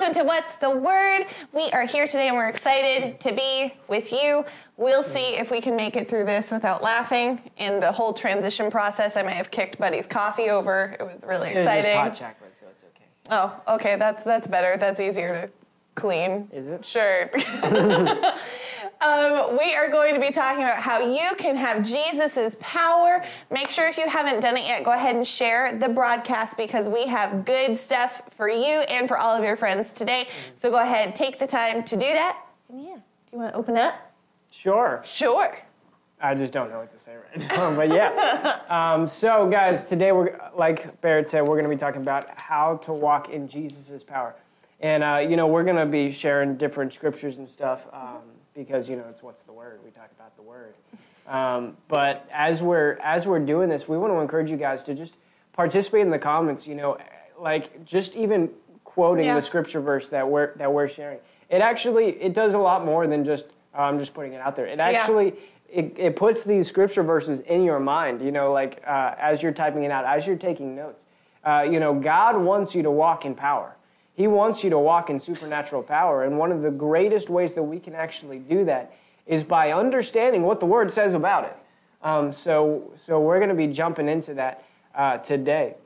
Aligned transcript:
welcome 0.00 0.14
to 0.14 0.26
What's 0.26 0.54
the 0.54 0.70
Word. 0.70 1.26
We 1.52 1.68
are 1.72 1.84
here 1.84 2.06
today 2.06 2.28
and 2.28 2.36
we're 2.36 2.48
excited 2.48 3.20
to 3.20 3.34
be 3.34 3.74
with 3.86 4.12
you. 4.12 4.46
We'll 4.78 5.02
see 5.02 5.36
if 5.36 5.50
we 5.50 5.60
can 5.60 5.76
make 5.76 5.94
it 5.94 6.08
through 6.08 6.24
this 6.24 6.50
without 6.50 6.82
laughing. 6.82 7.38
In 7.58 7.80
the 7.80 7.92
whole 7.92 8.14
transition 8.14 8.70
process, 8.70 9.18
I 9.18 9.22
may 9.22 9.34
have 9.34 9.50
kicked 9.50 9.76
Buddy's 9.78 10.06
coffee 10.06 10.48
over. 10.48 10.96
It 10.98 11.02
was 11.02 11.22
really 11.22 11.50
exciting. 11.50 11.92
just 11.92 11.96
hot 11.96 12.14
chocolate, 12.14 12.54
so 12.58 12.66
it's 12.70 12.84
okay. 12.84 13.04
Oh, 13.28 13.74
okay, 13.74 13.96
that's 13.96 14.24
that's 14.24 14.48
better. 14.48 14.78
That's 14.78 15.00
easier 15.00 15.42
to 15.42 15.50
clean. 16.00 16.48
Is 16.50 16.66
it? 16.66 16.86
Sure. 16.86 17.28
um, 19.00 19.56
we 19.58 19.74
are 19.74 19.90
going 19.90 20.14
to 20.14 20.20
be 20.20 20.30
talking 20.30 20.62
about 20.62 20.78
how 20.78 21.00
you 21.00 21.34
can 21.38 21.56
have 21.56 21.82
Jesus's 21.82 22.56
power. 22.56 23.24
Make 23.50 23.70
sure 23.70 23.88
if 23.88 23.96
you 23.96 24.06
haven't 24.06 24.40
done 24.40 24.58
it 24.58 24.64
yet, 24.64 24.84
go 24.84 24.92
ahead 24.92 25.16
and 25.16 25.26
share 25.26 25.78
the 25.78 25.88
broadcast 25.88 26.56
because 26.58 26.88
we 26.88 27.06
have 27.06 27.46
good 27.46 27.76
stuff 27.76 28.22
for 28.36 28.48
you 28.48 28.80
and 28.88 29.08
for 29.08 29.16
all 29.16 29.34
of 29.34 29.42
your 29.42 29.56
friends 29.56 29.92
today. 29.92 30.28
So 30.54 30.70
go 30.70 30.78
ahead, 30.78 31.14
take 31.14 31.38
the 31.38 31.46
time 31.46 31.82
to 31.84 31.96
do 31.96 32.12
that. 32.12 32.44
And 32.68 32.82
yeah, 32.82 32.94
do 32.96 33.00
you 33.32 33.38
want 33.38 33.54
to 33.54 33.58
open 33.58 33.78
up? 33.78 34.12
Sure. 34.50 35.00
Sure. 35.02 35.56
I 36.20 36.34
just 36.34 36.52
don't 36.52 36.68
know 36.68 36.80
what 36.80 36.92
to 36.92 37.02
say 37.02 37.16
right 37.16 37.56
now, 37.56 37.74
but 37.76 37.88
yeah. 37.88 38.58
Um, 38.68 39.08
so, 39.08 39.48
guys, 39.48 39.88
today 39.88 40.12
we're 40.12 40.38
like 40.54 41.00
Barrett 41.00 41.28
said, 41.28 41.40
we're 41.40 41.54
going 41.56 41.64
to 41.64 41.70
be 41.70 41.76
talking 41.76 42.02
about 42.02 42.38
how 42.38 42.76
to 42.78 42.92
walk 42.92 43.30
in 43.30 43.48
Jesus' 43.48 44.02
power, 44.02 44.34
and 44.80 45.02
uh, 45.02 45.16
you 45.26 45.36
know 45.36 45.46
we're 45.46 45.64
going 45.64 45.76
to 45.76 45.86
be 45.86 46.12
sharing 46.12 46.58
different 46.58 46.92
scriptures 46.92 47.38
and 47.38 47.48
stuff 47.48 47.86
um, 47.94 48.20
because 48.64 48.88
you 48.88 48.96
know 48.96 49.04
it's 49.08 49.22
what's 49.22 49.42
the 49.42 49.52
word. 49.52 49.80
We 49.84 49.90
talk 49.90 50.10
about 50.14 50.36
the 50.36 50.42
word, 50.42 50.74
um, 51.26 51.76
but 51.88 52.28
as 52.30 52.60
we're 52.60 52.98
as 53.02 53.26
we're 53.26 53.38
doing 53.38 53.70
this, 53.70 53.88
we 53.88 53.96
want 53.96 54.12
to 54.12 54.18
encourage 54.18 54.50
you 54.50 54.58
guys 54.58 54.84
to 54.84 54.94
just 54.94 55.14
participate 55.54 56.02
in 56.02 56.10
the 56.10 56.18
comments. 56.18 56.66
You 56.66 56.74
know, 56.74 56.98
like 57.38 57.84
just 57.86 58.16
even 58.16 58.50
quoting 58.84 59.24
Yeah. 59.24 59.34
the 59.34 59.42
scripture 59.42 59.80
verse 59.80 60.10
that 60.10 60.28
we're 60.28 60.54
that 60.56 60.70
we're 60.72 60.88
sharing. 60.88 61.18
It 61.48 61.62
actually 61.62 62.10
it 62.20 62.34
does 62.34 62.52
a 62.52 62.58
lot 62.58 62.84
more 62.84 63.06
than 63.06 63.24
just 63.24 63.46
oh, 63.74 63.82
I'm 63.82 63.98
just 63.98 64.12
putting 64.12 64.34
it 64.34 64.40
out 64.42 64.56
there. 64.56 64.66
It 64.66 64.78
actually 64.78 65.34
it, 65.72 65.94
it 65.96 66.16
puts 66.16 66.44
these 66.44 66.68
scripture 66.68 67.02
verses 67.02 67.40
in 67.40 67.62
your 67.62 67.80
mind, 67.80 68.20
you 68.20 68.32
know, 68.32 68.52
like 68.52 68.82
uh, 68.86 69.14
as 69.18 69.42
you're 69.42 69.52
typing 69.52 69.84
it 69.84 69.90
out, 69.90 70.04
as 70.04 70.26
you're 70.26 70.36
taking 70.36 70.76
notes. 70.76 71.04
Uh, 71.42 71.62
you 71.62 71.80
know, 71.80 71.94
God 71.94 72.36
wants 72.36 72.74
you 72.74 72.82
to 72.82 72.90
walk 72.90 73.24
in 73.24 73.34
power. 73.34 73.74
He 74.20 74.26
wants 74.26 74.62
you 74.62 74.68
to 74.68 74.78
walk 74.78 75.08
in 75.08 75.18
supernatural 75.18 75.82
power. 75.82 76.24
And 76.24 76.36
one 76.36 76.52
of 76.52 76.60
the 76.60 76.70
greatest 76.70 77.30
ways 77.30 77.54
that 77.54 77.62
we 77.62 77.80
can 77.80 77.94
actually 77.94 78.38
do 78.38 78.66
that 78.66 78.94
is 79.26 79.42
by 79.42 79.72
understanding 79.72 80.42
what 80.42 80.60
the 80.60 80.66
Word 80.66 80.90
says 80.90 81.14
about 81.14 81.44
it. 81.44 81.56
Um, 82.02 82.30
so, 82.30 82.92
so 83.06 83.18
we're 83.18 83.38
going 83.38 83.48
to 83.48 83.54
be 83.54 83.68
jumping 83.68 84.08
into 84.08 84.34
that 84.34 84.62
uh, 84.94 85.16
today. 85.16 85.76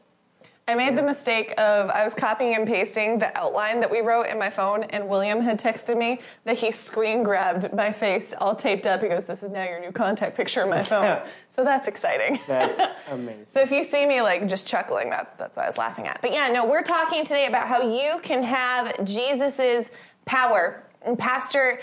I 0.67 0.75
made 0.75 0.97
the 0.97 1.03
mistake 1.03 1.53
of 1.59 1.91
I 1.91 2.05
was 2.05 2.15
copying 2.15 2.55
and 2.55 2.67
pasting 2.67 3.19
the 3.19 3.37
outline 3.39 3.81
that 3.81 3.91
we 3.91 4.01
wrote 4.01 4.29
in 4.29 4.39
my 4.39 4.49
phone, 4.49 4.85
and 4.85 5.07
William 5.09 5.43
had 5.43 5.61
texted 5.61 5.99
me 5.99 6.21
that 6.45 6.57
he 6.57 6.73
screen 6.73 7.23
grabbed 7.23 7.71
my 7.75 7.93
face 7.93 8.33
all 8.39 8.55
taped 8.55 8.87
up. 8.87 9.03
He 9.03 9.09
goes, 9.09 9.27
"This 9.27 9.43
is 9.43 9.51
now 9.51 9.65
your 9.65 9.79
new 9.79 9.93
contact 9.93 10.35
picture 10.37 10.63
in 10.63 10.71
my 10.71 10.83
phone." 10.91 11.21
so 11.49 11.65
that's 11.65 11.87
exciting. 11.87 12.41
That's 12.49 12.79
amazing. 13.11 13.45
so 13.47 13.61
if 13.61 13.71
you 13.71 13.85
see 13.85 14.07
me 14.07 14.23
like 14.23 14.49
just 14.49 14.67
chuckling, 14.67 15.11
that's 15.11 15.35
that's 15.35 15.55
what 15.57 15.65
I 15.65 15.69
was 15.69 15.77
laughing 15.77 16.07
at. 16.07 16.23
But 16.23 16.33
yeah, 16.33 16.49
no, 16.49 16.65
we're 16.65 16.83
talking 16.83 17.25
today 17.25 17.47
about 17.47 17.69
how 17.69 17.83
you 17.83 18.21
can 18.23 18.43
have 18.43 19.05
Jesus's 19.05 19.91
power. 20.25 20.83
And 21.03 21.19
Pastor 21.19 21.81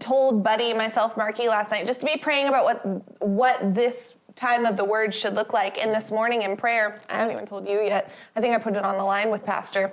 told 0.00 0.42
Buddy, 0.42 0.74
myself, 0.74 1.16
Marky 1.16 1.46
last 1.46 1.70
night 1.70 1.86
just 1.86 2.00
to 2.00 2.06
be 2.06 2.16
praying 2.16 2.48
about 2.48 2.64
what 2.64 3.22
what 3.22 3.72
this 3.72 4.16
time 4.36 4.66
of 4.66 4.76
the 4.76 4.84
word 4.84 5.14
should 5.14 5.34
look 5.34 5.52
like. 5.52 5.78
And 5.78 5.92
this 5.92 6.10
morning 6.10 6.42
in 6.42 6.56
prayer, 6.56 7.00
I 7.08 7.14
haven't 7.14 7.32
even 7.32 7.46
told 7.46 7.66
you 7.66 7.80
yet. 7.80 8.10
I 8.36 8.40
think 8.40 8.54
I 8.54 8.58
put 8.58 8.76
it 8.76 8.84
on 8.84 8.98
the 8.98 9.04
line 9.04 9.30
with 9.30 9.44
Pastor. 9.44 9.92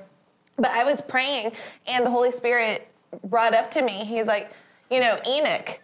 But 0.57 0.71
I 0.71 0.83
was 0.83 1.01
praying, 1.01 1.53
and 1.87 2.05
the 2.05 2.11
Holy 2.11 2.31
Spirit 2.31 2.87
brought 3.23 3.55
up 3.55 3.71
to 3.71 3.81
me. 3.81 4.05
He's 4.05 4.27
like, 4.27 4.51
you 4.91 4.99
know, 4.99 5.17
Enoch. 5.25 5.79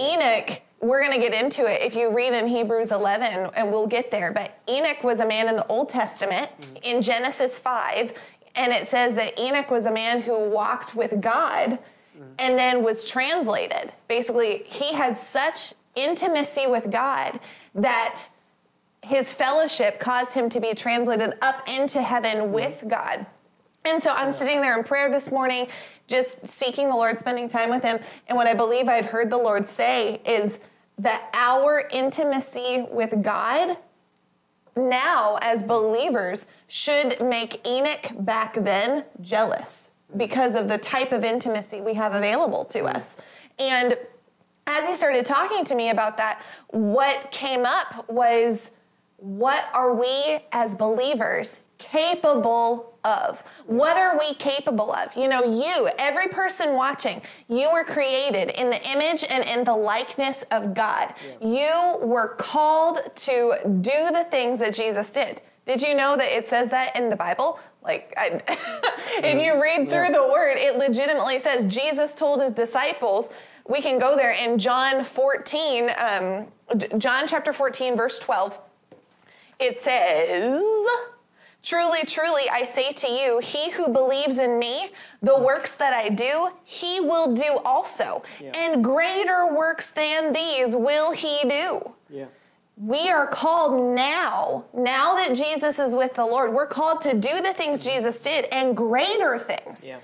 Enoch, 0.00 0.60
we're 0.80 1.00
going 1.00 1.18
to 1.18 1.28
get 1.28 1.34
into 1.34 1.66
it 1.66 1.82
if 1.82 1.96
you 1.96 2.14
read 2.14 2.32
in 2.32 2.46
Hebrews 2.46 2.92
11, 2.92 3.50
and 3.54 3.72
we'll 3.72 3.86
get 3.86 4.10
there. 4.10 4.32
But 4.32 4.58
Enoch 4.68 5.02
was 5.02 5.20
a 5.20 5.26
man 5.26 5.48
in 5.48 5.56
the 5.56 5.66
Old 5.66 5.88
Testament 5.88 6.50
mm-hmm. 6.60 6.76
in 6.82 7.02
Genesis 7.02 7.58
5, 7.58 8.12
and 8.54 8.72
it 8.72 8.86
says 8.86 9.14
that 9.14 9.38
Enoch 9.40 9.70
was 9.70 9.86
a 9.86 9.92
man 9.92 10.20
who 10.20 10.38
walked 10.38 10.94
with 10.94 11.20
God 11.20 11.78
mm-hmm. 12.16 12.32
and 12.38 12.58
then 12.58 12.82
was 12.82 13.08
translated. 13.08 13.92
Basically, 14.08 14.64
he 14.66 14.92
had 14.92 15.16
such 15.16 15.74
intimacy 15.94 16.66
with 16.66 16.90
God 16.90 17.40
that 17.74 18.28
his 19.02 19.32
fellowship 19.32 19.98
caused 19.98 20.32
him 20.32 20.48
to 20.48 20.60
be 20.60 20.74
translated 20.74 21.34
up 21.42 21.68
into 21.68 22.00
heaven 22.00 22.38
mm-hmm. 22.38 22.52
with 22.52 22.84
God. 22.88 23.26
And 23.84 24.00
so 24.00 24.12
I'm 24.12 24.30
sitting 24.30 24.60
there 24.60 24.78
in 24.78 24.84
prayer 24.84 25.10
this 25.10 25.32
morning, 25.32 25.66
just 26.06 26.46
seeking 26.46 26.88
the 26.88 26.94
Lord, 26.94 27.18
spending 27.18 27.48
time 27.48 27.68
with 27.68 27.82
Him. 27.82 27.98
And 28.28 28.36
what 28.36 28.46
I 28.46 28.54
believe 28.54 28.88
I'd 28.88 29.06
heard 29.06 29.28
the 29.28 29.38
Lord 29.38 29.66
say 29.66 30.20
is 30.24 30.60
that 30.98 31.28
our 31.34 31.88
intimacy 31.90 32.86
with 32.90 33.22
God 33.22 33.76
now, 34.76 35.38
as 35.42 35.62
believers, 35.62 36.46
should 36.68 37.20
make 37.20 37.66
Enoch 37.66 38.12
back 38.20 38.54
then 38.54 39.04
jealous 39.20 39.90
because 40.16 40.54
of 40.54 40.68
the 40.68 40.78
type 40.78 41.12
of 41.12 41.24
intimacy 41.24 41.80
we 41.80 41.94
have 41.94 42.14
available 42.14 42.64
to 42.66 42.82
mm. 42.82 42.94
us. 42.94 43.16
And 43.58 43.98
as 44.66 44.86
he 44.86 44.94
started 44.94 45.24
talking 45.24 45.64
to 45.64 45.74
me 45.74 45.90
about 45.90 46.16
that, 46.18 46.42
what 46.68 47.30
came 47.30 47.64
up 47.64 48.08
was 48.08 48.70
what 49.16 49.66
are 49.72 49.94
we 49.94 50.40
as 50.52 50.74
believers 50.74 51.60
capable 51.78 52.94
of? 53.04 53.42
What 53.66 53.96
are 53.96 54.18
we 54.18 54.34
capable 54.34 54.92
of? 54.92 55.14
You 55.16 55.28
know, 55.28 55.44
you, 55.44 55.88
every 55.98 56.28
person 56.28 56.74
watching, 56.74 57.20
you 57.48 57.72
were 57.72 57.84
created 57.84 58.50
in 58.50 58.70
the 58.70 58.82
image 58.88 59.24
and 59.28 59.44
in 59.44 59.64
the 59.64 59.74
likeness 59.74 60.44
of 60.50 60.74
God. 60.74 61.14
You 61.40 61.98
were 62.00 62.36
called 62.38 63.14
to 63.14 63.56
do 63.80 64.10
the 64.12 64.26
things 64.30 64.60
that 64.60 64.74
Jesus 64.74 65.10
did. 65.10 65.42
Did 65.66 65.82
you 65.82 65.94
know 65.94 66.16
that 66.16 66.36
it 66.36 66.46
says 66.46 66.68
that 66.70 66.96
in 66.96 67.08
the 67.08 67.16
Bible? 67.16 67.60
Like, 67.82 68.12
I, 68.16 68.40
if 68.48 69.24
mm-hmm. 69.24 69.38
you 69.38 69.62
read 69.62 69.90
through 69.90 70.08
the 70.08 70.22
word, 70.22 70.56
it 70.56 70.76
legitimately 70.76 71.38
says 71.38 71.72
Jesus 71.72 72.12
told 72.12 72.40
his 72.40 72.52
disciples. 72.52 73.30
We 73.68 73.80
can 73.80 73.98
go 73.98 74.16
there 74.16 74.32
in 74.32 74.58
John 74.58 75.04
14, 75.04 75.90
um, 75.98 76.46
John 76.98 77.26
chapter 77.26 77.52
14, 77.52 77.96
verse 77.96 78.18
12. 78.18 78.60
It 79.58 79.80
says, 79.80 80.62
Truly, 81.62 82.04
truly, 82.04 82.48
I 82.50 82.64
say 82.64 82.90
to 82.90 83.08
you, 83.08 83.38
he 83.38 83.70
who 83.70 83.88
believes 83.88 84.38
in 84.38 84.58
me, 84.58 84.90
the 85.22 85.38
works 85.38 85.76
that 85.76 85.92
I 85.92 86.08
do, 86.08 86.48
he 86.64 86.98
will 86.98 87.32
do 87.34 87.60
also. 87.64 88.24
And 88.54 88.82
greater 88.82 89.54
works 89.54 89.90
than 89.90 90.32
these 90.32 90.74
will 90.74 91.12
he 91.12 91.42
do. 91.48 91.92
Yeah. 92.10 92.24
We 92.76 93.10
are 93.10 93.28
called 93.28 93.94
now, 93.94 94.64
now 94.74 95.14
that 95.14 95.36
Jesus 95.36 95.78
is 95.78 95.94
with 95.94 96.14
the 96.14 96.26
Lord, 96.26 96.52
we're 96.52 96.66
called 96.66 97.00
to 97.02 97.14
do 97.14 97.40
the 97.40 97.52
things 97.52 97.84
Jesus 97.84 98.20
did 98.20 98.46
and 98.46 98.76
greater 98.76 99.38
things. 99.38 99.84
Yeah. 99.84 99.98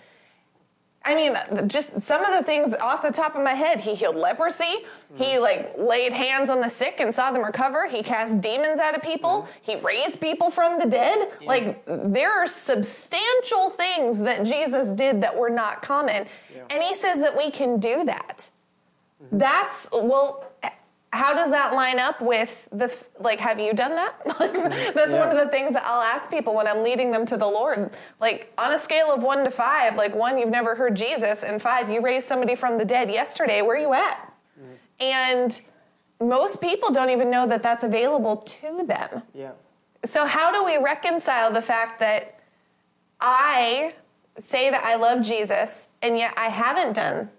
I 1.08 1.14
mean, 1.14 1.68
just 1.68 2.02
some 2.02 2.22
of 2.22 2.36
the 2.36 2.44
things 2.44 2.74
off 2.74 3.00
the 3.00 3.10
top 3.10 3.34
of 3.34 3.42
my 3.42 3.54
head. 3.54 3.80
He 3.80 3.94
healed 3.94 4.14
leprosy. 4.14 4.84
He 5.14 5.36
hmm. 5.36 5.42
like 5.42 5.72
laid 5.78 6.12
hands 6.12 6.50
on 6.50 6.60
the 6.60 6.68
sick 6.68 7.00
and 7.00 7.14
saw 7.14 7.30
them 7.30 7.42
recover. 7.42 7.86
He 7.86 8.02
cast 8.02 8.42
demons 8.42 8.78
out 8.78 8.94
of 8.94 9.00
people. 9.00 9.42
Hmm. 9.42 9.50
He 9.62 9.76
raised 9.76 10.20
people 10.20 10.50
from 10.50 10.78
the 10.78 10.84
dead. 10.84 11.30
Hmm. 11.40 11.46
Like 11.46 11.84
there 11.86 12.30
are 12.30 12.46
substantial 12.46 13.70
things 13.70 14.18
that 14.20 14.44
Jesus 14.44 14.88
did 14.88 15.22
that 15.22 15.34
were 15.34 15.48
not 15.48 15.80
common. 15.80 16.26
And 16.68 16.82
he 16.82 16.94
says 16.94 17.20
that 17.20 17.34
we 17.34 17.50
can 17.50 17.80
do 17.80 18.04
that. 18.04 18.50
Mm-hmm. 19.24 19.38
That's 19.38 19.88
well 19.90 20.44
how 21.12 21.32
does 21.32 21.50
that 21.50 21.72
line 21.72 21.98
up 21.98 22.20
with 22.20 22.68
the 22.70 22.94
like 23.18 23.40
have 23.40 23.58
you 23.58 23.72
done 23.72 23.94
that? 23.94 24.14
That's 24.94 25.14
one 25.14 25.30
of 25.30 25.36
the 25.38 25.48
things 25.50 25.72
that 25.72 25.84
i'll 25.86 26.02
ask 26.02 26.28
people 26.28 26.54
when 26.54 26.66
i'm 26.68 26.82
leading 26.84 27.10
them 27.10 27.24
to 27.26 27.36
the 27.36 27.46
lord. 27.46 27.90
Like 28.20 28.52
on 28.58 28.72
a 28.72 28.78
scale 28.78 29.10
of 29.12 29.22
one 29.22 29.44
to 29.44 29.50
five 29.50 29.96
like 29.96 30.14
one 30.14 30.38
you've 30.38 30.50
never 30.50 30.74
heard 30.74 30.94
jesus 30.96 31.44
and 31.44 31.60
five 31.62 31.88
you 31.90 32.02
raised 32.02 32.28
somebody 32.28 32.54
from 32.54 32.76
the 32.78 32.84
dead 32.84 33.10
yesterday 33.10 33.62
where 33.62 33.76
are 33.76 33.80
you 33.80 33.94
at? 33.94 34.34
And 35.00 35.60
most 36.20 36.60
people 36.60 36.90
don't 36.92 37.10
even 37.10 37.30
know 37.30 37.46
that 37.46 37.62
that's 37.62 37.84
available 37.84 38.36
to 38.36 38.84
them. 38.84 39.22
Yeah. 39.32 39.52
so 40.04 40.26
how 40.26 40.52
do 40.52 40.64
we 40.64 40.76
reconcile 40.76 41.50
the 41.52 41.62
fact 41.62 42.00
that 42.00 42.40
i 43.20 43.94
say 44.38 44.70
that 44.70 44.84
i 44.84 44.94
love 44.96 45.22
jesus 45.22 45.88
and 46.02 46.18
yet 46.18 46.34
i 46.36 46.48
haven't 46.48 46.92
done 46.94 47.30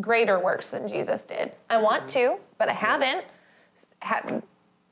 greater 0.00 0.38
works 0.38 0.68
than 0.68 0.86
jesus 0.88 1.24
did 1.24 1.52
i 1.70 1.76
want 1.76 2.08
to 2.08 2.36
but 2.58 2.68
i 2.68 2.72
haven't 2.72 3.24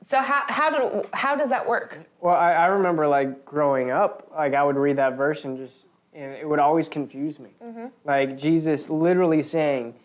so 0.01 0.21
how, 0.21 0.43
how, 0.47 0.69
do, 0.69 1.07
how 1.11 1.35
does 1.35 1.49
that 1.49 1.67
work 1.67 1.99
Well, 2.21 2.35
I, 2.35 2.53
I 2.53 2.65
remember 2.67 3.07
like 3.07 3.43
growing 3.45 3.91
up, 3.91 4.31
like 4.35 4.53
I 4.53 4.63
would 4.63 4.75
read 4.75 4.97
that 4.97 5.17
verse 5.17 5.43
and 5.43 5.57
just, 5.57 5.85
and 6.13 6.33
it 6.33 6.47
would 6.47 6.59
always 6.59 6.87
confuse 6.87 7.39
me. 7.39 7.49
Mm-hmm. 7.63 7.87
Like 8.05 8.37
Jesus 8.37 8.89
literally 8.89 9.41
saying, 9.43 9.95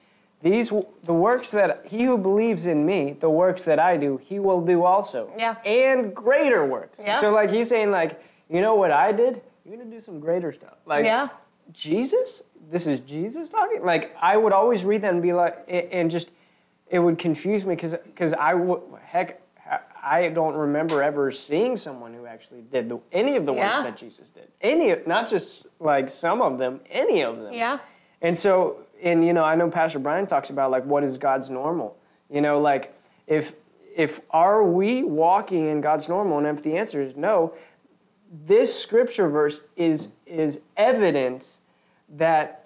"These 0.42 0.70
the 1.04 1.12
works 1.12 1.50
that 1.52 1.82
he 1.86 2.04
who 2.04 2.18
believes 2.18 2.66
in 2.66 2.84
me, 2.84 3.16
the 3.20 3.30
works 3.30 3.62
that 3.62 3.78
I 3.78 3.96
do, 3.96 4.18
he 4.22 4.38
will 4.38 4.60
do 4.60 4.84
also, 4.84 5.30
Yeah. 5.38 5.56
and 5.64 6.14
greater 6.14 6.66
works." 6.66 6.98
Yeah. 7.02 7.20
So 7.20 7.30
like 7.30 7.50
he's 7.50 7.68
saying, 7.68 7.90
like 7.90 8.20
you 8.50 8.60
know 8.60 8.74
what 8.74 8.90
I 8.90 9.12
did, 9.12 9.40
you're 9.64 9.76
gonna 9.76 9.88
do 9.88 10.00
some 10.00 10.20
greater 10.20 10.52
stuff. 10.52 10.78
Like 10.84 11.04
Yeah. 11.04 11.28
Jesus? 11.72 12.42
This 12.72 12.86
is 12.86 13.00
Jesus 13.00 13.50
talking? 13.50 13.84
Like, 13.84 14.16
I 14.20 14.36
would 14.36 14.52
always 14.52 14.82
read 14.82 15.02
that 15.02 15.12
and 15.12 15.22
be 15.22 15.34
like, 15.34 15.62
and 15.68 16.10
just, 16.10 16.30
it 16.90 16.98
would 16.98 17.18
confuse 17.18 17.64
me 17.64 17.74
because 17.74 17.92
because 18.06 18.32
I 18.32 18.54
would, 18.54 18.80
heck, 19.04 19.42
I 20.02 20.28
don't 20.30 20.54
remember 20.54 21.02
ever 21.02 21.30
seeing 21.30 21.76
someone 21.76 22.14
who 22.14 22.26
actually 22.26 22.62
did 22.62 22.88
the, 22.88 22.98
any 23.12 23.36
of 23.36 23.46
the 23.46 23.52
works 23.52 23.64
Yeah. 23.76 23.82
that 23.82 23.96
Jesus 23.98 24.30
did. 24.30 24.48
Any, 24.60 24.94
not 25.06 25.28
just 25.28 25.66
like 25.80 26.10
some 26.10 26.40
of 26.42 26.58
them, 26.58 26.80
any 26.90 27.22
of 27.22 27.38
them. 27.38 27.52
Yeah. 27.52 27.78
And 28.22 28.38
so, 28.38 28.78
and 29.02 29.24
you 29.24 29.32
know, 29.32 29.44
I 29.44 29.54
know 29.54 29.70
Pastor 29.70 29.98
Brian 29.98 30.26
talks 30.26 30.50
about 30.50 30.70
like 30.70 30.84
what 30.84 31.04
is 31.04 31.18
God's 31.18 31.50
normal. 31.50 31.96
You 32.30 32.40
know, 32.40 32.58
like 32.60 32.98
if 33.26 33.52
if 33.94 34.22
are 34.30 34.64
we 34.64 35.02
walking 35.02 35.68
in 35.68 35.82
God's 35.82 36.08
normal, 36.08 36.38
and 36.38 36.46
if 36.46 36.64
the 36.64 36.76
answer 36.78 37.02
is 37.02 37.16
no, 37.16 37.52
this 38.46 38.74
scripture 38.80 39.28
verse 39.28 39.60
is 39.76 40.08
is 40.26 40.58
evidence 40.76 41.58
that 42.08 42.61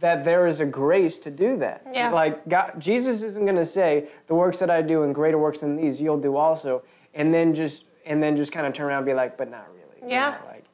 that 0.00 0.24
there 0.24 0.46
is 0.46 0.60
a 0.60 0.66
grace 0.66 1.18
to 1.20 1.30
do 1.30 1.56
that. 1.58 1.86
Yeah. 1.92 2.10
Like 2.10 2.48
God, 2.48 2.72
Jesus 2.78 3.22
isn't 3.22 3.44
going 3.44 3.56
to 3.56 3.66
say 3.66 4.08
the 4.26 4.34
works 4.34 4.58
that 4.58 4.70
I 4.70 4.82
do 4.82 5.02
and 5.04 5.14
greater 5.14 5.38
works 5.38 5.60
than 5.60 5.76
these 5.76 6.00
you'll 6.00 6.20
do 6.20 6.36
also, 6.36 6.82
and 7.14 7.32
then 7.32 7.54
just 7.54 7.84
and 8.06 8.22
then 8.22 8.36
just 8.36 8.50
kind 8.50 8.66
of 8.66 8.72
turn 8.72 8.86
around 8.86 8.98
and 8.98 9.06
be 9.06 9.14
like, 9.14 9.36
but 9.36 9.50
not 9.50 9.66
really. 9.68 10.10
You 10.10 10.16
Yeah. 10.16 10.30
know, 10.30 10.46
like 10.50 10.64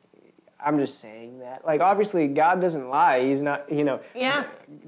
I'm 0.64 0.78
just 0.78 1.00
saying 1.00 1.40
that. 1.40 1.64
Like 1.67 1.81
obviously 1.81 2.28
God 2.28 2.61
doesn't 2.61 2.88
lie. 2.88 3.25
He's 3.26 3.43
not. 3.43 3.70
You 3.70 3.84
know. 3.84 4.00
Yeah. 4.14 4.44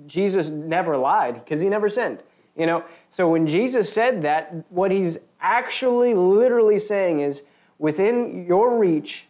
Jesus 0.06 0.49
never 0.49 0.96
lied 0.96 1.34
because 1.44 1.61
he 1.61 1.69
never 1.69 1.88
sinned. 1.88 2.23
You 2.56 2.67
know. 2.67 2.84
So 3.11 3.29
when 3.29 3.46
Jesus 3.46 3.93
said 3.93 4.23
that, 4.23 4.55
what 4.70 4.91
he's 4.91 5.19
actually 5.41 6.14
literally 6.14 6.79
saying 6.81 7.20
is, 7.20 7.43
within 7.79 8.44
your 8.46 8.76
reach, 8.76 9.28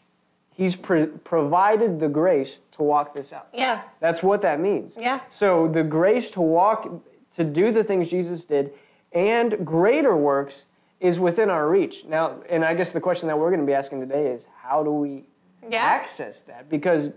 he's 0.58 0.76
pro- 0.76 1.06
provided 1.06 1.99
the 2.00 2.08
grace 2.08 2.58
to 2.72 2.82
walk 2.82 3.14
this 3.14 3.32
out. 3.32 3.49
Yeah. 3.55 3.82
That's 4.00 4.22
what 4.22 4.43
that 4.43 4.60
means. 4.60 4.93
Yeah. 4.99 5.20
So 5.31 5.69
the 5.69 5.82
grace 5.84 6.31
to 6.32 6.43
walk, 6.43 6.90
to 7.37 7.44
do 7.44 7.72
the 7.72 7.82
things 7.84 8.10
Jesus 8.10 8.44
did, 8.44 8.75
and 9.12 9.64
greater 9.64 10.14
works 10.14 10.64
is 11.00 11.19
within 11.20 11.49
our 11.49 11.70
reach. 11.70 12.05
Now, 12.05 12.40
and 12.50 12.64
I 12.64 12.75
guess 12.75 12.90
the 12.93 13.00
question 13.00 13.28
that 13.28 13.38
we're 13.38 13.50
going 13.50 13.60
to 13.60 13.66
be 13.66 13.72
asking 13.72 14.00
today 14.00 14.26
is, 14.26 14.44
how 14.60 14.82
do 14.82 14.90
we 14.93 15.25
Yeah. 15.70 15.78
access 15.84 16.43
that? 16.43 16.69
Because 16.69 17.11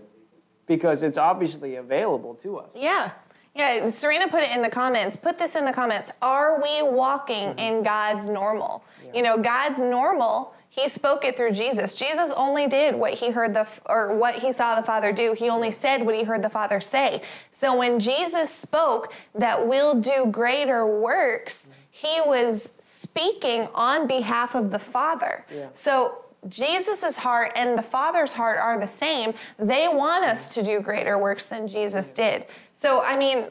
because 0.66 1.02
it's 1.02 1.18
obviously 1.18 1.74
available 1.74 2.34
to 2.36 2.56
us. 2.58 2.70
Yeah. 2.74 3.10
Yeah, 3.54 3.88
Serena 3.88 4.28
put 4.28 4.42
it 4.44 4.50
in 4.54 4.62
the 4.62 4.70
comments. 4.70 5.16
Put 5.16 5.36
this 5.36 5.56
in 5.56 5.64
the 5.66 5.72
comments. 5.72 6.10
Are 6.22 6.62
we 6.62 6.82
walking 6.82 7.48
Mm-hmm. 7.48 7.58
in 7.58 7.82
God's 7.82 8.28
normal? 8.28 8.82
You 9.12 9.22
know, 9.22 9.36
God's 9.36 9.82
normal, 9.82 10.54
he 10.74 10.88
spoke 10.88 11.26
it 11.26 11.36
through 11.36 11.52
Jesus. 11.52 11.94
Jesus 11.94 12.30
only 12.34 12.66
did 12.66 12.94
what 12.94 13.12
he 13.12 13.30
heard 13.30 13.52
the 13.52 13.68
or 13.84 14.16
what 14.16 14.36
he 14.36 14.52
saw 14.52 14.74
the 14.74 14.82
Father 14.82 15.12
do. 15.12 15.34
He 15.34 15.50
only 15.50 15.70
said 15.70 16.02
what 16.02 16.14
he 16.14 16.22
heard 16.22 16.40
the 16.40 16.48
Father 16.48 16.80
say. 16.80 17.20
So 17.50 17.76
when 17.76 18.00
Jesus 18.00 18.50
spoke 18.50 19.12
that 19.34 19.68
we'll 19.68 20.00
do 20.00 20.24
greater 20.30 20.86
works, 20.86 21.68
he 21.90 22.22
was 22.24 22.72
speaking 22.78 23.68
on 23.74 24.06
behalf 24.06 24.54
of 24.54 24.70
the 24.70 24.78
Father. 24.78 25.44
Yeah. 25.54 25.68
So 25.74 26.24
Jesus' 26.48 27.18
heart 27.18 27.52
and 27.54 27.76
the 27.76 27.82
Father's 27.82 28.32
heart 28.32 28.58
are 28.58 28.80
the 28.80 28.88
same. 28.88 29.34
They 29.58 29.88
want 29.88 30.24
us 30.24 30.54
to 30.54 30.62
do 30.62 30.80
greater 30.80 31.18
works 31.18 31.44
than 31.44 31.68
Jesus 31.68 32.10
did. 32.12 32.46
So, 32.72 33.02
I 33.02 33.18
mean, 33.18 33.48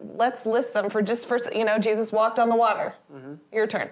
let's 0.00 0.46
list 0.46 0.72
them 0.72 0.88
for 0.88 1.02
just 1.02 1.28
for, 1.28 1.38
you 1.54 1.66
know, 1.66 1.78
Jesus 1.78 2.12
walked 2.12 2.38
on 2.38 2.48
the 2.48 2.56
water. 2.56 2.94
Mm-hmm. 3.14 3.34
Your 3.52 3.66
turn. 3.66 3.90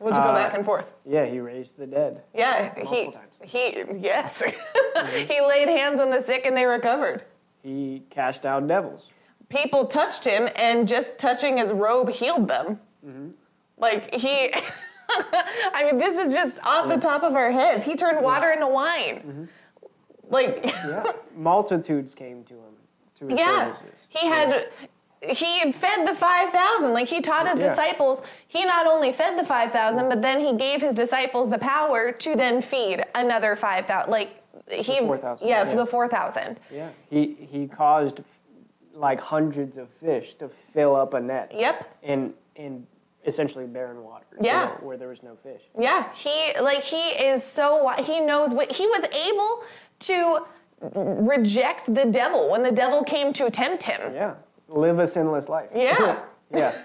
We'll 0.00 0.10
just 0.12 0.22
go 0.22 0.28
Uh, 0.28 0.34
back 0.34 0.54
and 0.54 0.64
forth. 0.64 0.92
Yeah, 1.04 1.26
he 1.26 1.40
raised 1.40 1.76
the 1.76 1.86
dead. 1.86 2.22
Yeah, 2.34 2.72
he, 2.84 3.10
times. 3.10 3.16
he, 3.42 3.82
yes. 3.98 4.42
Mm-hmm. 4.98 5.32
he 5.32 5.40
laid 5.40 5.68
hands 5.68 6.00
on 6.00 6.10
the 6.10 6.20
sick 6.20 6.44
and 6.44 6.56
they 6.56 6.66
recovered. 6.66 7.22
He 7.62 8.02
cast 8.10 8.44
out 8.44 8.66
devils. 8.66 9.06
People 9.48 9.86
touched 9.86 10.24
him 10.24 10.48
and 10.56 10.88
just 10.88 11.18
touching 11.18 11.56
his 11.58 11.72
robe 11.72 12.08
healed 12.10 12.48
them. 12.48 12.80
Mm-hmm. 13.06 13.28
Like, 13.76 14.12
he, 14.12 14.50
I 15.08 15.84
mean, 15.84 15.98
this 15.98 16.18
is 16.18 16.34
just 16.34 16.58
off 16.66 16.88
the 16.88 16.96
top 16.96 17.22
of 17.22 17.36
our 17.36 17.52
heads. 17.52 17.84
He 17.84 17.94
turned 17.94 18.22
water 18.24 18.50
into 18.50 18.66
wine. 18.66 19.16
Mm-hmm. 19.20 19.44
Like, 20.30 20.64
Yeah, 20.84 21.04
multitudes 21.36 22.12
came 22.12 22.42
to 22.44 22.54
him 22.54 22.74
to 23.20 23.28
his 23.28 23.38
Yeah, 23.38 23.66
services. 23.76 24.00
he 24.08 24.26
had 24.26 24.68
he 25.22 25.72
fed 25.72 26.06
the 26.06 26.14
5000 26.14 26.92
like 26.92 27.08
he 27.08 27.20
taught 27.20 27.46
his 27.48 27.56
Yeah. 27.62 27.68
disciples 27.70 28.22
he 28.46 28.64
not 28.64 28.86
only 28.86 29.10
fed 29.12 29.38
the 29.38 29.44
5000 29.44 30.08
but 30.08 30.22
then 30.22 30.38
he 30.40 30.52
gave 30.54 30.80
his 30.80 30.94
disciples 30.94 31.50
the 31.50 31.58
power 31.58 32.12
to 32.12 32.36
then 32.36 32.60
feed 32.62 33.02
another 33.14 33.56
5000 33.56 34.10
like 34.10 34.30
he 34.70 34.98
4,000, 34.98 35.46
yeah, 35.48 35.64
yeah. 35.68 35.74
the 35.74 35.86
4000 35.86 36.60
Yeah, 36.70 36.88
he 37.10 37.36
he 37.50 37.66
caused 37.66 38.20
like 38.94 39.20
hundreds 39.20 39.76
of 39.76 39.88
fish 40.00 40.34
to 40.34 40.50
fill 40.74 40.94
up 40.96 41.14
a 41.14 41.20
net. 41.20 41.52
yep 41.54 41.88
In 42.02 42.34
in 42.56 42.86
essentially 43.26 43.66
barren 43.66 44.02
water. 44.04 44.24
Yeah. 44.40 44.68
where, 44.68 44.76
where 44.86 44.96
there 44.96 45.08
was 45.08 45.22
no 45.22 45.36
fish. 45.42 45.62
yeah 45.78 46.12
he 46.14 46.52
like 46.60 46.82
he 46.84 47.08
is 47.30 47.42
so 47.42 47.88
he 47.98 48.20
knows 48.20 48.54
what 48.54 48.70
he 48.70 48.86
was 48.86 49.04
able 49.14 49.62
to 50.00 50.46
reject 51.26 51.92
the 51.92 52.04
devil 52.04 52.50
when 52.50 52.62
the 52.62 52.70
devil 52.72 53.02
came 53.02 53.32
to 53.32 53.50
tempt 53.50 53.82
him 53.82 54.14
Yeah, 54.14 54.34
live 54.68 54.98
a 54.98 55.08
sinless 55.08 55.48
life. 55.48 55.70
Yeah. 55.74 56.20
yeah. 56.54 56.82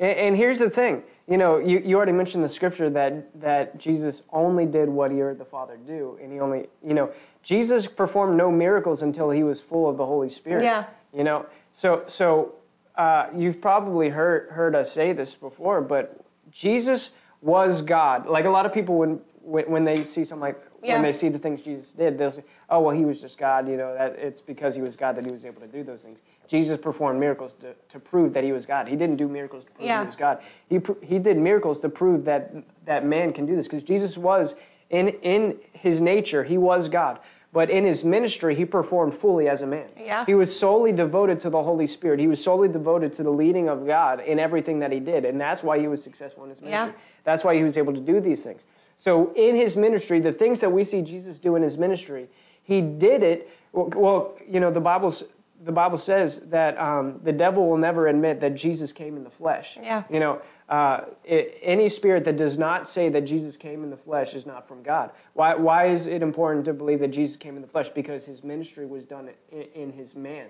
and, 0.00 0.18
and 0.18 0.36
here's 0.36 0.58
the 0.58 0.70
thing. 0.70 1.02
You 1.26 1.38
know, 1.38 1.58
you, 1.58 1.78
you 1.84 1.96
already 1.96 2.12
mentioned 2.12 2.44
the 2.44 2.48
scripture 2.48 2.90
that 2.90 3.40
that 3.40 3.78
Jesus 3.78 4.20
only 4.30 4.66
did 4.66 4.88
what 4.88 5.10
he 5.10 5.18
heard 5.18 5.38
the 5.38 5.44
Father 5.44 5.78
do, 5.86 6.18
and 6.22 6.30
he 6.30 6.38
only, 6.38 6.66
you 6.86 6.92
know, 6.92 7.10
Jesus 7.42 7.86
performed 7.86 8.36
no 8.36 8.50
miracles 8.50 9.00
until 9.00 9.30
he 9.30 9.42
was 9.42 9.60
full 9.60 9.88
of 9.88 9.96
the 9.96 10.04
Holy 10.04 10.28
Spirit. 10.28 10.64
Yeah. 10.64 10.84
You 11.14 11.24
know, 11.24 11.46
so 11.72 12.04
so 12.06 12.54
uh, 12.96 13.28
you've 13.34 13.60
probably 13.60 14.10
heard 14.10 14.50
heard 14.50 14.74
us 14.74 14.92
say 14.92 15.12
this 15.12 15.34
before, 15.34 15.80
but 15.80 16.24
Jesus 16.50 17.10
was 17.40 17.80
God. 17.80 18.26
Like 18.26 18.44
a 18.44 18.50
lot 18.50 18.66
of 18.66 18.74
people 18.74 18.98
when 18.98 19.20
when, 19.40 19.70
when 19.70 19.84
they 19.84 20.04
see 20.04 20.24
something 20.24 20.40
like 20.40 20.62
Yeah. 20.84 20.94
when 20.94 21.02
they 21.02 21.12
see 21.12 21.28
the 21.30 21.38
things 21.38 21.62
Jesus 21.62 21.88
did, 21.92 22.18
they'll 22.18 22.30
say, 22.30 22.44
"Oh, 22.68 22.80
well, 22.80 22.94
he 22.94 23.04
was 23.04 23.20
just 23.20 23.38
God." 23.38 23.68
You 23.68 23.76
know, 23.76 23.94
that 23.94 24.16
it's 24.18 24.40
because 24.40 24.74
he 24.74 24.82
was 24.82 24.94
God 24.96 25.16
that 25.16 25.24
he 25.24 25.32
was 25.32 25.44
able 25.44 25.60
to 25.62 25.66
do 25.66 25.82
those 25.82 26.02
things. 26.02 26.20
Jesus 26.46 26.78
performed 26.78 27.18
miracles 27.18 27.54
to, 27.62 27.74
to 27.88 27.98
prove 27.98 28.34
that 28.34 28.44
he 28.44 28.52
was 28.52 28.66
God. 28.66 28.86
He 28.86 28.96
didn't 28.96 29.16
do 29.16 29.26
miracles 29.26 29.64
to 29.64 29.70
prove 29.70 29.86
Yeah. 29.86 30.00
he 30.02 30.06
was 30.06 30.16
God. 30.16 30.38
He 30.68 30.80
he 31.02 31.18
did 31.18 31.38
miracles 31.38 31.80
to 31.80 31.88
prove 31.88 32.24
that 32.26 32.54
that 32.84 33.06
man 33.06 33.32
can 33.32 33.46
do 33.46 33.56
this 33.56 33.66
because 33.66 33.82
Jesus 33.82 34.18
was 34.18 34.54
in 34.90 35.08
in 35.08 35.56
his 35.72 36.00
nature 36.00 36.44
he 36.44 36.58
was 36.58 36.88
God. 36.88 37.18
But 37.54 37.70
in 37.70 37.84
his 37.84 38.02
ministry, 38.02 38.56
he 38.56 38.64
performed 38.64 39.16
fully 39.16 39.48
as 39.48 39.62
a 39.62 39.66
man. 39.66 39.86
Yeah. 39.96 40.24
He 40.26 40.34
was 40.34 40.54
solely 40.58 40.90
devoted 40.90 41.38
to 41.40 41.50
the 41.50 41.62
Holy 41.62 41.86
Spirit. 41.86 42.18
He 42.18 42.26
was 42.26 42.42
solely 42.42 42.66
devoted 42.66 43.12
to 43.12 43.22
the 43.22 43.30
leading 43.30 43.68
of 43.68 43.86
God 43.86 44.18
in 44.18 44.40
everything 44.40 44.80
that 44.80 44.90
he 44.90 44.98
did. 44.98 45.24
And 45.24 45.40
that's 45.40 45.62
why 45.62 45.78
he 45.78 45.86
was 45.86 46.02
successful 46.02 46.42
in 46.42 46.50
his 46.50 46.60
ministry. 46.60 46.92
Yeah. 46.92 47.00
That's 47.22 47.44
why 47.44 47.54
he 47.56 47.62
was 47.62 47.76
able 47.76 47.94
to 47.94 48.00
do 48.00 48.18
these 48.20 48.42
things. 48.42 48.62
So 49.04 49.34
in 49.34 49.54
his 49.54 49.76
ministry, 49.76 50.18
the 50.18 50.32
things 50.32 50.62
that 50.62 50.72
we 50.72 50.82
see 50.82 51.02
Jesus 51.02 51.38
do 51.38 51.56
in 51.56 51.62
his 51.62 51.76
ministry, 51.76 52.26
he 52.62 52.80
did 52.80 53.22
it. 53.22 53.50
Well, 53.74 54.34
you 54.48 54.60
know, 54.60 54.70
the 54.70 54.80
Bible's, 54.80 55.24
the 55.62 55.72
Bible 55.72 55.98
says 55.98 56.40
that 56.46 56.78
um, 56.78 57.20
the 57.22 57.30
devil 57.30 57.68
will 57.68 57.76
never 57.76 58.08
admit 58.08 58.40
that 58.40 58.54
Jesus 58.54 58.92
came 58.92 59.18
in 59.18 59.22
the 59.22 59.28
flesh. 59.28 59.76
Yeah. 59.76 60.04
You 60.08 60.20
know, 60.20 60.40
uh, 60.70 61.02
i 61.30 61.50
any 61.60 61.90
spirit 61.90 62.24
that 62.24 62.38
does 62.38 62.56
not 62.56 62.88
say 62.88 63.10
that 63.10 63.26
Jesus 63.26 63.58
came 63.58 63.84
in 63.84 63.90
the 63.90 63.96
flesh 63.98 64.32
is 64.32 64.46
not 64.46 64.66
from 64.66 64.82
God. 64.82 65.10
Why, 65.34 65.54
why 65.54 65.88
is 65.88 66.06
it 66.06 66.22
important 66.22 66.64
to 66.64 66.72
believe 66.72 67.00
that 67.00 67.08
Jesus 67.08 67.36
came 67.36 67.56
in 67.56 67.60
the 67.60 67.68
flesh? 67.68 67.90
Because 67.90 68.24
his 68.24 68.42
ministry 68.42 68.86
was 68.86 69.04
done 69.04 69.28
in, 69.52 69.62
in 69.74 69.92
his 69.92 70.14
man, 70.14 70.46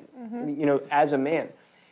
you 0.57 0.65
know, 0.65 0.81
as 0.93 1.11
a 1.11 1.19
man. 1.19 1.49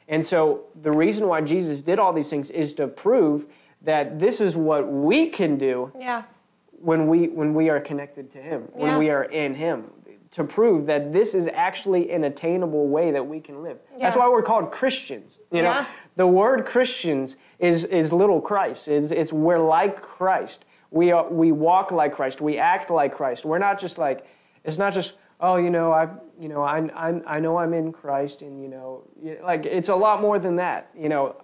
And 0.06 0.24
so 0.24 0.66
the 0.80 0.92
reason 0.92 1.26
why 1.26 1.40
Jesus 1.40 1.82
did 1.82 1.98
all 1.98 2.12
these 2.12 2.30
things 2.30 2.50
is 2.50 2.72
to 2.74 2.86
prove 2.86 3.46
that 3.84 4.20
this 4.20 4.40
is 4.40 4.54
what 4.54 4.86
we 4.86 5.28
can 5.28 5.58
do 5.58 5.90
yeah 5.98 6.22
when 6.82 7.06
we 7.06 7.28
when 7.28 7.54
we 7.54 7.70
are 7.70 7.80
connected 7.80 8.30
to 8.32 8.38
him 8.38 8.62
when 8.72 8.98
we 8.98 9.08
are 9.08 9.24
in 9.24 9.54
him 9.54 9.84
to 10.32 10.42
prove 10.44 10.86
that 10.86 11.12
this 11.12 11.34
is 11.34 11.46
actually 11.52 12.10
an 12.10 12.24
attainable 12.24 12.88
way 12.88 13.10
that 13.10 13.26
we 13.26 13.38
can 13.38 13.62
live. 13.62 13.78
That's 14.00 14.16
why 14.16 14.28
we're 14.28 14.42
called 14.42 14.72
christians 14.72 15.38
you 15.50 15.62
know? 15.62 15.70
Yeah. 15.70 15.86
the 16.16 16.26
word 16.26 16.66
christians 16.66 17.36
is 17.58 17.84
is 17.84 18.12
little 18.12 18.40
christ. 18.40 18.88
It's, 18.88 19.12
it's 19.12 19.32
we're 19.32 19.58
like 19.58 20.02
christ. 20.02 20.64
We 20.90 21.12
are 21.12 21.28
we 21.30 21.52
walk 21.52 21.92
like 21.92 22.14
christ. 22.14 22.40
We 22.40 22.58
act 22.58 22.90
like 22.90 23.14
christ. 23.14 23.44
We're 23.44 23.58
not 23.58 23.78
just 23.80 23.98
like 23.98 24.26
it's 24.64 24.78
not 24.78 24.92
just 24.92 25.14
oh 25.40 25.56
you 25.56 25.70
know 25.70 25.92
i 25.92 26.08
you 26.38 26.48
know 26.48 26.62
i 26.62 26.78
i, 26.94 27.36
I 27.36 27.40
know 27.40 27.58
i'm 27.58 27.74
in 27.74 27.92
christ 27.92 28.42
and 28.42 28.62
you 28.62 28.68
know 28.68 29.02
like 29.42 29.66
it's 29.66 29.88
a 29.88 29.94
lot 29.94 30.20
more 30.20 30.38
than 30.38 30.56
that 30.56 30.90
you 30.96 31.08
know 31.08 31.36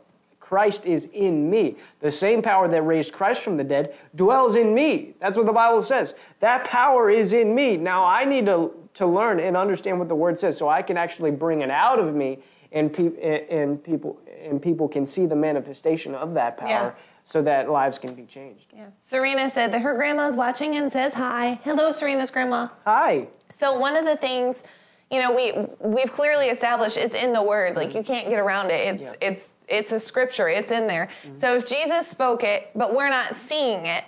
Christ 0.48 0.86
is 0.86 1.04
in 1.12 1.50
me. 1.50 1.76
The 2.00 2.10
same 2.10 2.40
power 2.40 2.68
that 2.68 2.80
raised 2.82 3.12
Christ 3.12 3.42
from 3.42 3.58
the 3.58 3.64
dead 3.64 3.94
dwells 4.16 4.56
in 4.56 4.72
me. 4.74 5.14
That's 5.20 5.36
what 5.36 5.44
the 5.44 5.52
Bible 5.52 5.82
says. 5.82 6.14
That 6.40 6.64
power 6.64 7.10
is 7.10 7.34
in 7.34 7.54
me. 7.54 7.76
Now 7.76 8.06
I 8.06 8.24
need 8.24 8.46
to, 8.46 8.72
to 8.94 9.06
learn 9.06 9.40
and 9.40 9.58
understand 9.58 9.98
what 9.98 10.08
the 10.08 10.14
word 10.14 10.38
says 10.38 10.56
so 10.56 10.66
I 10.66 10.80
can 10.80 10.96
actually 10.96 11.32
bring 11.32 11.60
it 11.60 11.70
out 11.70 11.98
of 11.98 12.14
me 12.14 12.38
and, 12.72 12.90
pe- 12.90 13.46
and 13.50 13.82
people 13.84 14.18
and 14.42 14.62
people 14.62 14.88
can 14.88 15.04
see 15.04 15.26
the 15.26 15.36
manifestation 15.36 16.14
of 16.14 16.32
that 16.34 16.56
power 16.56 16.68
Yeah. 16.68 16.90
so 17.24 17.42
that 17.42 17.68
lives 17.70 17.98
can 17.98 18.14
be 18.14 18.24
changed. 18.24 18.66
yeah 18.74 18.86
serena 18.98 19.50
said 19.50 19.72
that 19.72 19.80
her 19.82 19.94
grandma's 19.96 20.36
watching 20.36 20.76
and 20.76 20.90
says 20.92 21.12
hi 21.14 21.58
hello 21.64 21.92
serena's 21.92 22.30
grandma 22.30 22.68
Hi. 22.84 23.28
So 23.50 23.78
one 23.78 23.96
of 23.96 24.04
the 24.06 24.16
things, 24.16 24.64
you 25.10 25.20
know, 25.20 25.30
we 25.34 25.52
we've 25.80 26.12
clearly 26.12 26.46
established 26.46 26.96
it's 26.98 27.14
in 27.14 27.32
the 27.32 27.42
word. 27.42 27.74
Like 27.76 27.94
you 27.94 28.02
can't 28.02 28.28
get 28.28 28.38
around 28.38 28.70
it. 28.70 28.80
It's 28.94 29.12
Yeah. 29.20 29.28
it's 29.28 29.52
it's 29.68 29.92
a 29.92 30.00
scripture. 30.00 30.48
It's 30.48 30.72
in 30.72 30.86
there. 30.86 31.08
So 31.32 31.56
if 31.56 31.66
Jesus 31.66 32.08
spoke 32.08 32.42
it, 32.44 32.70
but 32.74 32.94
we're 32.94 33.10
not 33.10 33.36
seeing 33.36 33.86
it, 33.86 34.04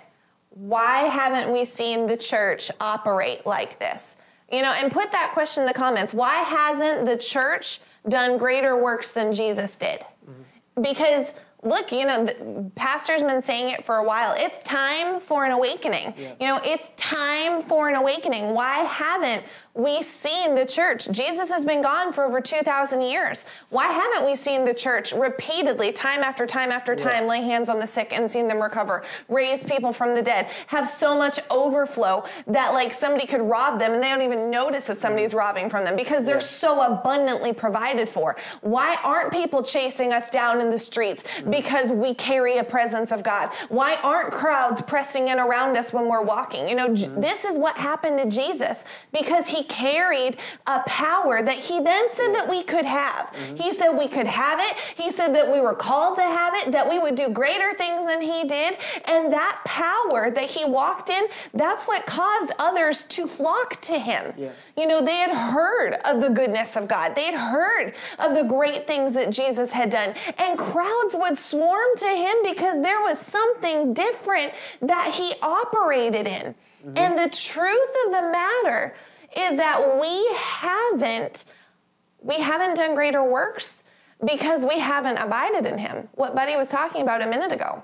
why 0.49 1.03
haven't 1.03 1.51
we 1.51 1.65
seen 1.65 2.07
the 2.07 2.17
church 2.17 2.71
operate 2.81 3.45
like 3.45 3.79
this? 3.79 4.17
You 4.51 4.61
know, 4.61 4.73
and 4.73 4.91
put 4.91 5.11
that 5.13 5.31
question 5.33 5.63
in 5.63 5.67
the 5.67 5.73
comments. 5.73 6.13
Why 6.13 6.35
hasn't 6.43 7.05
the 7.05 7.17
church 7.17 7.79
done 8.09 8.37
greater 8.37 8.75
works 8.75 9.11
than 9.11 9.33
Jesus 9.33 9.77
did? 9.77 10.05
Because 10.81 11.33
look, 11.63 11.91
you 11.91 12.05
know, 12.05 12.25
the 12.25 12.71
pastor's 12.75 13.21
been 13.21 13.41
saying 13.41 13.69
it 13.69 13.85
for 13.85 13.95
a 13.97 14.03
while. 14.03 14.33
It's 14.37 14.59
time 14.59 15.19
for 15.19 15.45
an 15.45 15.51
awakening. 15.51 16.13
Yeah. 16.17 16.33
You 16.39 16.47
know, 16.47 16.59
it's 16.63 16.91
time 16.97 17.61
for 17.61 17.87
an 17.87 17.95
awakening. 17.95 18.53
Why 18.53 18.79
haven't 18.79 19.43
we 19.73 20.01
seen 20.01 20.55
the 20.55 20.65
church? 20.65 21.09
Jesus 21.11 21.49
has 21.49 21.65
been 21.65 21.81
gone 21.81 22.11
for 22.11 22.23
over 22.23 22.41
2,000 22.41 23.01
years. 23.01 23.45
Why 23.69 23.87
haven't 23.87 24.25
we 24.25 24.35
seen 24.35 24.65
the 24.65 24.73
church 24.73 25.13
repeatedly, 25.13 25.91
time 25.93 26.21
after 26.21 26.45
time 26.45 26.71
after 26.71 26.95
time, 26.95 27.27
lay 27.27 27.41
hands 27.41 27.69
on 27.69 27.79
the 27.79 27.87
sick 27.87 28.11
and 28.11 28.29
seen 28.31 28.47
them 28.47 28.61
recover, 28.61 29.03
raise 29.29 29.63
people 29.63 29.93
from 29.93 30.13
the 30.15 30.21
dead, 30.21 30.47
have 30.67 30.89
so 30.89 31.17
much 31.17 31.39
overflow 31.49 32.25
that 32.47 32.73
like 32.73 32.93
somebody 32.93 33.25
could 33.25 33.41
rob 33.41 33.79
them 33.79 33.93
and 33.93 34.03
they 34.03 34.09
don't 34.09 34.21
even 34.21 34.49
notice 34.49 34.87
that 34.87 34.97
somebody's 34.97 35.29
mm-hmm. 35.29 35.39
robbing 35.39 35.69
from 35.69 35.85
them 35.85 35.95
because 35.95 36.25
they're 36.25 36.35
Yeah. 36.35 36.39
so 36.39 36.81
abundantly 36.81 37.53
provided 37.53 38.09
for? 38.09 38.35
Why 38.61 38.97
aren't 39.03 39.31
people 39.31 39.63
chasing 39.63 40.11
us 40.11 40.29
down 40.29 40.59
in 40.59 40.69
the 40.69 40.79
streets? 40.79 41.23
Mm-hmm. 41.23 41.51
Because 41.51 41.91
we 41.91 42.13
carry 42.13 42.57
a 42.57 42.63
presence 42.63 43.11
of 43.11 43.23
God. 43.23 43.49
Why 43.69 43.95
aren't 44.03 44.31
crowds 44.31 44.81
pressing 44.81 45.29
in 45.29 45.39
around 45.39 45.77
us 45.77 45.93
when 45.93 46.07
we're 46.07 46.21
walking? 46.23 46.67
You 46.67 46.75
know, 46.75 46.93
J- 46.93 47.07
mm-hmm. 47.07 47.21
this 47.21 47.45
is 47.45 47.57
what 47.57 47.77
happened 47.77 48.17
to 48.19 48.25
Jesus 48.25 48.83
because 49.13 49.47
he 49.47 49.60
carried 49.63 50.37
a 50.67 50.81
power 50.85 51.41
that 51.41 51.57
he 51.57 51.79
then 51.81 52.09
said 52.11 52.33
that 52.33 52.49
we 52.49 52.63
could 52.63 52.85
have. 52.85 53.31
Mm-hmm. 53.33 53.55
He 53.57 53.73
said 53.73 53.91
we 53.91 54.07
could 54.07 54.27
have 54.27 54.59
it. 54.59 54.75
He 54.95 55.11
said 55.11 55.33
that 55.35 55.51
we 55.51 55.59
were 55.59 55.73
called 55.73 56.15
to 56.17 56.23
have 56.23 56.53
it, 56.55 56.71
that 56.71 56.89
we 56.89 56.99
would 56.99 57.15
do 57.15 57.29
greater 57.29 57.73
things 57.73 58.05
than 58.05 58.21
he 58.21 58.43
did. 58.43 58.77
And 59.05 59.31
that 59.33 59.61
power 59.65 60.31
that 60.31 60.49
he 60.49 60.65
walked 60.65 61.09
in, 61.09 61.27
that's 61.53 61.85
what 61.85 62.05
caused 62.05 62.51
others 62.59 63.03
to 63.03 63.27
flock 63.27 63.81
to 63.81 63.99
him. 63.99 64.33
Yeah. 64.37 64.51
You 64.77 64.87
know, 64.87 65.03
they 65.03 65.17
had 65.17 65.31
heard 65.31 65.93
of 66.05 66.21
the 66.21 66.29
goodness 66.29 66.75
of 66.75 66.87
God. 66.87 67.15
They 67.15 67.25
had 67.25 67.35
heard 67.35 67.93
of 68.19 68.35
the 68.35 68.43
great 68.43 68.87
things 68.87 69.13
that 69.13 69.29
Jesus 69.31 69.71
had 69.71 69.89
done. 69.89 70.15
And 70.37 70.57
crowds 70.57 71.15
would 71.15 71.37
swarm 71.37 71.89
to 71.97 72.07
him 72.07 72.35
because 72.43 72.81
there 72.81 73.01
was 73.01 73.19
something 73.19 73.93
different 73.93 74.53
that 74.81 75.13
he 75.15 75.33
operated 75.41 76.27
in. 76.27 76.55
Mm-hmm. 76.85 76.97
And 76.97 77.17
the 77.17 77.29
truth 77.29 77.89
of 78.05 78.11
the 78.11 78.21
matter 78.21 78.95
is 79.35 79.55
that 79.57 79.99
we 79.99 80.27
haven't 80.35 81.45
we 82.23 82.39
haven't 82.39 82.75
done 82.75 82.93
greater 82.93 83.23
works 83.23 83.83
because 84.23 84.63
we 84.63 84.77
haven't 84.79 85.17
abided 85.17 85.65
in 85.65 85.79
him. 85.79 86.07
What 86.13 86.35
Buddy 86.35 86.55
was 86.55 86.69
talking 86.69 87.01
about 87.01 87.21
a 87.21 87.27
minute 87.27 87.51
ago. 87.51 87.83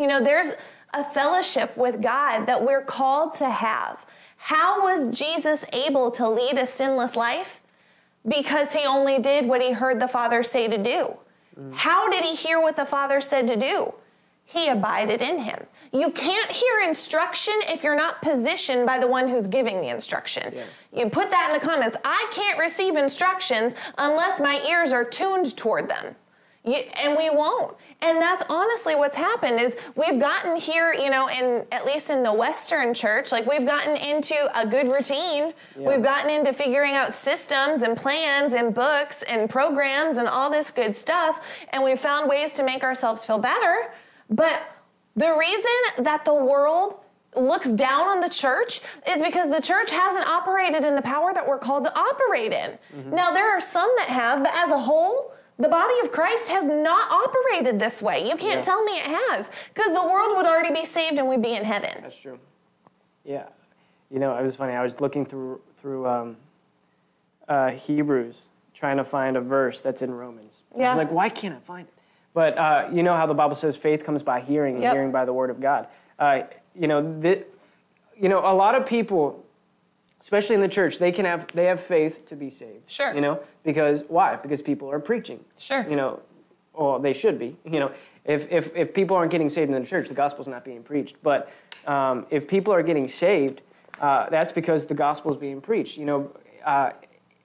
You 0.00 0.06
know, 0.06 0.22
there's 0.22 0.54
a 0.94 1.04
fellowship 1.04 1.76
with 1.76 2.00
God 2.00 2.46
that 2.46 2.64
we're 2.64 2.82
called 2.82 3.34
to 3.34 3.50
have. 3.50 4.06
How 4.38 4.82
was 4.82 5.08
Jesus 5.16 5.66
able 5.72 6.10
to 6.12 6.28
lead 6.28 6.58
a 6.58 6.66
sinless 6.66 7.16
life? 7.16 7.62
Because 8.26 8.72
he 8.72 8.86
only 8.86 9.18
did 9.18 9.46
what 9.46 9.60
he 9.60 9.72
heard 9.72 10.00
the 10.00 10.08
Father 10.08 10.42
say 10.42 10.68
to 10.68 10.78
do. 10.78 11.16
How 11.72 12.10
did 12.10 12.24
he 12.24 12.34
hear 12.34 12.60
what 12.60 12.76
the 12.76 12.84
Father 12.84 13.20
said 13.20 13.46
to 13.48 13.56
do? 13.56 13.94
He 14.48 14.68
abided 14.68 15.20
in 15.20 15.40
him. 15.40 15.66
You 15.92 16.10
can't 16.12 16.50
hear 16.50 16.80
instruction 16.80 17.54
if 17.68 17.82
you're 17.82 17.96
not 17.96 18.22
positioned 18.22 18.86
by 18.86 18.98
the 18.98 19.06
one 19.06 19.28
who's 19.28 19.48
giving 19.48 19.80
the 19.80 19.88
instruction. 19.88 20.52
Yeah. 20.54 20.64
You 20.92 21.10
put 21.10 21.30
that 21.30 21.50
in 21.50 21.60
the 21.60 21.66
comments. 21.66 21.96
I 22.04 22.30
can't 22.32 22.58
receive 22.58 22.96
instructions 22.96 23.74
unless 23.98 24.40
my 24.40 24.62
ears 24.62 24.92
are 24.92 25.04
tuned 25.04 25.56
toward 25.56 25.88
them. 25.88 26.14
You, 26.64 26.76
and 27.02 27.16
we 27.16 27.28
won't. 27.28 27.76
And 28.02 28.20
that's 28.20 28.42
honestly 28.48 28.94
what's 28.94 29.16
happened 29.16 29.60
is 29.60 29.76
we've 29.94 30.20
gotten 30.20 30.56
here, 30.56 30.92
you 30.92 31.10
know, 31.10 31.28
in 31.28 31.64
at 31.72 31.84
least 31.84 32.10
in 32.10 32.22
the 32.22 32.32
Western 32.32 32.94
church, 32.94 33.32
like 33.32 33.46
we've 33.46 33.66
gotten 33.66 33.96
into 33.96 34.34
a 34.54 34.66
good 34.66 34.88
routine. 34.88 35.54
Yeah. 35.78 35.88
We've 35.88 36.02
gotten 36.02 36.30
into 36.30 36.52
figuring 36.52 36.94
out 36.94 37.14
systems 37.14 37.82
and 37.82 37.96
plans 37.96 38.54
and 38.54 38.74
books 38.74 39.22
and 39.22 39.50
programs 39.50 40.18
and 40.18 40.28
all 40.28 40.50
this 40.50 40.70
good 40.70 40.94
stuff. 40.94 41.46
And 41.70 41.82
we've 41.82 42.00
found 42.00 42.28
ways 42.28 42.52
to 42.54 42.64
make 42.64 42.84
ourselves 42.84 43.24
feel 43.24 43.38
better. 43.38 43.92
But 44.30 44.60
the 45.14 45.36
reason 45.38 46.04
that 46.04 46.24
the 46.24 46.34
world 46.34 47.00
looks 47.34 47.70
down 47.70 48.08
on 48.08 48.20
the 48.20 48.28
church 48.30 48.80
is 49.06 49.20
because 49.20 49.50
the 49.50 49.60
church 49.60 49.90
hasn't 49.90 50.26
operated 50.26 50.84
in 50.84 50.94
the 50.94 51.02
power 51.02 51.34
that 51.34 51.46
we're 51.46 51.58
called 51.58 51.84
to 51.84 51.98
operate 51.98 52.52
in. 52.52 52.78
Now, 53.12 53.30
there 53.30 53.50
are 53.50 53.60
some 53.60 53.90
that 53.98 54.08
have, 54.08 54.42
but 54.42 54.52
as 54.54 54.70
a 54.70 54.78
whole, 54.78 55.32
the 55.58 55.68
body 55.68 55.94
of 56.02 56.12
Christ 56.12 56.48
has 56.48 56.64
not 56.64 57.10
operated 57.10 57.78
this 57.78 58.02
way. 58.02 58.20
You 58.28 58.36
can't 58.36 58.56
Yeah. 58.56 58.60
tell 58.62 58.84
me 58.84 58.92
it 58.98 59.06
has, 59.06 59.50
because 59.74 59.92
the 59.92 60.02
world 60.02 60.36
would 60.36 60.46
already 60.46 60.72
be 60.72 60.84
saved 60.84 61.18
and 61.18 61.28
we'd 61.28 61.42
be 61.42 61.54
in 61.54 61.64
heaven. 61.64 61.90
That's 62.02 62.16
true. 62.18 62.38
Yeah, 63.24 63.44
you 64.10 64.18
know, 64.18 64.36
it 64.36 64.44
was 64.44 64.54
funny. 64.54 64.72
I 64.74 64.82
was 64.82 65.00
looking 65.00 65.24
through 65.26 65.60
through 65.78 66.06
um, 66.08 66.36
uh, 67.48 67.70
Hebrews, 67.70 68.42
trying 68.74 68.96
to 68.96 69.04
find 69.04 69.36
a 69.36 69.40
verse 69.40 69.80
that's 69.80 70.02
in 70.02 70.12
Romans. 70.12 70.62
Yeah. 70.74 70.94
like, 70.94 71.10
why 71.12 71.28
can't 71.28 71.54
I 71.54 71.58
find 71.60 71.86
it? 71.86 71.94
But 72.36 72.58
uh, 72.58 72.88
you 72.92 73.02
know 73.02 73.16
how 73.16 73.24
the 73.24 73.32
Bible 73.32 73.54
says 73.54 73.78
faith 73.78 74.04
comes 74.04 74.22
by 74.22 74.40
hearing, 74.42 74.74
and 74.74 74.82
Yep. 74.82 74.92
hearing 74.92 75.10
by 75.10 75.24
the 75.24 75.32
word 75.32 75.48
of 75.48 75.58
God. 75.58 75.86
Uh, 76.18 76.40
you 76.74 76.86
know, 76.86 77.18
th- 77.22 77.46
you 78.14 78.28
know, 78.28 78.40
a 78.40 78.52
lot 78.52 78.74
of 78.74 78.84
people, 78.84 79.42
especially 80.20 80.54
in 80.54 80.60
the 80.60 80.68
church, 80.68 80.98
they 80.98 81.10
can 81.10 81.24
have 81.24 81.46
they 81.54 81.64
have 81.64 81.80
faith 81.80 82.26
to 82.26 82.36
be 82.36 82.50
saved. 82.50 82.90
Sure. 82.90 83.14
You 83.14 83.22
know, 83.22 83.40
because 83.64 84.02
why? 84.08 84.36
Because 84.36 84.60
people 84.60 84.90
are 84.90 85.00
preaching. 85.00 85.42
Sure. 85.56 85.88
You 85.88 85.96
know, 85.96 86.20
well, 86.74 86.98
they 86.98 87.14
should 87.14 87.38
be. 87.38 87.56
You 87.64 87.80
know, 87.80 87.90
if 88.26 88.52
if 88.52 88.70
if 88.76 88.92
people 88.92 89.16
aren't 89.16 89.30
getting 89.30 89.48
saved 89.48 89.72
in 89.72 89.80
the 89.80 89.88
church, 89.88 90.08
the 90.08 90.14
gospel's 90.14 90.46
not 90.46 90.62
being 90.62 90.82
preached. 90.82 91.16
But 91.22 91.50
um, 91.86 92.26
if 92.28 92.46
people 92.46 92.70
are 92.74 92.82
getting 92.82 93.08
saved, 93.08 93.62
uh, 93.98 94.28
that's 94.28 94.52
because 94.52 94.84
the 94.84 94.94
gospel 94.94 95.32
is 95.32 95.38
being 95.38 95.62
preached. 95.62 95.96
You 95.96 96.04
know, 96.04 96.30
uh, 96.66 96.90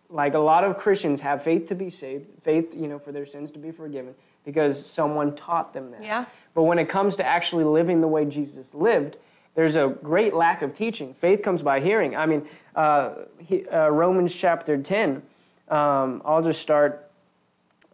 like 0.10 0.33
a 0.33 0.39
lot 0.39 0.65
of 0.65 0.77
Christians 0.77 1.21
have 1.21 1.43
faith 1.45 1.67
to 1.67 1.75
be 1.75 1.89
saved, 1.89 2.25
faith, 2.43 2.75
you 2.75 2.89
know, 2.89 3.00
for 3.00 3.13
their 3.13 3.25
sins 3.25 3.51
to 3.51 3.60
be 3.60 3.71
forgiven, 3.71 4.13
because 4.45 4.86
someone 4.86 5.36
taught 5.36 5.74
them 5.74 5.91
that. 5.91 6.03
Yeah. 6.03 6.25
But 6.53 6.63
when 6.63 6.79
it 6.79 6.89
comes 6.89 7.15
to 7.17 7.25
actually 7.25 7.63
living 7.63 8.01
the 8.01 8.07
way 8.07 8.25
Jesus 8.25 8.74
lived, 8.74 9.17
there's 9.55 9.75
a 9.75 9.95
great 10.03 10.33
lack 10.33 10.62
of 10.62 10.74
teaching. 10.74 11.13
Faith 11.13 11.41
comes 11.41 11.62
by 11.62 11.79
hearing. 11.79 12.15
I 12.15 12.25
mean, 12.25 12.48
uh, 12.75 13.12
he, 13.38 13.67
uh, 13.67 13.89
Romans 13.89 14.33
chapter 14.33 14.77
10, 14.77 15.21
um, 15.69 16.21
I'll 16.25 16.41
just 16.41 16.62
start 16.62 17.10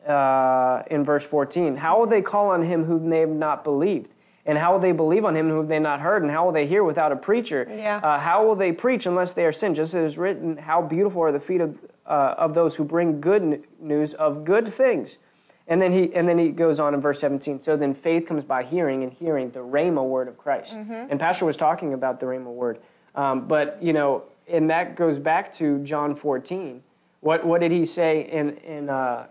uh, 0.08 0.84
in 0.90 1.04
verse 1.04 1.26
14. 1.26 1.76
How 1.76 2.00
will 2.00 2.08
they 2.08 2.22
call 2.22 2.50
on 2.50 2.64
him 2.64 2.86
whom 2.86 3.10
they 3.10 3.20
have 3.20 3.30
not 3.30 3.64
believed? 3.64 4.12
And 4.46 4.58
how 4.58 4.72
will 4.72 4.80
they 4.80 4.94
believe 4.94 5.26
on 5.26 5.36
him 5.36 5.50
whom 5.50 5.68
they 5.68 5.76
have 5.76 5.84
not 5.84 6.00
heard? 6.00 6.22
And 6.22 6.32
how 6.32 6.46
will 6.46 6.54
they 6.54 6.66
hear 6.66 6.84
without 6.84 7.12
a 7.12 7.18
preacher? 7.18 7.70
Yeah. 7.70 7.98
Uh, 7.98 8.18
how 8.18 8.46
will 8.46 8.56
they 8.56 8.72
preach 8.72 9.06
unless 9.06 9.34
they 9.34 9.46
are 9.46 9.52
sent? 9.52 9.76
Just 9.76 9.94
as 9.94 10.04
it 10.04 10.06
is 10.06 10.18
written, 10.18 10.56
how 10.56 10.82
beautiful 10.82 11.24
are 11.24 11.34
the 11.34 11.40
feet 11.40 11.60
of, 11.60 11.78
uh, 12.06 12.36
of 12.38 12.54
those 12.54 12.76
who 12.76 12.86
bring 12.86 13.20
good 13.20 13.64
news 13.80 14.14
of 14.14 14.46
good 14.46 14.68
things. 14.68 15.18
And 15.70 15.82
then 15.82 15.92
he 15.92 16.14
and 16.16 16.28
then 16.30 16.38
he 16.38 16.50
goes 16.50 16.80
on 16.80 16.94
in 16.94 17.02
verse 17.02 17.20
17. 17.20 17.62
So 17.62 17.76
then 17.76 17.94
faith 17.94 18.26
comes 18.26 18.44
by 18.46 18.64
hearing, 18.64 19.04
and 19.04 19.12
hearing 19.12 19.52
the 19.52 19.60
rhema 19.60 20.04
word 20.04 20.28
of 20.28 20.38
Christ. 20.38 20.72
And 20.74 21.20
Pastor 21.20 21.46
was 21.46 21.58
talking 21.58 21.94
about 21.94 22.20
the 22.20 22.26
rhema 22.26 22.46
word, 22.54 22.80
um, 23.16 23.48
but 23.48 23.78
you 23.82 23.92
know, 23.94 24.24
and 24.48 24.70
that 24.70 24.96
goes 24.96 25.20
back 25.20 25.52
to 25.56 25.80
John 25.84 26.16
14. 26.16 26.82
What 27.20 27.46
what 27.46 27.60
did 27.60 27.72
he 27.72 27.86
say 27.86 28.30
in 28.32 28.58
in 28.58 28.90
uh, 28.90 29.28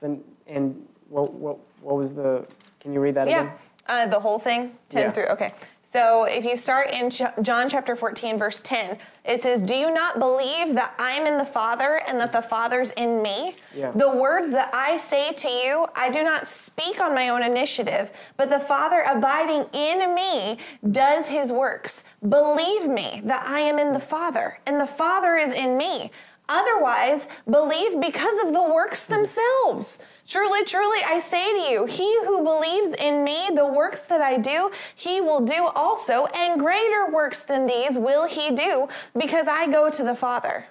the 0.00 0.18
in 0.46 0.86
what 1.08 1.32
what 1.32 1.58
what 1.80 1.96
was 1.96 2.12
the? 2.14 2.46
Can 2.80 2.92
you 2.92 3.00
read 3.00 3.14
that 3.14 3.28
Yeah. 3.28 3.40
again? 3.42 3.52
Uh, 3.88 4.06
the 4.06 4.20
whole 4.20 4.38
thing, 4.38 4.72
10 4.90 5.02
Yeah. 5.02 5.10
through, 5.12 5.26
okay. 5.26 5.54
So 5.82 6.24
if 6.24 6.44
you 6.44 6.58
start 6.58 6.90
in 6.90 7.08
John 7.08 7.70
chapter 7.70 7.96
14, 7.96 8.36
verse 8.36 8.60
10, 8.60 8.98
it 9.24 9.40
says, 9.40 9.62
Do 9.62 9.74
you 9.74 9.90
not 9.90 10.18
believe 10.18 10.74
that 10.74 10.92
I'm 10.98 11.26
in 11.26 11.38
the 11.38 11.46
Father 11.46 12.02
and 12.06 12.20
that 12.20 12.30
the 12.30 12.42
Father's 12.42 12.90
in 12.92 13.22
me? 13.22 13.56
Yeah. 13.74 13.92
The 13.94 14.10
words 14.10 14.52
that 14.52 14.74
I 14.74 14.98
say 14.98 15.32
to 15.32 15.48
you, 15.48 15.86
I 15.96 16.10
do 16.10 16.22
not 16.22 16.46
speak 16.46 17.00
on 17.00 17.14
my 17.14 17.30
own 17.30 17.42
initiative, 17.42 18.12
but 18.36 18.50
the 18.50 18.60
Father 18.60 19.00
abiding 19.08 19.64
in 19.72 20.14
me 20.14 20.58
does 20.90 21.28
his 21.28 21.50
works. 21.50 22.04
Believe 22.28 22.86
me 22.86 23.22
that 23.24 23.46
I 23.46 23.60
am 23.60 23.78
in 23.78 23.94
the 23.94 24.00
Father 24.00 24.58
and 24.66 24.78
the 24.78 24.86
Father 24.86 25.36
is 25.36 25.54
in 25.54 25.78
me. 25.78 26.10
Otherwise, 26.48 27.28
believe 27.50 28.00
because 28.00 28.38
of 28.46 28.52
the 28.54 28.62
works 28.62 29.04
themselves. 29.04 29.98
Truly, 30.26 30.64
truly, 30.64 30.98
I 31.06 31.18
say 31.18 31.52
to 31.52 31.70
you, 31.70 31.84
he 31.86 32.18
who 32.24 32.42
believes 32.42 32.94
in 32.94 33.22
me, 33.24 33.48
the 33.54 33.66
works 33.66 34.00
that 34.02 34.20
I 34.22 34.38
do, 34.38 34.70
he 34.94 35.20
will 35.20 35.40
do 35.40 35.68
also, 35.74 36.26
and 36.34 36.58
greater 36.60 37.10
works 37.12 37.44
than 37.44 37.66
these 37.66 37.98
will 37.98 38.26
he 38.26 38.50
do, 38.50 38.88
because 39.16 39.46
I 39.46 39.66
go 39.70 39.90
to 39.90 40.02
the 40.02 40.14
Father. 40.14 40.66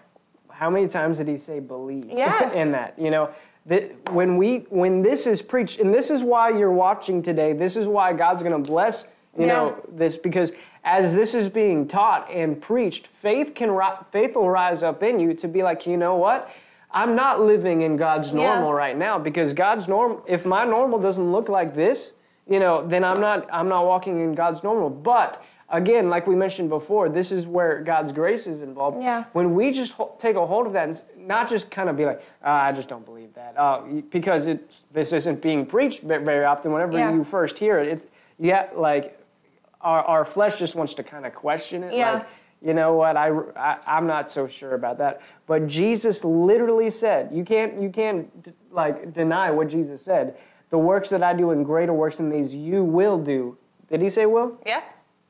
how 0.49 0.69
many 0.71 0.87
times 0.87 1.17
did 1.19 1.27
he 1.27 1.37
say 1.37 1.59
believe 1.59 2.05
Yeah. 2.09 2.51
in 2.61 2.71
that 2.71 2.97
you 2.97 3.11
know 3.11 3.29
that 3.67 4.11
when 4.11 4.37
we 4.37 4.65
when 4.69 5.03
this 5.03 5.27
is 5.27 5.41
preached 5.43 5.79
and 5.79 5.93
this 5.93 6.09
is 6.09 6.23
why 6.23 6.49
you're 6.49 6.71
watching 6.71 7.21
today 7.21 7.53
this 7.53 7.75
is 7.75 7.85
why 7.85 8.11
god's 8.13 8.41
going 8.41 8.63
to 8.63 8.67
bless 8.71 9.03
you 9.37 9.45
Yeah. 9.45 9.53
know 9.53 9.75
this 9.91 10.15
because 10.17 10.51
as 10.87 11.13
this 11.13 11.33
is 11.35 11.49
being 11.49 11.85
taught 11.85 12.31
and 12.31 12.61
preached, 12.61 13.07
faith 13.07 13.53
can 13.53 13.69
ri- 13.71 13.99
faith 14.11 14.35
will 14.35 14.49
rise 14.49 14.81
up 14.83 15.03
in 15.03 15.19
you 15.19 15.33
to 15.33 15.47
be 15.47 15.61
like, 15.61 15.85
you 15.85 15.97
know 15.97 16.15
what? 16.15 16.49
I'm 16.91 17.13
not 17.13 17.41
living 17.41 17.81
in 17.81 17.97
God's 17.97 18.31
normal 18.33 18.69
Yeah. 18.69 18.75
right 18.77 18.97
now 18.97 19.19
because 19.19 19.51
God's 19.51 19.89
norm. 19.89 20.21
If 20.25 20.45
my 20.45 20.63
normal 20.63 20.97
doesn't 20.97 21.29
look 21.31 21.49
like 21.49 21.75
this, 21.75 22.13
you 22.49 22.59
know, 22.61 22.87
then 22.87 23.03
I'm 23.03 23.19
not 23.19 23.47
I'm 23.51 23.67
not 23.67 23.85
walking 23.85 24.21
in 24.21 24.33
God's 24.33 24.63
normal. 24.63 24.89
But 24.89 25.43
again, 25.69 26.09
like 26.09 26.25
we 26.25 26.35
mentioned 26.35 26.69
before, 26.69 27.09
this 27.09 27.33
is 27.33 27.45
where 27.45 27.81
God's 27.83 28.13
grace 28.13 28.47
is 28.47 28.61
involved. 28.61 29.01
Yeah. 29.03 29.25
When 29.33 29.53
we 29.55 29.71
just 29.73 29.91
ho- 29.91 30.15
take 30.17 30.37
a 30.37 30.47
hold 30.47 30.65
of 30.67 30.71
that 30.71 30.87
and 30.87 31.01
not 31.27 31.49
just 31.49 31.69
kind 31.69 31.89
of 31.89 31.97
be 31.97 32.05
like, 32.05 32.21
ah, 32.45 32.63
I 32.63 32.71
just 32.71 32.87
don't 32.87 33.03
believe 33.03 33.33
that, 33.33 33.55
uh, 33.57 33.81
because 34.09 34.47
it 34.47 34.71
this 34.93 35.11
isn't 35.11 35.41
being 35.41 35.65
preached 35.65 36.03
very 36.03 36.45
often. 36.45 36.71
Whenever 36.71 36.97
Yeah. 36.97 37.11
you 37.11 37.25
first 37.25 37.57
hear 37.59 37.77
it, 37.79 37.89
it's 37.89 38.05
yeah, 38.39 38.67
like 38.73 39.16
our 39.87 40.03
our 40.03 40.25
flesh 40.25 40.57
just 40.59 40.75
wants 40.75 40.93
to 40.95 41.03
kind 41.03 41.25
of 41.25 41.33
question 41.33 41.83
it. 41.83 41.93
Yeah. 41.93 42.13
Like, 42.13 42.27
you 42.61 42.73
know 42.73 42.93
what? 42.95 43.15
I, 43.17 43.29
I 43.55 43.77
I'm 43.85 44.07
not 44.07 44.29
so 44.31 44.47
sure 44.47 44.73
about 44.75 44.97
that. 44.97 45.21
But 45.45 45.67
Jesus 45.67 46.23
literally 46.25 46.89
said, 46.89 47.29
you 47.31 47.43
can't 47.45 47.81
you 47.81 47.89
can't 47.89 48.43
d- 48.43 48.51
like 48.71 49.13
deny 49.13 49.51
what 49.51 49.67
Jesus 49.69 50.01
said. 50.01 50.37
The 50.69 50.77
works 50.77 51.09
that 51.09 51.23
I 51.23 51.33
do 51.33 51.51
and 51.51 51.65
greater 51.65 51.93
works 51.93 52.17
than 52.17 52.29
these 52.29 52.53
you 52.53 52.83
will 52.83 53.17
do. 53.17 53.57
Did 53.89 54.01
he 54.01 54.09
say 54.09 54.25
will? 54.25 54.57
Yeah. 54.65 54.81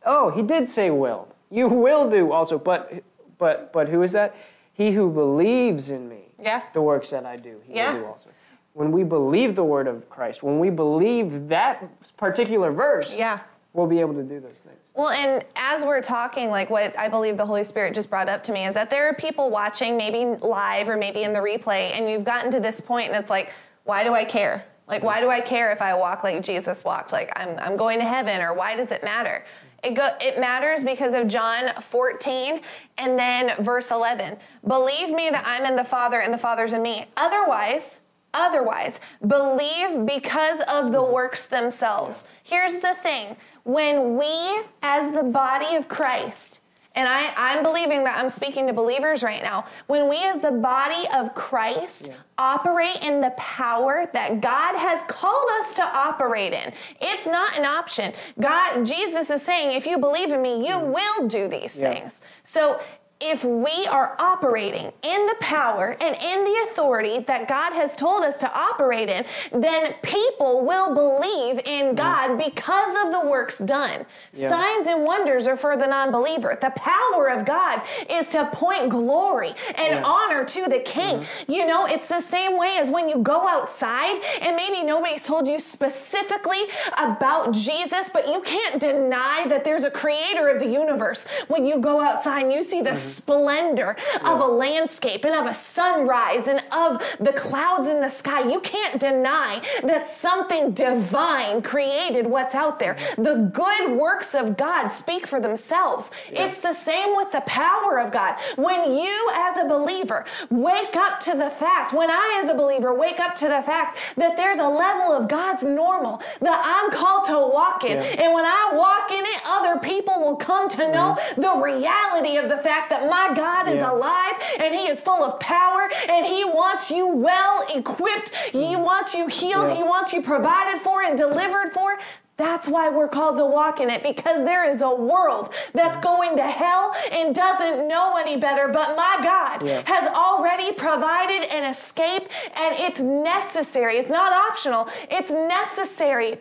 Oh, 0.06 0.32
he 0.32 0.42
did 0.42 0.70
say 0.70 0.90
will. 0.90 1.28
You 1.52 1.68
will 1.68 2.10
do 2.10 2.32
also, 2.32 2.58
but 2.58 3.04
but 3.38 3.72
but 3.72 3.88
who 3.90 4.02
is 4.04 4.12
that? 4.14 4.36
He 4.74 4.92
who 4.94 5.10
believes 5.12 5.90
in 5.90 6.08
me. 6.10 6.24
Yeah. 6.40 6.62
The 6.74 6.82
works 6.82 7.10
that 7.12 7.26
I 7.26 7.36
do, 7.36 7.62
he 7.68 7.74
Yeah. 7.76 7.94
will 7.94 8.00
do 8.02 8.06
also. 8.08 8.30
When 8.74 8.92
we 8.92 9.04
believe 9.04 9.56
the 9.56 9.64
word 9.64 9.88
of 9.88 10.08
Christ, 10.10 10.44
when 10.44 10.60
we 10.60 10.70
believe 10.70 11.50
that 11.50 11.76
particular 12.16 12.72
verse, 12.72 13.14
Yeah. 13.14 13.40
We'll 13.74 13.88
be 13.88 14.00
able 14.00 14.14
to 14.14 14.24
do 14.24 14.40
those 14.40 14.56
things. 14.56 14.78
Well, 14.94 15.10
and 15.10 15.46
as 15.56 15.86
we're 15.86 16.02
talking, 16.02 16.50
like 16.50 16.70
what 16.70 16.98
I 16.98 17.08
believe 17.08 17.38
the 17.38 17.46
Holy 17.46 17.64
Spirit 17.64 17.94
just 17.94 18.10
brought 18.10 18.30
up 18.30 18.42
to 18.44 18.52
me 18.52 18.66
is 18.66 18.74
that 18.74 18.90
there 18.90 19.08
are 19.08 19.14
people 19.14 19.50
watching, 19.50 19.96
maybe 19.96 20.26
live 20.42 20.90
or 20.90 20.98
maybe 20.98 21.24
in 21.24 21.34
the 21.34 21.40
replay, 21.40 21.92
and 21.92 22.10
you've 22.10 22.24
gotten 22.24 22.52
to 22.52 22.60
this 22.60 22.82
point 22.82 23.10
and 23.12 23.16
it's 23.16 23.30
like, 23.30 23.54
why 23.84 24.04
do 24.04 24.14
I 24.14 24.26
care? 24.26 24.66
Like, 24.88 25.04
why 25.04 25.20
do 25.20 25.30
I 25.30 25.42
care 25.42 25.72
if 25.72 25.82
I 25.82 25.94
walk 25.94 26.24
like 26.24 26.42
Jesus 26.42 26.84
walked? 26.84 27.12
Like, 27.12 27.32
I'm, 27.36 27.60
I'm 27.60 27.78
going 27.78 28.00
to 28.00 28.06
heaven, 28.06 28.40
or 28.40 28.54
why 28.54 28.76
does 28.76 28.92
it 28.92 29.04
matter? 29.04 29.44
It, 29.84 29.94
go, 29.94 30.10
it 30.20 30.40
matters 30.40 30.84
because 30.84 31.14
of 31.14 31.28
John 31.28 31.74
14 31.82 32.62
and 32.98 33.20
then 33.20 33.52
verse 33.64 33.92
11. 33.92 34.38
Believe 34.66 35.10
me 35.10 35.30
that 35.30 35.44
I'm 35.46 35.66
in 35.66 35.76
the 35.76 35.84
Father 35.84 36.22
and 36.22 36.34
the 36.34 36.38
Father's 36.38 36.74
in 36.74 36.82
me. 36.82 37.06
Otherwise, 37.16 38.02
otherwise. 38.34 39.00
Believe 39.26 40.06
because 40.06 40.62
of 40.68 40.92
the 40.92 41.04
works 41.04 41.46
themselves. 41.46 42.24
Here's 42.44 42.78
the 42.78 42.96
thing 42.96 43.36
when 43.68 44.18
we, 44.18 44.62
as 44.82 45.14
the 45.14 45.24
body 45.24 45.76
of 45.76 45.90
Christ, 45.90 46.62
and 46.96 47.08
I, 47.08 47.32
I'm 47.36 47.64
believing 47.64 48.06
that 48.06 48.18
I'm 48.18 48.30
speaking 48.30 48.66
to 48.68 48.74
believers 48.74 49.24
right 49.24 49.44
now. 49.44 49.66
When 49.88 50.08
we, 50.10 50.24
as 50.24 50.40
the 50.40 50.52
body 50.52 51.06
of 51.14 51.36
Christ, 51.36 52.12
operate 52.38 53.04
in 53.04 53.20
the 53.20 53.32
power 53.32 54.10
that 54.14 54.40
God 54.42 54.76
has 54.78 55.02
called 55.10 55.48
us 55.60 55.76
to 55.76 55.84
operate 55.84 56.54
in, 56.54 56.72
it's 57.02 57.28
not 57.28 57.58
an 57.58 57.66
option. 57.66 58.14
God, 58.40 58.84
Jesus 58.86 59.30
is 59.30 59.42
saying, 59.42 59.74
if 59.74 59.86
you 59.86 60.00
believe 60.00 60.32
in 60.32 60.42
me, 60.42 60.66
you 60.68 60.80
will 60.80 61.28
do 61.28 61.50
these 61.50 61.78
Yeah. 61.78 61.92
things. 61.92 62.22
So 62.44 62.80
if 63.20 63.44
we 63.44 63.88
are 63.88 64.16
operating 64.20 64.92
in 65.02 65.26
the 65.26 65.36
power 65.40 65.98
and 66.00 66.16
in 66.22 66.44
the 66.44 66.68
authority 66.70 67.20
that 67.20 67.48
God 67.48 67.74
has 67.74 67.96
told 67.96 68.24
us 68.24 68.38
to 68.38 68.54
operate 68.54 69.10
in, 69.10 69.26
then 69.52 69.96
people 70.04 70.64
will 70.64 70.94
believe 70.94 71.60
in 71.66 71.94
mm. 71.94 71.96
God 71.96 72.38
because 72.38 72.96
of 73.06 73.12
the 73.12 73.28
works 73.28 73.58
done. 73.58 74.06
Yeah. 74.34 74.50
Signs 74.50 74.88
and 74.88 75.04
wonders 75.04 75.48
are 75.48 75.56
for 75.56 75.76
the 75.78 75.88
non 75.88 76.12
believer. 76.12 76.58
The 76.62 76.70
power 76.72 77.30
of 77.30 77.44
God 77.46 77.82
is 78.10 78.28
to 78.30 78.46
point 78.54 78.90
glory 78.90 79.54
and 79.76 79.96
Yeah. 79.96 80.04
honor 80.04 80.46
to 80.46 80.68
the 80.68 80.80
King. 80.80 81.18
Mm-hmm. 81.20 81.52
You 81.52 81.66
know, 81.66 81.86
it's 81.88 82.08
the 82.08 82.22
same 82.22 82.58
way 82.58 82.78
as 82.78 82.92
when 82.92 83.10
you 83.10 83.18
go 83.18 83.48
outside 83.48 84.22
and 84.42 84.56
maybe 84.56 84.84
nobody's 84.84 85.24
told 85.24 85.48
you 85.48 85.58
specifically 85.60 86.66
about 86.98 87.54
Jesus, 87.54 88.10
but 88.14 88.28
you 88.28 88.42
can't 88.42 88.80
deny 88.80 89.46
that 89.48 89.64
there's 89.64 89.84
a 89.84 89.92
creator 89.92 90.50
of 90.50 90.60
the 90.60 90.70
universe. 90.70 91.26
When 91.48 91.66
you 91.66 91.80
go 91.80 92.00
outside 92.00 92.44
and 92.44 92.54
you 92.54 92.62
see 92.62 92.82
the 92.82 92.92
mm-hmm. 92.92 93.07
Splendor 93.08 93.96
of 94.24 94.40
a 94.40 94.46
landscape 94.46 95.26
and 95.26 95.36
of 95.36 95.46
a 95.46 95.54
sunrise 95.54 96.48
and 96.48 96.62
of 96.72 97.04
the 97.20 97.34
clouds 97.34 97.88
in 97.88 98.02
the 98.02 98.10
sky, 98.10 98.50
you 98.50 98.60
can't 98.60 99.00
deny 99.00 99.62
that 99.84 100.10
something 100.10 100.72
divine 100.72 101.62
created 101.62 102.28
what's 102.28 102.56
out 102.56 102.80
there. 102.80 102.96
Mm-hmm. 102.96 103.24
The 103.24 103.36
good 103.54 103.98
works 103.98 104.36
of 104.36 104.58
God 104.58 104.90
speak 104.90 105.28
for 105.28 105.40
themselves. 105.40 106.12
It's 106.30 106.58
the 106.58 106.74
same 106.74 107.16
with 107.16 107.32
the 107.32 107.42
power 107.42 108.00
of 108.00 108.12
God. 108.12 108.36
When 108.56 108.96
you, 108.96 109.30
as 109.34 109.58
a 109.58 109.66
believer, 109.66 110.26
wake 110.50 110.96
up 110.96 111.20
to 111.22 111.36
the 111.36 111.50
fact, 111.50 111.94
when 111.94 112.10
I, 112.10 112.42
as 112.44 112.50
a 112.50 112.56
believer, 112.56 112.94
wake 112.94 113.20
up 113.20 113.36
to 113.36 113.48
the 113.48 113.62
fact 113.62 113.98
that 114.18 114.38
there's 114.38 114.60
a 114.60 114.68
level 114.68 115.14
of 115.14 115.28
God's 115.28 115.64
normal 115.64 116.22
that 116.42 116.62
I'm 116.64 116.92
called 116.92 117.26
to 117.26 117.34
walk 117.34 117.84
in. 117.84 117.98
Yeah. 117.98 118.24
And 118.24 118.34
when 118.34 118.46
I 118.46 118.72
walk 118.74 119.12
in 119.12 119.24
it, 119.24 119.42
other 119.46 119.80
people 119.80 120.20
will 120.20 120.36
come 120.36 120.70
to 120.70 120.92
know 120.92 121.18
the 121.38 121.56
reality 121.56 122.38
of 122.38 122.50
the 122.50 122.58
fact 122.58 122.90
that 122.90 122.97
my 123.06 123.34
God 123.36 123.68
is 123.68 123.76
Yeah. 123.76 123.92
alive 123.92 124.36
and 124.60 124.74
He 124.74 124.88
is 124.88 125.02
full 125.02 125.24
of 125.24 125.40
power 125.40 125.90
and 126.10 126.26
He 126.26 126.46
wants 126.46 126.90
you 126.92 127.08
well 127.08 127.66
equipped. 127.74 128.34
He 128.52 128.76
mm. 128.76 128.84
wants 128.84 129.14
you 129.14 129.28
healed. 129.28 129.70
Yeah. 129.70 129.76
He 129.76 129.84
wants 129.84 130.14
you 130.14 130.22
provided 130.22 130.82
for 130.82 131.02
and 131.02 131.18
delivered 131.18 131.74
for. 131.74 131.98
That's 132.38 132.70
why 132.70 132.88
we're 132.90 133.08
called 133.08 133.38
to 133.38 133.46
walk 133.46 133.80
in 133.82 133.90
it 133.90 134.04
because 134.04 134.46
there 134.46 134.70
is 134.70 134.82
a 134.82 134.94
world 134.94 135.54
that's 135.74 135.98
mm. 135.98 136.04
going 136.04 136.38
to 136.38 136.44
hell 136.44 136.94
and 137.12 137.34
doesn't 137.34 137.88
know 137.88 138.16
any 138.18 138.38
better. 138.38 138.68
But 138.68 138.96
my 138.96 139.20
God 139.24 139.66
Yeah. 139.66 139.82
has 139.86 140.08
already 140.14 140.72
provided 140.74 141.44
an 141.52 141.64
escape 141.64 142.30
and 142.56 142.76
it's 142.78 143.00
necessary. 143.00 143.98
It's 143.98 144.12
not 144.12 144.32
optional, 144.34 144.88
it's 145.10 145.32
necessary 145.32 146.40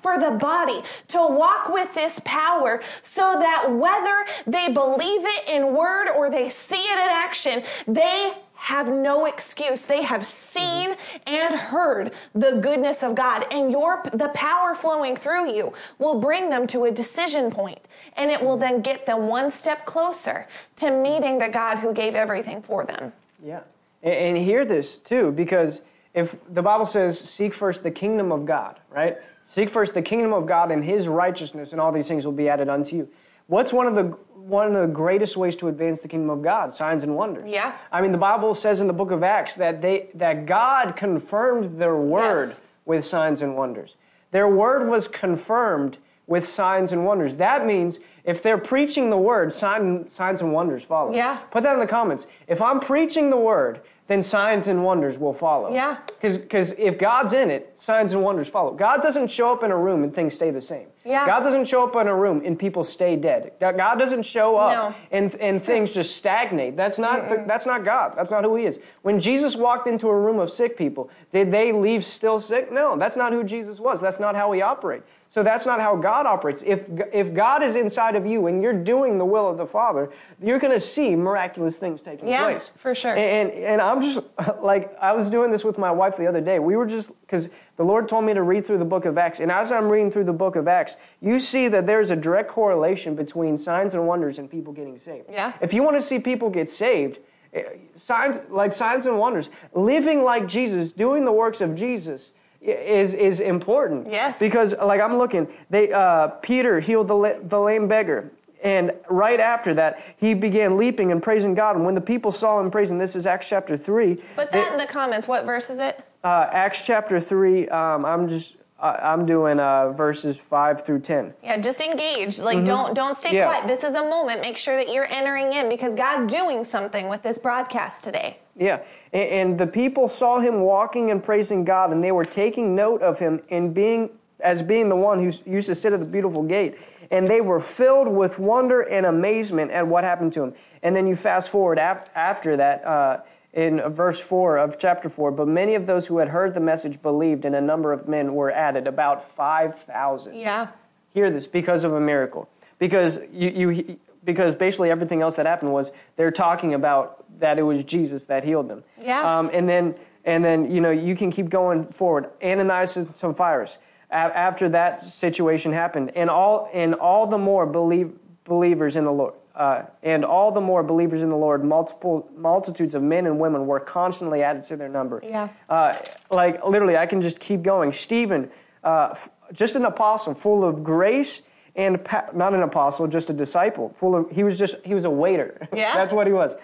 for 0.00 0.18
the 0.18 0.30
body 0.30 0.82
to 1.08 1.18
walk 1.18 1.68
with 1.68 1.94
this 1.94 2.20
power 2.24 2.82
so 3.02 3.36
that 3.38 3.70
whether 3.70 4.26
they 4.46 4.68
believe 4.72 5.24
it 5.24 5.48
in 5.48 5.74
word 5.74 6.08
or 6.08 6.30
they 6.30 6.48
see 6.48 6.76
it 6.76 6.98
in 6.98 7.10
action, 7.10 7.62
they 7.86 8.34
have 8.58 8.88
no 8.88 9.26
excuse. 9.26 9.84
They 9.84 10.02
have 10.02 10.26
seen 10.26 10.96
and 11.26 11.54
heard 11.54 12.12
the 12.34 12.52
goodness 12.52 13.04
of 13.04 13.14
God 13.14 13.46
and 13.52 13.70
your 13.70 14.02
the 14.12 14.28
power 14.30 14.74
flowing 14.74 15.14
through 15.14 15.54
you 15.54 15.72
will 15.98 16.18
bring 16.20 16.50
them 16.50 16.66
to 16.68 16.84
a 16.84 16.90
decision 16.90 17.52
point 17.52 17.86
and 18.16 18.32
it 18.32 18.42
will 18.42 18.56
then 18.56 18.82
get 18.82 19.06
them 19.06 19.28
one 19.28 19.52
step 19.52 19.86
closer 19.86 20.48
to 20.76 20.90
meeting 20.90 21.38
the 21.38 21.48
God 21.48 21.78
who 21.78 21.94
gave 21.94 22.16
everything 22.16 22.60
for 22.60 22.84
them. 22.84 23.12
Yeah. 23.42 23.60
And, 24.02 24.36
hear 24.36 24.64
this 24.64 24.98
too, 24.98 25.32
because 25.32 25.80
if 26.14 26.36
the 26.52 26.62
Bible 26.62 26.86
says, 26.86 27.18
seek 27.18 27.54
first 27.54 27.82
the 27.82 27.90
kingdom 27.90 28.32
of 28.32 28.44
God, 28.44 28.78
right? 28.90 29.16
Seek 29.48 29.70
first 29.70 29.94
the 29.94 30.02
kingdom 30.02 30.34
of 30.34 30.46
God 30.46 30.70
and 30.70 30.84
his 30.84 31.08
righteousness, 31.08 31.72
and 31.72 31.80
all 31.80 31.90
these 31.90 32.06
things 32.06 32.26
will 32.26 32.32
be 32.34 32.50
added 32.50 32.68
unto 32.68 32.96
you. 32.96 33.08
What's 33.46 33.72
one 33.72 33.86
of 33.86 33.94
the 33.94 34.14
one 34.36 34.74
of 34.76 34.86
the 34.88 34.92
greatest 34.94 35.36
ways 35.38 35.56
to 35.56 35.68
advance 35.68 36.00
the 36.00 36.08
kingdom 36.08 36.28
of 36.28 36.42
God? 36.42 36.74
Signs 36.74 37.02
and 37.02 37.16
wonders. 37.16 37.50
Yeah. 37.50 37.72
I 37.90 38.02
mean, 38.02 38.12
the 38.12 38.18
Bible 38.18 38.54
says 38.54 38.80
in 38.82 38.86
the 38.86 38.92
book 38.92 39.10
of 39.10 39.22
Acts 39.22 39.54
that 39.54 39.80
they 39.80 40.10
that 40.14 40.44
God 40.44 40.96
confirmed 40.96 41.80
their 41.80 41.96
word 41.96 42.48
Yes. 42.48 42.60
with 42.84 43.06
signs 43.06 43.40
and 43.40 43.56
wonders. 43.56 43.96
Their 44.32 44.48
word 44.48 44.86
was 44.86 45.08
confirmed 45.08 45.96
with 46.26 46.46
signs 46.46 46.92
and 46.92 47.06
wonders. 47.06 47.36
That 47.36 47.64
means 47.64 48.00
if 48.24 48.42
they're 48.42 48.58
preaching 48.58 49.08
the 49.08 49.16
word, 49.16 49.50
sign, 49.54 50.10
signs 50.10 50.42
and 50.42 50.52
wonders 50.52 50.84
follow. 50.84 51.14
Yeah. 51.14 51.38
Put 51.50 51.62
that 51.62 51.72
in 51.72 51.80
the 51.80 51.86
comments. 51.86 52.26
If 52.46 52.60
I'm 52.60 52.80
preaching 52.80 53.30
the 53.30 53.38
word, 53.38 53.80
then 54.08 54.22
signs 54.22 54.68
and 54.68 54.82
wonders 54.82 55.18
will 55.18 55.34
follow. 55.34 55.72
Yeah. 55.72 55.98
Because 56.20 56.72
if 56.78 56.98
God's 56.98 57.34
in 57.34 57.50
it, 57.50 57.78
signs 57.78 58.14
and 58.14 58.22
wonders 58.22 58.48
follow. 58.48 58.72
God 58.72 59.02
doesn't 59.02 59.28
show 59.28 59.52
up 59.52 59.62
in 59.62 59.70
a 59.70 59.76
room 59.76 60.02
and 60.02 60.14
things 60.14 60.34
stay 60.34 60.50
the 60.50 60.62
same. 60.62 60.86
Yeah. 61.04 61.26
God 61.26 61.40
doesn't 61.40 61.66
show 61.66 61.86
up 61.86 61.94
in 61.94 62.08
a 62.08 62.14
room 62.14 62.42
and 62.44 62.58
people 62.58 62.84
stay 62.84 63.16
dead. 63.16 63.52
God 63.60 63.96
doesn't 63.98 64.22
show 64.22 64.56
up 64.56 64.72
No. 64.72 64.94
and, 65.12 65.34
and 65.36 65.62
things 65.62 65.92
just 65.92 66.16
stagnate. 66.16 66.74
That's 66.74 66.98
not, 66.98 67.46
that's 67.46 67.66
not 67.66 67.84
God. 67.84 68.14
That's 68.16 68.30
not 68.30 68.44
who 68.44 68.56
He 68.56 68.64
is. 68.64 68.78
When 69.02 69.20
Jesus 69.20 69.56
walked 69.56 69.86
into 69.86 70.08
a 70.08 70.18
room 70.18 70.38
of 70.38 70.50
sick 70.50 70.76
people, 70.78 71.10
did 71.30 71.50
they 71.50 71.72
leave 71.72 72.04
still 72.04 72.38
sick? 72.38 72.72
No, 72.72 72.96
that's 72.98 73.16
not 73.16 73.32
who 73.34 73.44
Jesus 73.44 73.78
was. 73.78 74.00
That's 74.00 74.18
not 74.18 74.34
how 74.34 74.50
He 74.52 74.62
operated. 74.62 75.06
So 75.30 75.42
that's 75.42 75.66
not 75.66 75.78
how 75.78 75.94
God 75.94 76.24
operates. 76.24 76.62
If, 76.64 76.84
if 77.12 77.34
God 77.34 77.62
is 77.62 77.76
inside 77.76 78.16
of 78.16 78.24
you 78.24 78.46
and 78.46 78.62
you're 78.62 78.72
doing 78.72 79.18
the 79.18 79.26
will 79.26 79.46
of 79.46 79.58
the 79.58 79.66
Father, 79.66 80.10
you're 80.42 80.58
going 80.58 80.72
to 80.72 80.80
see 80.80 81.14
miraculous 81.14 81.76
things 81.76 82.00
taking 82.00 82.28
Yeah, 82.28 82.44
place. 82.44 82.70
for 82.76 82.94
sure. 82.94 83.14
And, 83.14 83.50
and 83.50 83.64
and 83.64 83.80
I'm 83.82 84.00
just 84.00 84.20
like 84.62 84.96
I 84.98 85.12
was 85.12 85.28
doing 85.28 85.50
this 85.50 85.64
with 85.64 85.76
my 85.76 85.90
wife 85.90 86.16
the 86.16 86.26
other 86.26 86.40
day. 86.40 86.58
We 86.58 86.76
were 86.76 86.86
just 86.86 87.10
because 87.20 87.50
the 87.76 87.84
Lord 87.84 88.08
told 88.08 88.24
me 88.24 88.32
to 88.32 88.42
read 88.42 88.64
through 88.64 88.78
the 88.78 88.86
book 88.86 89.04
of 89.04 89.18
Acts, 89.18 89.38
and 89.40 89.52
as 89.52 89.70
I'm 89.70 89.88
reading 89.90 90.10
through 90.10 90.24
the 90.24 90.32
book 90.32 90.56
of 90.56 90.66
Acts, 90.66 90.96
you 91.20 91.38
see 91.40 91.68
that 91.68 91.84
there's 91.86 92.10
a 92.10 92.16
direct 92.16 92.48
correlation 92.50 93.14
between 93.14 93.58
signs 93.58 93.92
and 93.92 94.06
wonders 94.06 94.38
and 94.38 94.50
people 94.50 94.72
getting 94.72 94.98
saved. 94.98 95.26
Yeah. 95.30 95.52
If 95.60 95.74
you 95.74 95.82
want 95.82 96.00
to 96.00 96.04
see 96.06 96.18
people 96.18 96.48
get 96.48 96.70
saved, 96.70 97.18
eh, 97.52 97.64
signs 97.96 98.38
like 98.48 98.72
signs 98.72 99.04
and 99.04 99.18
wonders, 99.18 99.50
living 99.74 100.24
like 100.24 100.48
Jesus, 100.48 100.90
doing 100.92 101.26
the 101.26 101.32
works 101.32 101.60
of 101.60 101.74
Jesus 101.74 102.32
is 102.60 103.14
is 103.14 103.40
important. 103.40 104.10
Yes. 104.10 104.38
Because 104.38 104.74
like 104.78 105.00
I'm 105.00 105.16
looking, 105.18 105.48
they 105.70 105.92
uh, 105.92 106.28
Peter 106.42 106.80
healed 106.80 107.08
the 107.08 107.40
the 107.42 107.58
lame 107.58 107.88
beggar. 107.88 108.30
and 108.64 108.92
right 109.08 109.38
after 109.38 109.72
that, 109.74 110.00
he 110.16 110.34
began 110.34 110.76
leaping 110.76 111.12
and 111.12 111.22
praising 111.22 111.54
God. 111.54 111.76
And 111.76 111.84
when 111.84 111.94
the 111.94 112.00
people 112.00 112.32
saw 112.32 112.58
him 112.60 112.70
praising, 112.70 112.98
this 112.98 113.14
is 113.14 113.24
Acts 113.26 113.48
chapter 113.48 113.76
3. 113.76 114.16
Put 114.34 114.50
that 114.50 114.72
in 114.72 114.78
the 114.78 114.86
comments. 114.86 115.28
What 115.28 115.44
verse 115.44 115.70
is 115.70 115.78
it? 115.78 116.04
Uh, 116.24 116.48
Acts 116.50 116.82
chapter 116.84 117.20
3, 117.20 117.68
um, 117.68 118.04
I'm 118.04 118.28
just. 118.28 118.56
I'm 118.80 119.26
doing 119.26 119.58
uh, 119.58 119.92
verses 119.92 120.38
five 120.38 120.84
through 120.84 121.00
ten. 121.00 121.34
Yeah, 121.42 121.58
just 121.58 121.80
engage. 121.80 122.38
Like, 122.38 122.58
mm-hmm. 122.58 122.64
don't 122.64 122.94
don't 122.94 123.16
stay 123.16 123.34
yeah. 123.34 123.46
quiet. 123.46 123.66
This 123.66 123.82
is 123.82 123.94
a 123.94 124.02
moment. 124.02 124.40
Make 124.40 124.56
sure 124.56 124.76
that 124.76 124.92
you're 124.92 125.10
entering 125.10 125.52
in 125.52 125.68
because 125.68 125.94
God's 125.94 126.32
doing 126.32 126.64
something 126.64 127.08
with 127.08 127.22
this 127.22 127.38
broadcast 127.38 128.04
today. 128.04 128.38
Yeah, 128.56 128.82
and, 129.12 129.28
and 129.30 129.58
the 129.58 129.66
people 129.66 130.08
saw 130.08 130.40
him 130.40 130.60
walking 130.60 131.10
and 131.10 131.22
praising 131.22 131.64
God, 131.64 131.92
and 131.92 132.02
they 132.02 132.12
were 132.12 132.24
taking 132.24 132.74
note 132.74 133.02
of 133.02 133.18
him 133.18 133.40
and 133.50 133.74
being 133.74 134.10
as 134.40 134.62
being 134.62 134.88
the 134.88 134.96
one 134.96 135.18
who 135.18 135.32
used 135.50 135.66
to 135.66 135.74
sit 135.74 135.92
at 135.92 135.98
the 135.98 136.06
beautiful 136.06 136.44
gate 136.44 136.78
and 137.10 137.26
they 137.26 137.40
were 137.40 137.60
filled 137.60 138.08
with 138.08 138.38
wonder 138.38 138.82
and 138.82 139.06
amazement 139.06 139.70
at 139.70 139.86
what 139.86 140.04
happened 140.04 140.32
to 140.34 140.42
him. 140.42 140.54
And 140.82 140.94
then 140.94 141.06
you 141.06 141.16
fast 141.16 141.50
forward 141.50 141.78
ap- 141.78 142.10
after 142.14 142.56
that 142.56 142.84
uh, 142.84 143.20
in 143.58 143.80
verse 143.90 144.20
4 144.20 144.56
of 144.58 144.78
chapter 144.78 145.08
4. 145.08 145.32
But 145.32 145.48
many 145.48 145.74
of 145.74 145.86
those 145.86 146.06
who 146.06 146.18
had 146.18 146.28
heard 146.28 146.54
the 146.54 146.60
message 146.60 147.02
believed, 147.02 147.44
and 147.44 147.56
a 147.56 147.60
number 147.60 147.92
of 147.92 148.06
men 148.06 148.34
were 148.34 148.52
added, 148.52 148.86
about 148.86 149.28
5,000. 149.34 150.36
Yeah. 150.36 150.68
Hear 151.12 151.28
this 151.32 151.48
because 151.48 151.82
of 151.82 151.92
a 151.92 152.00
miracle. 152.00 152.48
Because 152.78 153.18
you, 153.32 153.48
you 153.48 153.98
because 154.24 154.54
basically 154.54 154.90
everything 154.90 155.22
else 155.22 155.34
that 155.36 155.46
happened 155.46 155.72
was 155.72 155.90
they're 156.14 156.30
talking 156.30 156.74
about 156.74 157.24
that 157.40 157.58
it 157.58 157.62
was 157.62 157.82
Jesus 157.82 158.26
that 158.26 158.44
healed 158.44 158.68
them. 158.68 158.84
Yeah. 159.02 159.38
Um, 159.38 159.50
and 159.52 159.68
then 159.68 159.96
and 160.24 160.44
then 160.44 160.70
you 160.70 160.80
know 160.80 160.90
you 160.90 161.16
can 161.16 161.32
keep 161.32 161.48
going 161.48 161.86
forward. 161.86 162.30
Ananias 162.40 162.96
and 162.96 163.16
Sapphira 163.16 163.68
after 164.10 164.68
that 164.68 165.02
situation 165.02 165.72
happened, 165.72 166.12
and 166.14 166.30
all 166.30 166.70
and 166.72 166.94
all 166.94 167.26
the 167.26 167.38
more 167.38 167.66
believe, 167.66 168.12
believers 168.44 168.94
in 168.94 169.04
the 169.04 169.12
Lord, 169.12 169.34
uh, 169.58 169.82
and 170.04 170.24
all 170.24 170.52
the 170.52 170.60
more 170.60 170.84
believers 170.84 171.20
in 171.20 171.28
the 171.28 171.36
Lord, 171.36 171.64
multiple 171.64 172.30
multitudes 172.36 172.94
of 172.94 173.02
men 173.02 173.26
and 173.26 173.40
women 173.40 173.66
were 173.66 173.80
constantly 173.80 174.42
added 174.42 174.62
to 174.64 174.76
their 174.76 174.88
number. 174.88 175.20
Yeah. 175.22 175.48
Uh, 175.68 175.98
like 176.30 176.64
literally, 176.64 176.96
I 176.96 177.06
can 177.06 177.20
just 177.20 177.40
keep 177.40 177.62
going. 177.62 177.92
Stephen, 177.92 178.50
uh, 178.84 179.08
f- 179.10 179.30
just 179.52 179.74
an 179.74 179.84
apostle, 179.84 180.32
full 180.32 180.64
of 180.64 180.84
grace 180.84 181.42
and 181.74 182.02
pa- 182.04 182.28
not 182.32 182.54
an 182.54 182.62
apostle, 182.62 183.08
just 183.08 183.30
a 183.30 183.32
disciple. 183.32 183.92
Full 183.96 184.14
of 184.14 184.30
he 184.30 184.44
was 184.44 184.56
just 184.56 184.76
he 184.84 184.94
was 184.94 185.04
a 185.04 185.10
waiter. 185.10 185.68
Yeah. 185.74 185.94
That's 185.94 186.12
what 186.12 186.28
he 186.28 186.32
was 186.32 186.54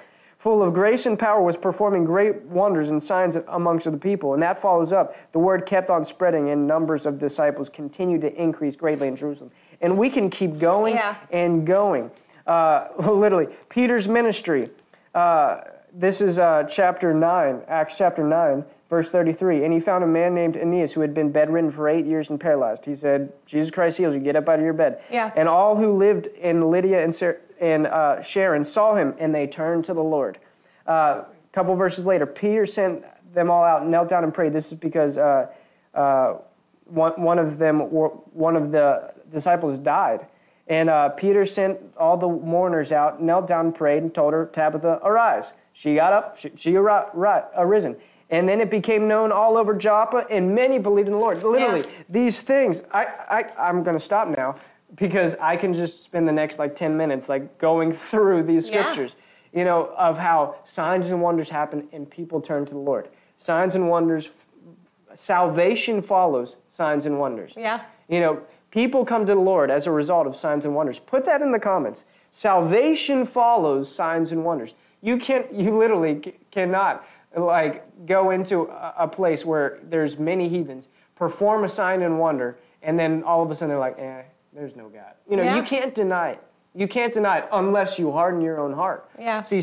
full 0.45 0.63
of 0.63 0.75
grace 0.75 1.07
and 1.07 1.19
power, 1.19 1.43
was 1.43 1.57
performing 1.57 2.05
great 2.05 2.43
wonders 2.43 2.91
and 2.91 3.03
signs 3.03 3.35
amongst 3.49 3.91
the 3.91 3.97
people. 3.97 4.35
And 4.35 4.43
that 4.43 4.61
follows 4.61 4.93
up. 4.93 5.17
The 5.33 5.39
word 5.39 5.65
kept 5.65 5.89
on 5.89 6.05
spreading, 6.05 6.51
and 6.51 6.67
numbers 6.67 7.07
of 7.07 7.19
disciples 7.19 7.71
continued 7.71 8.21
to 8.21 8.35
increase 8.35 8.77
greatly 8.77 9.09
in 9.09 9.17
Jerusalem. 9.17 9.51
And 9.81 9.97
we 9.97 10.11
can 10.11 10.29
keep 10.29 10.59
going 10.59 10.97
yeah. 10.97 11.17
and 11.31 11.67
going. 11.67 12.11
Uh, 12.47 12.89
literally, 12.99 13.49
Peter's 13.69 14.09
ministry. 14.09 14.71
Uh, 15.15 15.61
this 15.93 16.21
is 16.21 16.39
uh, 16.39 16.65
chapter 16.65 17.15
9, 17.15 17.63
Acts 17.69 17.97
chapter 17.97 18.25
9, 18.25 18.65
verse 18.91 19.11
33. 19.11 19.65
And 19.65 19.73
he 19.73 19.79
found 19.79 20.03
a 20.03 20.07
man 20.07 20.35
named 20.35 20.57
Aeneas 20.57 20.93
who 20.93 21.01
had 21.01 21.15
been 21.15 21.31
bedridden 21.31 21.71
for 21.71 21.89
eight 21.89 22.05
years 22.05 22.31
and 22.31 22.41
paralyzed. 22.41 22.85
He 22.85 22.97
said, 22.97 23.33
Jesus 23.47 23.71
Christ 23.71 23.99
heals 23.99 24.15
you, 24.15 24.21
get 24.21 24.35
up 24.35 24.49
out 24.49 24.59
of 24.59 24.65
your 24.65 24.75
bed. 24.75 25.01
Yeah. 25.11 25.33
And 25.37 25.49
all 25.49 25.77
who 25.77 25.97
lived 25.97 26.27
in 26.27 26.69
Lydia 26.71 27.03
and 27.03 27.15
Sarah, 27.15 27.37
and 27.61 27.87
uh, 27.87 28.21
Sharon 28.21 28.65
saw 28.65 28.97
him, 28.97 29.15
and 29.19 29.33
they 29.33 29.47
turned 29.47 29.85
to 29.85 29.95
the 29.95 30.03
Lord. 30.03 30.39
A 30.87 30.91
uh, 30.91 31.25
couple 31.53 31.75
verses 31.77 32.05
later, 32.05 32.27
Peter 32.27 32.67
sent 32.67 33.05
them 33.33 33.51
all 33.51 33.63
out, 33.63 33.87
knelt 33.87 34.09
down 34.09 34.25
and 34.25 34.35
prayed. 34.35 34.53
This 34.53 34.73
is 34.73 34.79
because 34.79 35.17
uh, 35.17 35.47
uh 35.95 36.39
one, 36.87 37.13
one 37.13 37.39
of 37.39 37.57
them, 37.59 37.81
one 37.81 38.57
of 38.57 38.71
the 38.71 39.15
disciples 39.31 39.79
died. 39.79 40.27
And 40.67 40.89
uh, 40.89 41.11
Peter 41.11 41.45
sent 41.45 41.79
all 41.97 42.17
the 42.17 42.29
mourners 42.29 42.91
out, 42.91 43.23
knelt 43.23 43.47
down 43.47 43.73
prayed, 43.73 44.03
and 44.03 44.15
told 44.15 44.33
her, 44.33 44.47
Tabitha, 44.47 45.01
arise. 45.03 45.53
She 45.73 45.97
got 45.97 46.13
up, 46.13 46.39
she, 46.39 46.53
she 46.57 46.77
arisen. 46.77 47.97
And 48.31 48.49
then 48.49 48.61
it 48.61 48.71
became 48.71 49.07
known 49.07 49.31
all 49.31 49.59
over 49.59 49.75
Joppa, 49.75 50.27
and 50.31 50.55
many 50.55 50.79
believed 50.79 51.09
in 51.09 51.15
the 51.15 51.21
Lord. 51.21 51.43
Literally, 51.43 51.81
yeah. 51.81 52.03
these 52.09 52.41
things, 52.41 52.83
I, 52.93 53.05
I, 53.29 53.69
I'm 53.69 53.83
going 53.83 53.97
to 53.97 54.03
stop 54.03 54.29
now 54.29 54.57
because 54.95 55.35
I 55.41 55.57
can 55.57 55.75
just 55.75 56.03
spend 56.03 56.27
the 56.27 56.33
next 56.33 56.59
like 56.59 56.75
10 56.77 56.97
minutes 56.97 57.29
like 57.29 57.59
going 57.59 57.93
through 58.11 58.45
these 58.45 58.67
scriptures, 58.67 59.13
yeah. 59.53 59.59
you 59.59 59.65
know, 59.65 59.93
of 59.99 60.17
how 60.17 60.57
signs 60.65 61.07
and 61.07 61.21
wonders 61.21 61.51
happen 61.51 61.89
and 61.93 62.09
people 62.09 62.41
turn 62.41 62.65
to 62.67 62.73
the 62.73 62.81
Lord. 62.81 63.09
Signs 63.37 63.75
and 63.75 63.91
wonders, 63.91 64.31
salvation 65.15 66.01
follows 66.01 66.57
signs 66.71 67.05
and 67.05 67.19
wonders. 67.19 67.53
Yeah. 67.57 67.83
You 68.09 68.21
know, 68.21 68.43
people 68.75 69.05
come 69.05 69.25
to 69.25 69.35
the 69.35 69.41
Lord 69.41 69.71
as 69.71 69.87
a 69.87 69.91
result 69.93 70.27
of 70.27 70.37
signs 70.37 70.65
and 70.65 70.75
wonders. 70.75 70.99
Put 70.99 71.25
that 71.27 71.41
in 71.41 71.53
the 71.53 71.61
comments. 71.61 72.05
Salvation 72.33 73.25
follows 73.25 73.95
signs 73.95 74.33
and 74.33 74.45
wonders. 74.45 74.75
You 75.01 75.17
can't, 75.17 75.51
you 75.55 75.79
literally 75.79 76.35
cannot 76.51 77.07
like 77.37 77.85
go 78.05 78.31
into 78.31 78.63
a 78.99 79.07
place 79.07 79.45
where 79.45 79.79
there's 79.89 80.19
many 80.19 80.49
heathens, 80.49 80.89
perform 81.15 81.63
a 81.63 81.69
sign 81.69 82.03
and 82.03 82.19
wonder, 82.19 82.59
and 82.83 82.99
then 82.99 83.23
all 83.23 83.45
of 83.45 83.51
a 83.53 83.55
sudden 83.55 83.69
they're 83.69 83.79
like, 83.79 83.99
eh, 83.99 84.23
there's 84.53 84.75
no 84.75 84.89
God. 84.89 85.15
You 85.31 85.37
know, 85.37 85.45
yeah. 85.45 85.57
you 85.57 85.63
can't 85.63 85.95
deny 85.95 86.31
it. 86.31 86.43
You 86.75 86.89
can't 86.89 87.15
deny 87.15 87.39
it 87.39 87.49
unless 87.53 87.97
you 87.97 88.11
harden 88.11 88.41
your 88.41 88.59
own 88.59 88.73
heart. 88.73 89.09
Yeah. 89.21 89.45
See, 89.45 89.63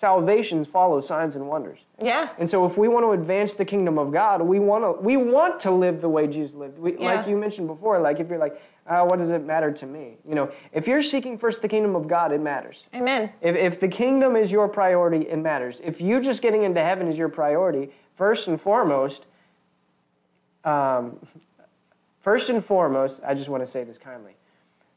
salvation 0.00 0.64
follows 0.64 1.06
signs 1.06 1.36
and 1.36 1.46
wonders. 1.46 1.80
Yeah. 2.02 2.30
And 2.38 2.48
so 2.48 2.64
if 2.64 2.78
we 2.78 2.88
want 2.88 3.04
to 3.04 3.10
advance 3.10 3.52
the 3.52 3.66
kingdom 3.66 3.98
of 3.98 4.10
God, 4.10 4.40
we 4.40 4.58
want 4.58 4.82
to 4.82 4.92
we 5.02 5.18
want 5.18 5.60
to 5.60 5.70
live 5.70 6.00
the 6.00 6.08
way 6.08 6.26
Jesus 6.26 6.54
lived. 6.54 6.78
We, 6.78 6.98
yeah. 6.98 7.16
Like 7.16 7.28
you 7.28 7.36
mentioned 7.36 7.66
before, 7.66 8.00
like 8.00 8.18
if 8.18 8.30
you're 8.30 8.38
like, 8.38 8.60
uh, 8.86 9.04
what 9.04 9.18
does 9.18 9.28
it 9.28 9.44
matter 9.44 9.70
to 9.70 9.86
me? 9.86 10.16
You 10.26 10.34
know, 10.34 10.50
if 10.72 10.86
you're 10.86 11.02
seeking 11.02 11.36
first 11.36 11.60
the 11.60 11.68
kingdom 11.68 11.94
of 11.94 12.08
God, 12.08 12.32
it 12.32 12.40
matters. 12.40 12.84
Amen. 12.94 13.30
If, 13.42 13.54
if 13.54 13.78
the 13.78 13.88
kingdom 13.88 14.36
is 14.36 14.50
your 14.50 14.68
priority, 14.68 15.28
it 15.28 15.36
matters. 15.36 15.80
If 15.84 16.00
you 16.00 16.22
just 16.22 16.40
getting 16.40 16.62
into 16.62 16.80
heaven 16.80 17.06
is 17.06 17.18
your 17.18 17.28
priority, 17.28 17.90
first 18.16 18.48
and 18.48 18.58
foremost, 18.58 19.26
um, 20.64 21.18
First 22.22 22.50
and 22.50 22.62
foremost, 22.62 23.20
I 23.26 23.32
just 23.32 23.48
want 23.48 23.64
to 23.64 23.66
say 23.66 23.82
this 23.82 23.96
kindly. 23.96 24.32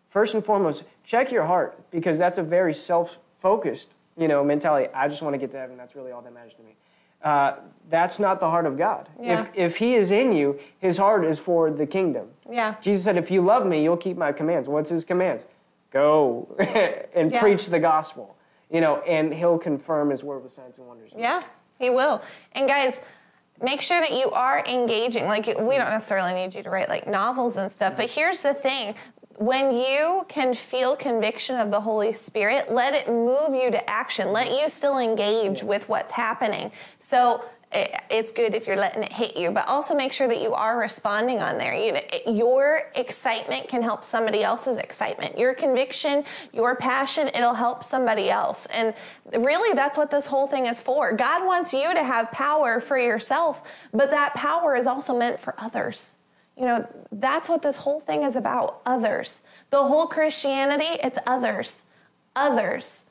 First 0.10 0.34
and 0.34 0.44
foremost, 0.44 0.84
check 1.06 1.32
your 1.32 1.46
heart 1.46 1.80
because 1.90 2.18
that's 2.18 2.38
a 2.38 2.44
very 2.44 2.74
self-focused, 2.74 3.90
you 4.18 4.28
know, 4.28 4.44
mentality. 4.44 4.90
I 4.94 5.08
just 5.08 5.22
want 5.22 5.34
to 5.34 5.38
get 5.38 5.52
to 5.52 5.58
heaven. 5.58 5.78
That's 5.78 5.96
really 5.96 6.12
all 6.12 6.22
that 6.22 6.34
matters 6.34 6.54
to 6.56 6.64
me. 6.64 6.76
Uh, 7.24 7.56
that's 7.90 8.20
not 8.20 8.40
the 8.40 8.50
heart 8.50 8.66
of 8.66 8.78
God. 8.78 9.08
Yeah. 9.22 9.44
If, 9.44 9.50
if 9.56 9.78
He 9.78 9.96
is 9.96 10.12
in 10.12 10.34
you, 10.34 10.60
His 10.80 10.98
heart 10.98 11.26
is 11.26 11.40
for 11.40 11.72
the 11.72 11.86
kingdom. 11.86 12.28
Yeah. 12.50 12.76
Jesus 12.82 13.06
said, 13.06 13.18
"If 13.18 13.32
you 13.32 13.42
love 13.42 13.66
Me, 13.66 13.82
you'll 13.82 13.98
keep 13.98 14.18
My 14.18 14.32
commands." 14.32 14.68
What's 14.68 14.90
His 14.90 15.06
commands? 15.06 15.46
Go 15.92 16.54
and 17.16 17.32
yeah. 17.32 17.40
preach 17.40 17.68
the 17.68 17.80
gospel. 17.80 18.36
You 18.70 18.82
know, 18.82 18.98
and 19.02 19.34
He'll 19.34 19.58
confirm 19.58 20.10
His 20.10 20.24
word 20.24 20.44
with 20.44 20.52
signs 20.52 20.78
and 20.78 20.88
wonders. 20.88 21.12
Yeah, 21.16 21.44
He 21.80 21.90
will. 21.90 22.22
And 22.52 22.68
guys 22.68 23.00
make 23.62 23.82
sure 23.82 24.02
that 24.02 24.12
you 24.12 24.30
are 24.32 24.64
engaging. 24.66 25.26
Like, 25.26 25.46
we 25.46 25.78
don't 25.78 25.92
necessarily 25.92 26.34
need 26.34 26.54
you 26.56 26.64
to 26.64 26.70
write 26.70 26.90
like 26.90 27.08
novels 27.08 27.56
and 27.56 27.72
stuff, 27.72 27.96
but 27.96 28.10
here's 28.10 28.42
the 28.42 28.54
thing 28.54 28.96
when 29.38 29.74
you 29.74 30.26
can 30.28 30.54
feel 30.54 30.96
conviction 30.96 31.60
of 31.60 31.72
the 31.72 31.80
Holy 31.80 32.14
Spirit, 32.14 32.72
let 32.72 32.94
it 32.94 33.08
move 33.08 33.54
you 33.54 33.72
to 33.72 33.90
action. 33.90 34.32
Let 34.32 34.52
you 34.52 34.70
still 34.70 35.00
engage 35.00 35.64
with 35.64 35.88
what's 35.90 36.12
happening. 36.12 36.72
So 37.00 37.44
it's 38.10 38.32
good 38.32 38.54
if 38.54 38.68
you're 38.68 38.76
letting 38.76 39.04
it 39.04 39.12
hit 39.12 39.36
you, 39.36 39.52
but 39.52 39.68
also 39.68 39.96
make 39.96 40.14
sure 40.14 40.28
that 40.28 40.42
you 40.42 40.54
are 40.54 40.78
responding 40.78 41.40
on 41.40 41.58
there. 41.58 41.74
You, 41.74 42.00
your 42.32 42.92
excitement 42.96 43.68
can 43.68 43.82
help 43.82 44.04
somebody 44.04 44.44
else's 44.44 44.78
excitement. 44.78 45.38
Your 45.38 45.54
conviction, 45.54 46.24
your 46.52 46.76
passion, 46.76 47.30
it'll 47.30 47.54
help 47.54 47.84
somebody 47.84 48.30
else. 48.30 48.68
And 48.68 48.94
really, 49.40 49.74
that's 49.74 49.98
what 49.98 50.12
this 50.12 50.26
whole 50.26 50.48
thing 50.48 50.68
is 50.68 50.84
for. 50.84 51.14
God 51.14 51.46
wants 51.46 51.74
you 51.74 51.94
to 51.94 52.04
have 52.04 52.32
power 52.32 52.80
for 52.80 52.98
yourself, 52.98 53.64
but 53.92 54.12
that 54.12 54.36
power 54.36 54.76
is 54.76 54.86
also 54.86 55.18
meant 55.18 55.40
for 55.40 55.56
others. 55.58 56.16
You 56.58 56.66
know, 56.66 56.88
that's 57.12 57.50
what 57.50 57.62
this 57.62 57.78
whole 57.78 58.00
thing 58.00 58.24
is 58.24 58.36
about 58.36 58.82
others. 58.86 59.42
The 59.70 59.84
whole 59.84 60.06
Christianity, 60.06 61.00
it's 61.04 61.18
others, 61.26 61.86
others, 62.36 63.06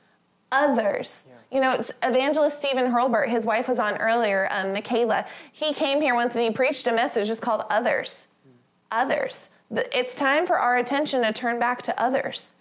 others. 0.52 1.26
Yeah. 1.28 1.56
You 1.56 1.60
know, 1.60 1.84
evangelist 2.02 2.58
Stephen 2.58 2.90
Hurlburt, 2.90 3.28
his 3.28 3.44
wife 3.44 3.68
was 3.68 3.78
on 3.78 3.96
earlier, 3.96 4.48
um, 4.50 4.72
Michaela. 4.72 5.26
He 5.50 5.74
came 5.74 6.00
here 6.00 6.14
once 6.14 6.36
and 6.36 6.44
he 6.44 6.50
preached 6.50 6.86
a 6.86 6.92
message 6.92 7.26
just 7.26 7.42
called 7.42 7.64
Others. 7.68 8.28
Mm. 8.46 8.52
Others. 8.92 9.50
It's 9.92 10.14
time 10.14 10.46
for 10.46 10.58
our 10.58 10.78
attention 10.78 11.22
to 11.22 11.32
turn 11.32 11.58
back 11.58 11.82
to 11.82 12.00
others. 12.00 12.54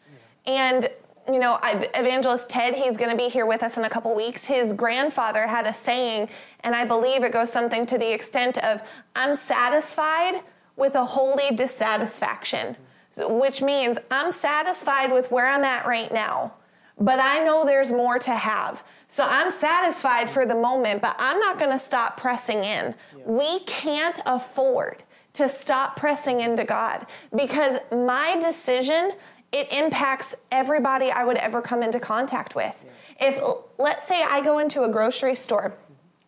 Yeah. 0.45 0.53
And 0.53 0.89
you 1.31 1.39
know, 1.39 1.59
I, 1.61 1.89
evangelist 1.93 2.49
Ted, 2.49 2.73
he's 2.73 2.97
going 2.97 3.11
to 3.11 3.15
be 3.15 3.29
here 3.29 3.45
with 3.45 3.61
us 3.61 3.77
in 3.77 3.83
a 3.83 3.89
couple 3.89 4.13
weeks. 4.15 4.45
His 4.45 4.73
grandfather 4.73 5.45
had 5.45 5.67
a 5.67 5.73
saying, 5.73 6.29
and 6.61 6.75
I 6.75 6.83
believe 6.83 7.23
it 7.23 7.31
goes 7.31 7.51
something 7.51 7.85
to 7.85 7.97
the 7.97 8.11
extent 8.11 8.57
of, 8.59 8.81
I'm 9.15 9.35
satisfied 9.35 10.41
with 10.81 10.95
a 10.95 11.05
holy 11.05 11.51
dissatisfaction, 11.55 12.75
which 13.17 13.61
means 13.61 13.97
I'm 14.09 14.31
satisfied 14.31 15.11
with 15.11 15.31
where 15.31 15.47
I'm 15.47 15.63
at 15.63 15.85
right 15.85 16.11
now 16.11 16.55
but 16.99 17.19
I 17.19 17.43
know 17.43 17.65
there's 17.65 17.91
more 17.91 18.19
to 18.19 18.35
have. 18.35 18.83
So 19.07 19.25
I'm 19.27 19.49
satisfied 19.49 20.29
for 20.29 20.45
the 20.45 20.53
moment, 20.53 21.01
but 21.01 21.15
I'm 21.17 21.39
not 21.39 21.57
going 21.57 21.71
to 21.71 21.79
stop 21.79 22.15
pressing 22.15 22.63
in. 22.63 22.93
We 23.25 23.61
can't 23.61 24.19
afford 24.27 25.03
to 25.33 25.49
stop 25.49 25.95
pressing 25.95 26.41
into 26.41 26.63
God 26.63 27.07
because 27.35 27.79
my 27.91 28.37
decision 28.39 29.13
it 29.51 29.71
impacts 29.73 30.35
everybody 30.51 31.11
I 31.11 31.25
would 31.25 31.37
ever 31.37 31.61
come 31.61 31.81
into 31.81 31.99
contact 31.99 32.55
with. 32.55 32.85
If, 33.19 33.39
let's 33.77 34.07
say, 34.07 34.23
I 34.23 34.41
go 34.41 34.59
into 34.59 34.83
a 34.83 34.89
grocery 34.89 35.35
store 35.35 35.75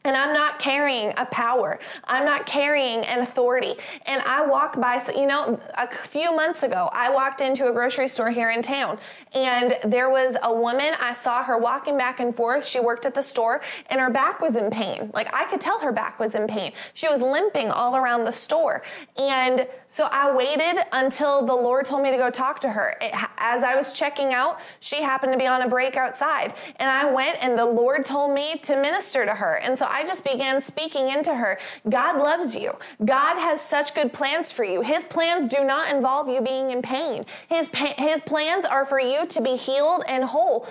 and 0.06 0.16
I'm 0.18 0.34
not 0.34 0.60
carrying 0.60 1.14
a 1.18 1.26
power. 1.26 1.80
I'm 2.04 2.26
not 2.26 2.46
carrying 2.46 3.06
an 3.06 3.20
authority. 3.20 3.76
And 4.06 4.22
I 4.24 4.46
walk 4.46 4.80
by, 4.80 5.02
you 5.16 5.26
know, 5.26 5.58
a 5.78 5.88
few 5.88 6.36
months 6.36 6.64
ago, 6.64 6.90
I 6.92 7.10
walked 7.10 7.42
into 7.42 7.70
a 7.70 7.74
grocery 7.74 8.10
store 8.10 8.30
here 8.30 8.52
in 8.52 8.62
town 8.62 9.00
and 9.34 9.78
there 9.86 10.10
was 10.10 10.36
a 10.44 10.54
woman. 10.54 10.94
I 11.00 11.14
saw 11.14 11.44
her 11.44 11.58
walking 11.58 11.98
back 11.98 12.20
and 12.20 12.36
forth. 12.36 12.66
She 12.66 12.80
worked 12.80 13.06
at 13.06 13.14
the 13.14 13.24
store 13.24 13.62
and 13.90 14.02
her 14.02 14.10
back 14.10 14.42
was 14.42 14.56
in 14.58 14.70
pain. 14.70 15.10
Like 15.14 15.34
I 15.34 15.46
could 15.46 15.62
tell 15.62 15.80
her 15.80 15.94
back 15.94 16.20
was 16.20 16.36
in 16.36 16.48
pain. 16.48 16.74
She 16.94 17.08
was 17.08 17.22
limping 17.22 17.72
all 17.72 17.96
around 17.96 18.26
the 18.26 18.34
store. 18.34 18.84
And 19.18 19.68
so 19.88 20.10
I 20.12 20.36
waited 20.36 20.84
until 20.92 21.46
the 21.46 21.56
Lord 21.56 21.86
told 21.86 22.04
me 22.04 22.12
to 22.12 22.18
go 22.18 22.30
talk 22.30 22.60
to 22.62 22.70
her. 22.70 22.98
It, 23.00 23.14
as 23.38 23.64
I 23.64 23.76
was 23.76 23.94
checking 23.94 24.34
out, 24.34 24.60
she 24.82 25.02
happened 25.02 25.32
to 25.32 25.40
be 25.40 25.48
on 25.48 25.62
a 25.62 25.70
break 25.70 25.96
outside. 25.96 26.56
And 26.76 26.90
I 26.90 27.10
went 27.12 27.38
and 27.42 27.58
the 27.58 27.66
Lord 27.66 28.04
told 28.04 28.34
me 28.34 28.58
to 28.64 28.76
minister 28.76 29.26
to 29.26 29.34
her. 29.34 29.56
And 29.56 29.78
so 29.78 29.86
I 29.94 30.04
just 30.06 30.24
began 30.24 30.60
speaking 30.60 31.10
into 31.10 31.36
her. 31.36 31.60
God 31.88 32.18
loves 32.18 32.56
you. 32.56 32.76
God 33.06 33.36
has 33.40 33.62
such 33.62 33.94
good 33.94 34.12
plans 34.12 34.52
for 34.52 34.64
you. 34.64 34.82
His 34.82 35.04
plans 35.04 35.48
do 35.48 35.64
not 35.64 35.94
involve 35.94 36.28
you 36.28 36.42
being 36.42 36.72
in 36.72 36.82
pain. 36.82 37.26
His, 37.48 37.70
his 37.98 38.20
plans 38.22 38.66
are 38.66 38.86
for 38.86 39.00
you 39.00 39.28
to 39.28 39.42
be 39.42 39.56
healed 39.56 40.04
and 40.08 40.24
whole. 40.24 40.68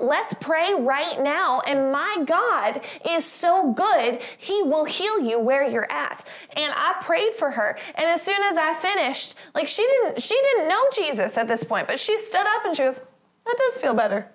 Let's 0.00 0.34
pray 0.34 0.74
right 0.74 1.20
now. 1.22 1.60
And 1.60 1.90
my 1.90 2.22
God 2.26 2.82
is 3.08 3.24
so 3.24 3.72
good. 3.72 4.20
He 4.36 4.62
will 4.62 4.84
heal 4.84 5.20
you 5.20 5.40
where 5.40 5.68
you're 5.68 5.90
at. 5.90 6.24
And 6.54 6.72
I 6.76 6.96
prayed 7.00 7.34
for 7.34 7.50
her. 7.50 7.78
And 7.94 8.06
as 8.06 8.22
soon 8.22 8.42
as 8.42 8.56
I 8.56 8.74
finished, 8.74 9.36
like 9.54 9.68
she 9.68 9.82
didn't, 9.82 10.20
she 10.20 10.34
didn't 10.34 10.68
know 10.68 10.82
Jesus 10.94 11.38
at 11.38 11.48
this 11.48 11.64
point, 11.64 11.88
but 11.88 11.98
she 11.98 12.18
stood 12.18 12.46
up 12.46 12.64
and 12.66 12.76
she 12.76 12.82
goes, 12.82 13.00
that 13.46 13.56
does 13.56 13.78
feel 13.78 13.94
better. 13.94 14.30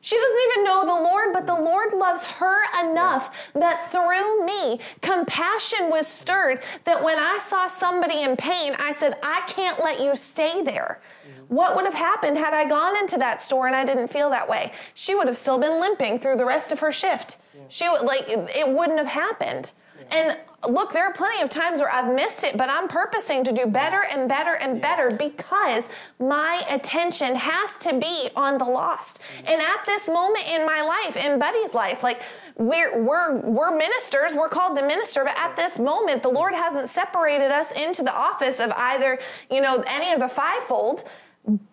She 0.00 0.16
doesn't 0.16 0.40
even 0.52 0.64
know 0.64 0.84
the 0.84 1.02
Lord, 1.02 1.32
but 1.32 1.46
the 1.46 1.54
Lord 1.54 1.94
loves 1.94 2.24
her 2.24 2.88
enough 2.88 3.50
that 3.54 3.90
through 3.90 4.44
me, 4.44 4.78
compassion 5.00 5.88
was 5.88 6.06
stirred. 6.06 6.62
That 6.84 7.02
when 7.02 7.18
I 7.18 7.38
saw 7.38 7.66
somebody 7.66 8.22
in 8.22 8.36
pain, 8.36 8.74
I 8.78 8.92
said, 8.92 9.14
I 9.22 9.42
can't 9.46 9.82
let 9.82 10.00
you 10.00 10.14
stay 10.16 10.62
there. 10.62 11.00
What 11.48 11.76
would 11.76 11.84
have 11.84 11.94
happened 11.94 12.36
had 12.36 12.52
I 12.52 12.68
gone 12.68 12.96
into 12.96 13.16
that 13.18 13.42
store 13.42 13.66
and 13.66 13.74
I 13.74 13.84
didn't 13.84 14.08
feel 14.08 14.30
that 14.30 14.48
way? 14.48 14.72
She 14.94 15.14
would 15.14 15.26
have 15.26 15.36
still 15.36 15.58
been 15.58 15.80
limping 15.80 16.18
through 16.18 16.36
the 16.36 16.44
rest 16.44 16.72
of 16.72 16.80
her 16.80 16.92
shift. 16.92 17.38
She 17.68 17.88
would, 17.88 18.02
like, 18.02 18.28
it 18.28 18.68
wouldn't 18.68 18.98
have 18.98 19.08
happened. 19.08 19.72
And 20.10 20.36
look, 20.68 20.92
there 20.92 21.06
are 21.06 21.12
plenty 21.12 21.42
of 21.42 21.48
times 21.48 21.80
where 21.80 21.92
I've 21.92 22.12
missed 22.14 22.44
it, 22.44 22.56
but 22.56 22.68
I'm 22.68 22.86
purposing 22.86 23.44
to 23.44 23.52
do 23.52 23.66
better 23.66 24.04
and 24.10 24.28
better 24.28 24.54
and 24.54 24.80
better 24.80 25.10
because 25.10 25.88
my 26.18 26.64
attention 26.68 27.34
has 27.34 27.76
to 27.76 27.98
be 27.98 28.28
on 28.36 28.58
the 28.58 28.64
lost. 28.64 29.20
Mm-hmm. 29.20 29.48
And 29.48 29.62
at 29.62 29.84
this 29.86 30.08
moment 30.08 30.46
in 30.46 30.66
my 30.66 30.82
life, 30.82 31.16
in 31.16 31.38
Buddy's 31.38 31.74
life, 31.74 32.02
like 32.02 32.22
we're 32.56 33.02
we're 33.02 33.36
we're 33.40 33.76
ministers, 33.76 34.34
we're 34.34 34.48
called 34.48 34.76
to 34.76 34.86
minister, 34.86 35.24
but 35.24 35.38
at 35.38 35.56
this 35.56 35.78
moment, 35.78 36.22
the 36.22 36.28
Lord 36.28 36.52
hasn't 36.52 36.88
separated 36.88 37.50
us 37.50 37.72
into 37.72 38.02
the 38.02 38.14
office 38.14 38.60
of 38.60 38.70
either, 38.76 39.18
you 39.50 39.60
know, 39.60 39.82
any 39.86 40.12
of 40.12 40.20
the 40.20 40.28
fivefold 40.28 41.04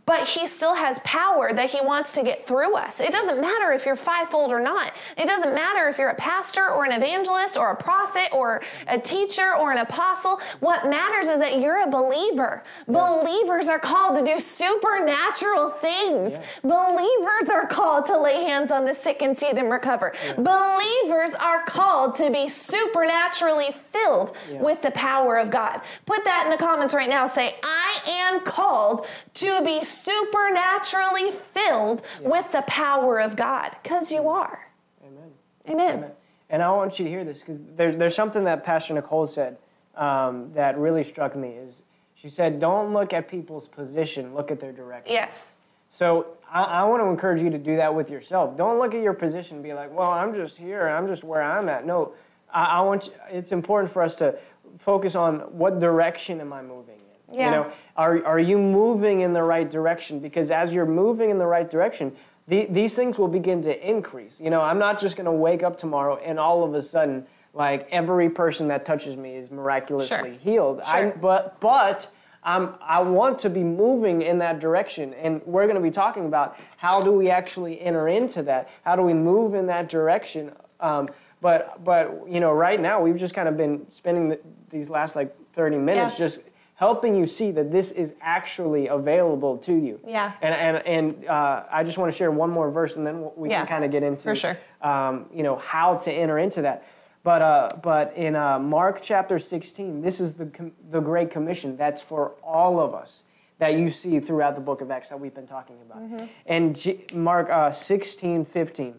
but 0.07 0.25
he 0.25 0.47
still 0.47 0.73
has 0.73 0.99
power 1.03 1.51
that 1.53 1.69
he 1.69 1.81
wants 1.81 2.13
to 2.13 2.23
get 2.23 2.47
through 2.47 2.75
us. 2.75 3.01
It 3.01 3.11
doesn't 3.11 3.41
matter 3.41 3.73
if 3.73 3.85
you're 3.85 3.97
fivefold 3.97 4.51
or 4.51 4.61
not. 4.61 4.93
It 5.17 5.27
doesn't 5.27 5.53
matter 5.53 5.89
if 5.89 5.97
you're 5.97 6.09
a 6.09 6.15
pastor 6.15 6.69
or 6.69 6.85
an 6.85 6.93
evangelist 6.93 7.57
or 7.57 7.71
a 7.71 7.75
prophet 7.75 8.29
or 8.31 8.63
a 8.87 8.97
teacher 8.97 9.53
or 9.59 9.73
an 9.73 9.79
apostle. 9.79 10.39
What 10.61 10.89
matters 10.89 11.27
is 11.27 11.39
that 11.39 11.59
you're 11.59 11.83
a 11.83 11.87
believer. 11.87 12.63
Yeah. 12.87 12.93
Believers 12.93 13.67
are 13.67 13.79
called 13.79 14.17
to 14.17 14.23
do 14.23 14.39
supernatural 14.39 15.71
things. 15.71 16.33
Yeah. 16.33 16.43
Believers 16.63 17.49
are 17.49 17.67
called 17.67 18.05
to 18.05 18.17
lay 18.17 18.45
hands 18.45 18.71
on 18.71 18.85
the 18.85 18.95
sick 18.95 19.21
and 19.21 19.37
see 19.37 19.51
them 19.51 19.69
recover. 19.69 20.13
Yeah. 20.23 20.35
Believers 20.35 21.33
are 21.33 21.63
called 21.65 22.15
to 22.15 22.31
be 22.31 22.47
supernaturally 22.47 23.75
filled 23.91 24.37
with 24.49 24.81
the 24.81 24.91
power 24.91 25.35
of 25.35 25.51
God. 25.51 25.81
Put 26.05 26.23
that 26.23 26.45
in 26.45 26.49
the 26.49 26.57
comments 26.57 26.93
right 26.93 27.09
now. 27.09 27.27
Say, 27.27 27.57
I 27.61 27.99
am 28.07 28.45
called 28.45 29.05
to 29.33 29.56
be 29.63 29.83
supernaturally 29.83 31.31
filled 31.31 32.01
yeah. 32.21 32.29
with 32.29 32.51
the 32.51 32.63
power 32.63 33.19
of 33.19 33.35
God, 33.35 33.75
because 33.81 34.11
you 34.11 34.29
are. 34.29 34.69
Amen. 35.05 35.31
Amen. 35.69 35.97
Amen. 35.97 36.11
And 36.49 36.63
I 36.63 36.71
want 36.71 36.97
you 36.97 37.05
to 37.05 37.11
hear 37.11 37.23
this 37.23 37.39
because 37.39 37.59
there's, 37.75 37.97
there's 37.97 38.15
something 38.15 38.45
that 38.45 38.63
Pastor 38.63 38.93
Nicole 38.93 39.27
said 39.27 39.57
um, 39.95 40.51
that 40.53 40.77
really 40.77 41.03
struck 41.03 41.35
me. 41.35 41.49
Is 41.49 41.81
she 42.15 42.29
said, 42.29 42.59
"Don't 42.59 42.93
look 42.93 43.13
at 43.13 43.27
people's 43.27 43.67
position; 43.67 44.33
look 44.33 44.49
at 44.49 44.59
their 44.59 44.71
direction." 44.71 45.13
Yes. 45.13 45.53
So 45.97 46.27
I, 46.49 46.63
I, 46.63 46.83
want 46.83 47.01
to 47.01 47.07
encourage 47.07 47.41
you 47.41 47.49
to 47.49 47.57
do 47.57 47.75
that 47.77 47.93
with 47.93 48.09
yourself. 48.09 48.55
Don't 48.55 48.77
look 48.77 48.93
at 48.93 49.01
your 49.01 49.13
position 49.13 49.55
and 49.55 49.63
be 49.63 49.73
like, 49.73 49.93
"Well, 49.93 50.09
I'm 50.09 50.33
just 50.33 50.57
here. 50.57 50.87
I'm 50.87 51.07
just 51.07 51.23
where 51.23 51.41
I'm 51.41 51.67
at." 51.69 51.85
No, 51.85 52.13
I, 52.53 52.63
I 52.63 52.81
want. 52.81 53.07
You, 53.07 53.11
it's 53.29 53.51
important 53.51 53.91
for 53.91 54.01
us 54.01 54.15
to 54.17 54.37
focus 54.79 55.15
on 55.15 55.39
what 55.57 55.79
direction 55.79 56.39
am 56.39 56.53
I 56.53 56.61
moving 56.61 56.99
in. 57.29 57.35
yeah. 57.39 57.45
You 57.45 57.51
know, 57.51 57.71
are, 57.97 58.23
are 58.25 58.39
you 58.39 58.57
moving 58.57 59.21
in 59.21 59.33
the 59.33 59.41
right 59.43 59.69
direction? 59.69 60.19
Because 60.19 60.51
as 60.51 60.71
you're 60.71 60.85
moving 60.85 61.29
in 61.31 61.39
the 61.39 61.47
right 61.47 61.69
direction, 61.69 62.15
the, 62.47 62.67
these 62.69 62.93
things 62.93 63.17
will 63.17 63.27
begin 63.27 63.63
to 63.63 63.89
increase. 63.89 64.39
You 64.39 64.49
know, 64.49 64.61
I'm 64.61 64.79
not 64.79 64.99
just 64.99 65.15
going 65.17 65.25
to 65.25 65.31
wake 65.31 65.63
up 65.63 65.77
tomorrow 65.77 66.17
and 66.17 66.39
all 66.39 66.63
of 66.63 66.73
a 66.75 66.83
sudden, 66.83 67.25
like 67.53 67.87
every 67.91 68.29
person 68.29 68.67
that 68.67 68.85
touches 68.85 69.15
me 69.15 69.35
is 69.35 69.49
miraculously 69.49 70.17
sure. 70.17 70.27
healed. 70.27 70.81
Sure. 70.85 71.07
I, 71.07 71.11
but 71.11 71.59
but 71.59 72.09
I'm, 72.43 72.75
I 72.81 73.01
want 73.01 73.39
to 73.39 73.49
be 73.49 73.63
moving 73.63 74.21
in 74.21 74.37
that 74.39 74.59
direction, 74.59 75.13
and 75.15 75.41
we're 75.45 75.65
going 75.65 75.75
to 75.75 75.81
be 75.81 75.91
talking 75.91 76.27
about 76.27 76.57
how 76.77 77.01
do 77.01 77.11
we 77.11 77.31
actually 77.31 77.81
enter 77.81 78.07
into 78.07 78.43
that? 78.43 78.69
How 78.83 78.95
do 78.95 79.01
we 79.01 79.13
move 79.13 79.55
in 79.55 79.65
that 79.67 79.89
direction? 79.89 80.51
Um, 80.79 81.09
but 81.41 81.83
but 81.83 82.29
you 82.29 82.39
know, 82.39 82.53
right 82.53 82.79
now 82.79 83.01
we've 83.01 83.17
just 83.17 83.33
kind 83.33 83.49
of 83.49 83.57
been 83.57 83.89
spending 83.89 84.29
the, 84.29 84.39
these 84.69 84.89
last 84.89 85.15
like 85.15 85.35
30 85.53 85.77
minutes 85.77 86.13
yeah. 86.13 86.17
just 86.17 86.39
helping 86.77 87.15
you 87.15 87.25
see 87.25 87.49
that 87.49 87.71
this 87.71 87.91
is 87.91 88.13
actually 88.21 88.87
available 88.87 89.57
to 89.57 89.73
you. 89.73 89.99
Yeah. 90.07 90.31
And 90.41 90.55
and 90.55 90.87
and 90.87 91.27
uh, 91.27 91.63
I 91.71 91.83
just 91.83 91.97
want 91.97 92.11
to 92.11 92.17
share 92.17 92.31
one 92.31 92.51
more 92.51 92.71
verse, 92.71 92.95
and 92.95 93.05
then 93.05 93.29
we 93.35 93.49
yeah, 93.49 93.59
can 93.59 93.67
kind 93.67 93.83
of 93.83 93.91
get 93.91 94.03
into 94.03 94.23
for 94.23 94.35
sure. 94.35 94.57
Um, 94.81 95.25
you 95.33 95.43
know 95.43 95.57
how 95.57 95.97
to 95.97 96.11
enter 96.11 96.37
into 96.37 96.61
that. 96.61 96.85
But 97.23 97.41
uh, 97.41 97.69
but 97.81 98.15
in 98.15 98.35
uh, 98.35 98.59
Mark 98.59 99.01
chapter 99.01 99.39
16, 99.39 100.01
this 100.01 100.21
is 100.21 100.33
the 100.33 100.71
the 100.91 100.99
Great 100.99 101.31
Commission 101.31 101.75
that's 101.75 102.01
for 102.01 102.33
all 102.43 102.79
of 102.79 102.93
us 102.93 103.19
that 103.59 103.73
you 103.73 103.89
see 103.89 104.19
throughout 104.19 104.53
the 104.53 104.61
book 104.61 104.81
of 104.81 104.91
Acts 104.91 105.09
that 105.09 105.19
we've 105.19 105.33
been 105.33 105.47
talking 105.47 105.77
about. 105.83 106.03
Mm-hmm. 106.03 106.25
And 106.45 106.75
G- 106.75 107.03
Mark 107.11 107.49
uh, 107.49 107.71
16, 107.71 108.45
15. 108.45 108.93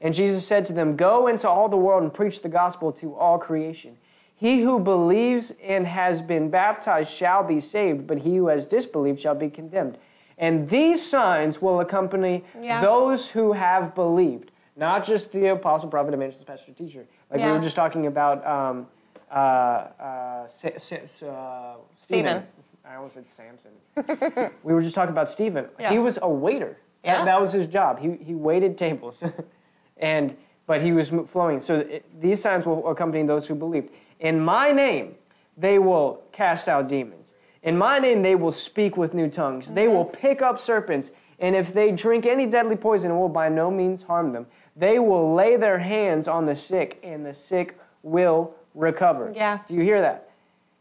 And 0.00 0.12
Jesus 0.12 0.44
said 0.44 0.64
to 0.66 0.72
them, 0.72 0.96
Go 0.96 1.28
into 1.28 1.48
all 1.48 1.68
the 1.68 1.76
world 1.76 2.02
and 2.02 2.12
preach 2.12 2.42
the 2.42 2.48
gospel 2.48 2.90
to 2.94 3.14
all 3.14 3.38
creation. 3.38 3.96
He 4.40 4.62
who 4.62 4.78
believes 4.78 5.52
and 5.62 5.86
has 5.86 6.22
been 6.22 6.48
baptized 6.48 7.12
shall 7.12 7.44
be 7.44 7.60
saved, 7.60 8.06
but 8.06 8.20
he 8.20 8.36
who 8.36 8.46
has 8.46 8.64
disbelieved 8.64 9.20
shall 9.20 9.34
be 9.34 9.50
condemned. 9.50 9.98
And 10.38 10.66
these 10.66 11.06
signs 11.06 11.60
will 11.60 11.80
accompany 11.80 12.42
yeah. 12.58 12.80
those 12.80 13.28
who 13.28 13.52
have 13.52 13.94
believed, 13.94 14.50
not 14.76 15.04
just 15.04 15.30
the 15.32 15.48
apostle, 15.48 15.90
prophet, 15.90 16.14
evangelist, 16.14 16.46
pastor, 16.46 16.72
teacher. 16.72 17.04
Like 17.30 17.40
yeah. 17.40 17.48
we 17.48 17.58
were 17.58 17.62
just 17.62 17.76
talking 17.76 18.06
about 18.06 18.46
um, 18.46 18.86
uh, 19.30 19.34
uh, 19.34 20.02
uh, 20.02 20.48
Stephen. 20.48 21.76
Stephen. 21.98 22.46
I 22.82 22.94
almost 22.94 23.16
said 23.16 23.28
Samson. 23.28 23.72
we 24.62 24.72
were 24.72 24.80
just 24.80 24.94
talking 24.94 25.12
about 25.12 25.28
Stephen. 25.28 25.66
Yeah. 25.78 25.92
He 25.92 25.98
was 25.98 26.18
a 26.22 26.28
waiter. 26.30 26.78
Yeah. 27.04 27.18
That, 27.18 27.24
that 27.26 27.40
was 27.42 27.52
his 27.52 27.66
job. 27.66 27.98
He, 27.98 28.16
he 28.24 28.34
waited 28.34 28.78
tables. 28.78 29.22
and 29.98 30.34
but 30.66 30.80
he 30.80 30.92
was 30.92 31.10
flowing. 31.26 31.60
So 31.60 31.80
it, 31.80 32.06
these 32.20 32.40
signs 32.40 32.64
will 32.64 32.88
accompany 32.88 33.26
those 33.26 33.46
who 33.46 33.54
believed. 33.54 33.90
In 34.20 34.38
my 34.38 34.70
name, 34.70 35.16
they 35.56 35.78
will 35.78 36.22
cast 36.32 36.68
out 36.68 36.88
demons. 36.88 37.32
In 37.62 37.76
my 37.76 37.98
name, 37.98 38.22
they 38.22 38.34
will 38.34 38.52
speak 38.52 38.96
with 38.96 39.12
new 39.14 39.28
tongues. 39.28 39.66
Mm-hmm. 39.66 39.74
They 39.74 39.88
will 39.88 40.04
pick 40.04 40.40
up 40.42 40.60
serpents. 40.60 41.10
And 41.38 41.56
if 41.56 41.72
they 41.72 41.90
drink 41.90 42.26
any 42.26 42.46
deadly 42.46 42.76
poison, 42.76 43.10
it 43.10 43.14
will 43.14 43.28
by 43.28 43.48
no 43.48 43.70
means 43.70 44.02
harm 44.02 44.30
them. 44.30 44.46
They 44.76 44.98
will 44.98 45.34
lay 45.34 45.56
their 45.56 45.78
hands 45.78 46.28
on 46.28 46.46
the 46.46 46.54
sick, 46.54 47.00
and 47.02 47.24
the 47.24 47.34
sick 47.34 47.78
will 48.02 48.54
recover. 48.74 49.32
Yeah. 49.34 49.58
Do 49.66 49.74
you 49.74 49.82
hear 49.82 50.00
that? 50.00 50.30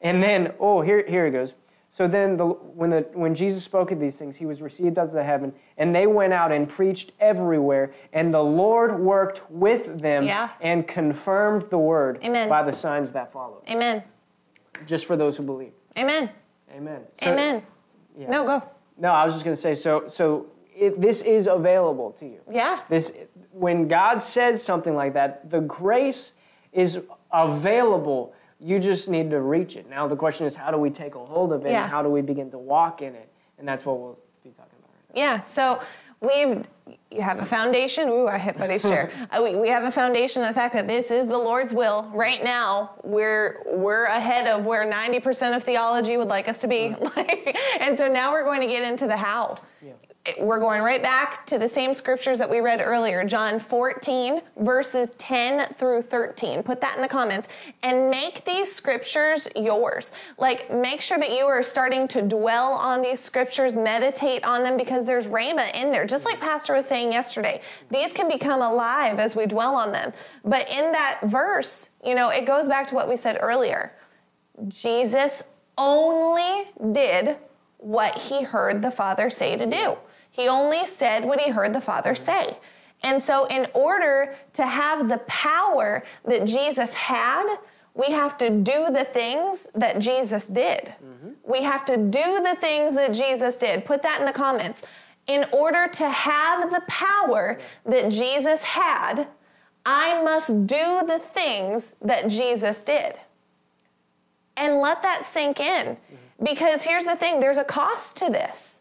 And 0.01 0.21
then, 0.21 0.53
oh, 0.59 0.81
here, 0.81 1.05
here 1.07 1.25
it 1.25 1.31
goes. 1.31 1.53
So 1.91 2.07
then, 2.07 2.37
the, 2.37 2.45
when, 2.45 2.91
the, 2.91 3.07
when 3.13 3.33
Jesus 3.33 3.63
spoke 3.63 3.91
of 3.91 3.99
these 3.99 4.15
things, 4.15 4.35
he 4.35 4.45
was 4.45 4.61
received 4.61 4.97
up 4.97 5.11
to 5.11 5.23
heaven, 5.23 5.53
and 5.77 5.93
they 5.93 6.05
went 6.05 6.33
out 6.33 6.51
and 6.51 6.69
preached 6.69 7.11
everywhere, 7.19 7.93
and 8.13 8.33
the 8.33 8.43
Lord 8.43 8.99
worked 8.99 9.41
with 9.49 9.99
them 9.99 10.23
yeah. 10.23 10.49
and 10.61 10.87
confirmed 10.87 11.65
the 11.71 11.79
word 11.79 12.19
Amen. 12.23 12.47
by 12.47 12.61
the 12.63 12.73
signs 12.73 13.11
that 13.13 13.33
followed. 13.33 13.63
Amen. 13.67 14.03
Just 14.85 15.05
for 15.05 15.17
those 15.17 15.35
who 15.35 15.43
believe. 15.43 15.71
Amen. 15.97 16.29
Amen. 16.71 17.01
So, 17.21 17.31
Amen. 17.31 17.63
Yeah. 18.17 18.29
No, 18.29 18.45
go. 18.45 18.63
No, 18.97 19.09
I 19.09 19.25
was 19.25 19.33
just 19.33 19.45
going 19.45 19.55
to 19.55 19.61
say 19.61 19.75
so. 19.75 20.07
So 20.09 20.47
it, 20.75 21.01
this 21.01 21.21
is 21.21 21.47
available 21.47 22.11
to 22.19 22.25
you. 22.25 22.39
Yeah. 22.51 22.81
This 22.89 23.13
when 23.51 23.87
God 23.87 24.21
says 24.21 24.61
something 24.63 24.95
like 24.95 25.13
that, 25.13 25.49
the 25.49 25.61
grace 25.61 26.33
is 26.71 26.99
available 27.31 28.33
you 28.59 28.79
just 28.79 29.09
need 29.09 29.29
to 29.31 29.41
reach 29.41 29.75
it. 29.75 29.89
Now 29.89 30.07
the 30.07 30.15
question 30.15 30.45
is, 30.45 30.55
how 30.55 30.71
do 30.71 30.77
we 30.77 30.89
take 30.89 31.15
a 31.15 31.25
hold 31.25 31.53
of 31.53 31.65
it? 31.65 31.71
Yeah. 31.71 31.83
And 31.83 31.91
how 31.91 32.01
do 32.03 32.09
we 32.09 32.21
begin 32.21 32.51
to 32.51 32.57
walk 32.57 33.01
in 33.01 33.15
it? 33.15 33.29
And 33.57 33.67
that's 33.67 33.85
what 33.85 33.99
we'll 33.99 34.19
be 34.43 34.49
talking 34.51 34.77
about. 34.79 35.17
Yeah. 35.17 35.39
So 35.39 35.81
we've 36.21 36.65
you 37.11 37.21
have 37.21 37.39
a 37.39 37.45
foundation. 37.45 38.09
Ooh, 38.09 38.27
I 38.27 38.37
hit 38.37 38.57
buddy's 38.57 38.83
chair. 38.83 39.11
Uh, 39.31 39.41
we, 39.43 39.55
we 39.55 39.69
have 39.69 39.83
a 39.83 39.91
foundation. 39.91 40.41
The 40.41 40.53
fact 40.53 40.73
that 40.73 40.87
this 40.87 41.11
is 41.11 41.27
the 41.27 41.37
Lord's 41.37 41.73
will. 41.73 42.09
Right 42.13 42.43
now, 42.43 42.91
we're 43.03 43.61
we're 43.67 44.05
ahead 44.05 44.47
of 44.47 44.65
where 44.65 44.85
ninety 44.85 45.19
percent 45.19 45.55
of 45.55 45.63
theology 45.63 46.17
would 46.17 46.27
like 46.27 46.47
us 46.47 46.59
to 46.59 46.67
be. 46.67 46.95
Like, 47.15 47.57
and 47.79 47.97
so 47.97 48.07
now 48.07 48.31
we're 48.31 48.43
going 48.43 48.61
to 48.61 48.67
get 48.67 48.83
into 48.83 49.07
the 49.07 49.17
how. 49.17 49.57
Yeah. 49.83 49.93
We're 50.37 50.59
going 50.59 50.81
right 50.81 51.01
back 51.01 51.45
to 51.47 51.57
the 51.57 51.69
same 51.69 51.93
scriptures 51.93 52.39
that 52.39 52.49
we 52.49 52.59
read 52.59 52.81
earlier, 52.81 53.23
John 53.23 53.57
14, 53.57 54.41
verses 54.57 55.11
10 55.17 55.73
through 55.75 56.03
13. 56.03 56.61
Put 56.61 56.81
that 56.81 56.97
in 56.97 57.01
the 57.01 57.07
comments 57.07 57.47
and 57.83 58.09
make 58.11 58.43
these 58.43 58.71
scriptures 58.71 59.47
yours. 59.55 60.11
Like, 60.37 60.71
make 60.71 60.99
sure 60.99 61.17
that 61.17 61.31
you 61.31 61.45
are 61.45 61.63
starting 61.63 62.07
to 62.09 62.21
dwell 62.21 62.73
on 62.73 63.01
these 63.01 63.21
scriptures, 63.21 63.75
meditate 63.75 64.43
on 64.43 64.61
them, 64.61 64.75
because 64.75 65.05
there's 65.05 65.27
Rhema 65.27 65.73
in 65.73 65.89
there. 65.89 66.05
Just 66.05 66.25
like 66.25 66.39
Pastor 66.41 66.73
was 66.73 66.85
saying 66.85 67.13
yesterday, 67.13 67.61
these 67.89 68.11
can 68.11 68.27
become 68.27 68.61
alive 68.61 69.19
as 69.19 69.37
we 69.37 69.45
dwell 69.45 69.73
on 69.73 69.93
them. 69.93 70.11
But 70.43 70.69
in 70.69 70.91
that 70.91 71.21
verse, 71.23 71.89
you 72.05 72.13
know, 72.13 72.29
it 72.29 72.45
goes 72.45 72.67
back 72.67 72.87
to 72.87 72.95
what 72.95 73.07
we 73.07 73.15
said 73.15 73.37
earlier. 73.41 73.93
Jesus 74.67 75.43
only 75.77 76.65
did 76.91 77.37
what 77.77 78.17
he 78.17 78.43
heard 78.43 78.81
the 78.81 78.91
Father 78.91 79.29
say 79.29 79.55
to 79.55 79.65
do. 79.65 79.97
He 80.39 80.47
only 80.47 80.85
said 80.85 81.25
what 81.25 81.41
he 81.41 81.51
heard 81.51 81.73
the 81.73 81.81
Father 81.81 82.15
say. 82.15 82.57
And 83.03 83.21
so, 83.21 83.45
in 83.47 83.67
order 83.73 84.35
to 84.53 84.65
have 84.65 85.09
the 85.09 85.17
power 85.27 86.05
that 86.23 86.45
Jesus 86.45 86.93
had, 86.93 87.57
we 87.93 88.07
have 88.11 88.37
to 88.37 88.49
do 88.49 88.89
the 88.89 89.03
things 89.03 89.67
that 89.75 89.99
Jesus 89.99 90.47
did. 90.47 90.93
Mm-hmm. 91.03 91.31
We 91.43 91.61
have 91.63 91.83
to 91.85 91.97
do 91.97 92.41
the 92.41 92.55
things 92.61 92.95
that 92.95 93.13
Jesus 93.13 93.57
did. 93.57 93.83
Put 93.83 94.01
that 94.03 94.21
in 94.21 94.25
the 94.25 94.31
comments. 94.31 94.83
In 95.27 95.45
order 95.51 95.89
to 95.89 96.09
have 96.09 96.71
the 96.71 96.83
power 96.87 97.59
that 97.85 98.09
Jesus 98.09 98.63
had, 98.63 99.27
I 99.85 100.23
must 100.23 100.65
do 100.65 101.03
the 101.05 101.19
things 101.19 101.95
that 102.01 102.29
Jesus 102.29 102.81
did. 102.81 103.19
And 104.55 104.79
let 104.79 105.01
that 105.03 105.25
sink 105.25 105.59
in. 105.59 105.87
Mm-hmm. 105.87 106.45
Because 106.45 106.85
here's 106.85 107.05
the 107.05 107.17
thing 107.17 107.41
there's 107.41 107.57
a 107.57 107.65
cost 107.65 108.15
to 108.17 108.29
this 108.29 108.79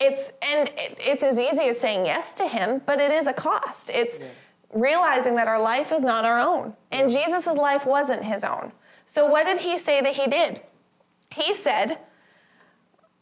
it's 0.00 0.32
and 0.42 0.68
it, 0.76 0.98
it's 0.98 1.22
as 1.22 1.38
easy 1.38 1.62
as 1.62 1.78
saying 1.78 2.06
yes 2.06 2.32
to 2.34 2.48
him 2.48 2.80
but 2.86 3.00
it 3.00 3.10
is 3.10 3.26
a 3.26 3.32
cost. 3.32 3.90
It's 3.90 4.18
yeah. 4.18 4.26
realizing 4.72 5.36
that 5.36 5.48
our 5.48 5.60
life 5.60 5.92
is 5.92 6.02
not 6.02 6.24
our 6.24 6.38
own 6.38 6.74
and 6.90 7.10
yeah. 7.10 7.24
jesus' 7.24 7.56
life 7.56 7.86
wasn't 7.86 8.24
his 8.24 8.44
own. 8.44 8.72
So 9.06 9.26
what 9.26 9.44
did 9.46 9.58
he 9.58 9.78
say 9.78 10.00
that 10.00 10.14
he 10.14 10.26
did? 10.26 10.60
He 11.30 11.54
said 11.54 11.98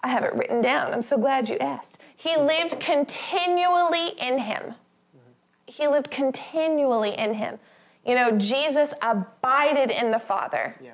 i 0.04 0.08
have 0.08 0.24
it 0.24 0.34
written 0.34 0.60
down. 0.60 0.92
I'm 0.92 1.02
so 1.02 1.16
glad 1.16 1.48
you 1.48 1.58
asked. 1.58 2.00
He 2.16 2.36
lived 2.36 2.80
continually 2.80 4.08
in 4.20 4.38
him. 4.38 4.62
Mm-hmm. 4.62 5.30
he 5.66 5.86
lived 5.86 6.10
continually 6.10 7.16
in 7.18 7.34
him. 7.34 7.58
You 8.06 8.14
know 8.14 8.36
jesus 8.38 8.94
abided 9.02 9.90
in 9.90 10.10
the 10.10 10.18
father. 10.18 10.76
Yeah. 10.82 10.92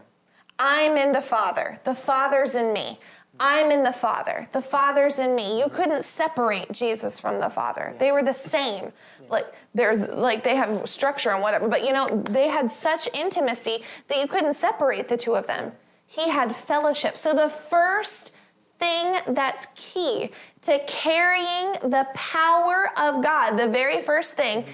i'm 0.59 0.97
in 0.97 1.13
the 1.13 1.23
father. 1.23 1.81
The 1.85 1.95
father's 1.95 2.55
in 2.55 2.73
me 2.73 2.99
I'm 3.41 3.71
in 3.71 3.83
the 3.83 3.93
Father. 3.93 4.49
The 4.53 4.63
Father's 4.63 5.19
in 5.19 5.35
me. 5.35 5.59
You 5.59 5.69
couldn't 5.69 6.05
separate 6.05 6.73
Jesus 6.73 7.19
from 7.21 7.41
the 7.41 7.49
Father. 7.49 7.95
They 7.99 8.13
were 8.13 8.23
the 8.23 8.33
same. 8.33 8.93
Like 9.29 9.47
there's 9.75 10.09
like 10.09 10.45
they 10.45 10.57
have 10.57 10.89
structure 10.89 11.31
and 11.31 11.43
whatever, 11.43 11.69
but 11.69 11.85
you 11.85 11.93
know, 11.93 12.09
they 12.31 12.49
had 12.49 12.71
such 12.71 13.09
intimacy 13.15 13.83
that 14.09 14.19
you 14.19 14.27
couldn't 14.27 14.55
separate 14.55 15.09
the 15.09 15.17
two 15.17 15.35
of 15.35 15.47
them. 15.47 15.73
He 16.07 16.29
had 16.31 16.57
fellowship. 16.57 17.17
So 17.17 17.35
the 17.35 17.49
first 17.49 18.33
thing 18.79 19.19
that's 19.29 19.67
key 19.75 20.31
to 20.63 20.79
carrying 20.87 21.73
the 21.91 22.07
power 22.15 22.91
of 22.97 23.23
God, 23.23 23.57
the 23.57 23.69
very 23.69 24.01
first 24.01 24.35
thing, 24.35 24.63
mm-hmm. 24.63 24.71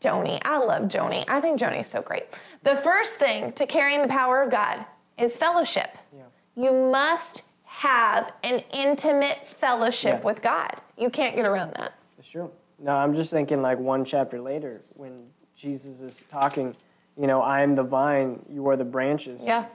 Joni, 0.00 0.40
I 0.44 0.58
love 0.58 0.84
Joni. 0.84 1.24
I 1.28 1.40
think 1.40 1.58
Joni's 1.58 1.88
so 1.88 2.00
great. 2.00 2.24
The 2.62 2.76
first 2.76 3.16
thing 3.16 3.52
to 3.52 3.66
carrying 3.66 4.00
the 4.02 4.08
power 4.08 4.42
of 4.42 4.50
God 4.50 4.84
is 5.18 5.36
fellowship. 5.36 5.98
Yeah. 6.16 6.22
You 6.56 6.72
must 6.72 7.42
have 7.78 8.32
an 8.42 8.60
intimate 8.72 9.46
fellowship 9.46 10.18
yeah. 10.18 10.24
with 10.24 10.42
God. 10.42 10.74
You 10.96 11.10
can't 11.10 11.36
get 11.36 11.46
around 11.46 11.74
that. 11.74 11.94
That's 12.16 12.28
true. 12.28 12.50
No, 12.80 12.90
I'm 12.90 13.14
just 13.14 13.30
thinking 13.30 13.62
like 13.62 13.78
one 13.78 14.04
chapter 14.04 14.40
later 14.40 14.80
when 14.94 15.26
Jesus 15.54 16.00
is 16.00 16.20
talking, 16.28 16.74
you 17.16 17.28
know, 17.28 17.40
I 17.40 17.62
am 17.62 17.76
the 17.76 17.84
vine, 17.84 18.44
you 18.52 18.68
are 18.68 18.76
the 18.76 18.84
branches. 18.84 19.44
Yeah. 19.44 19.66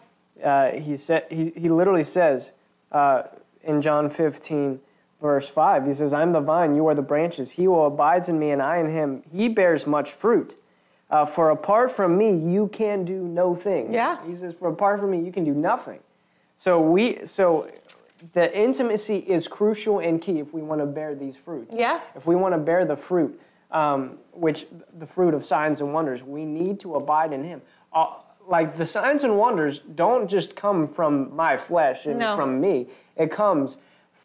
Uh, 0.44 0.72
he 0.72 0.98
said 0.98 1.28
he, 1.30 1.54
he 1.56 1.70
literally 1.70 2.04
says 2.04 2.52
uh, 2.92 3.24
in 3.64 3.82
John 3.82 4.10
15 4.10 4.82
verse 5.22 5.48
5 5.48 5.88
he 5.88 5.94
says 5.94 6.12
i'm 6.12 6.34
the 6.34 6.42
vine 6.42 6.76
you 6.76 6.86
are 6.86 6.94
the 6.94 7.02
branches 7.02 7.52
he 7.52 7.64
who 7.64 7.80
abides 7.80 8.28
in 8.28 8.38
me 8.38 8.52
and 8.52 8.62
i 8.62 8.78
in 8.78 8.90
him 8.92 9.24
he 9.32 9.48
bears 9.48 9.88
much 9.88 10.12
fruit 10.12 10.58
uh, 11.10 11.26
for 11.26 11.50
apart 11.50 11.90
from 11.90 12.18
me 12.18 12.36
you 12.36 12.68
can 12.68 13.06
do 13.06 13.24
no 13.24 13.56
thing 13.56 13.94
yeah 13.94 14.18
he 14.28 14.36
says 14.36 14.54
for 14.54 14.68
apart 14.68 15.00
from 15.00 15.12
me 15.12 15.24
you 15.24 15.32
can 15.32 15.46
do 15.46 15.54
nothing 15.54 16.00
so 16.58 16.80
we 16.80 17.26
so 17.26 17.70
the 18.32 18.58
intimacy 18.58 19.18
is 19.18 19.48
crucial 19.48 20.00
and 20.00 20.22
key 20.22 20.40
if 20.40 20.54
we 20.54 20.62
want 20.62 20.80
to 20.80 20.86
bear 20.86 21.14
these 21.14 21.36
fruits. 21.36 21.74
Yeah. 21.76 22.00
If 22.16 22.26
we 22.26 22.36
want 22.36 22.54
to 22.54 22.58
bear 22.58 22.86
the 22.86 22.96
fruit, 22.96 23.40
um, 23.72 24.18
which 24.32 24.66
the 24.98 25.06
fruit 25.06 25.34
of 25.34 25.46
signs 25.46 25.82
and 25.82 25.94
wonders, 25.94 26.24
we 26.24 26.46
need 26.46 26.80
to 26.82 26.96
abide 26.96 27.34
in 27.34 27.44
Him. 27.44 27.62
Uh, 27.92 28.16
like 28.48 28.78
the 28.78 28.86
signs 28.86 29.24
and 29.24 29.38
wonders 29.38 29.80
don't 29.80 30.30
just 30.30 30.56
come 30.56 30.88
from 30.88 31.36
my 31.36 31.58
flesh 31.58 32.06
and 32.06 32.20
no. 32.20 32.36
from 32.36 32.62
me. 32.62 32.88
It 33.18 33.32
comes 33.32 33.78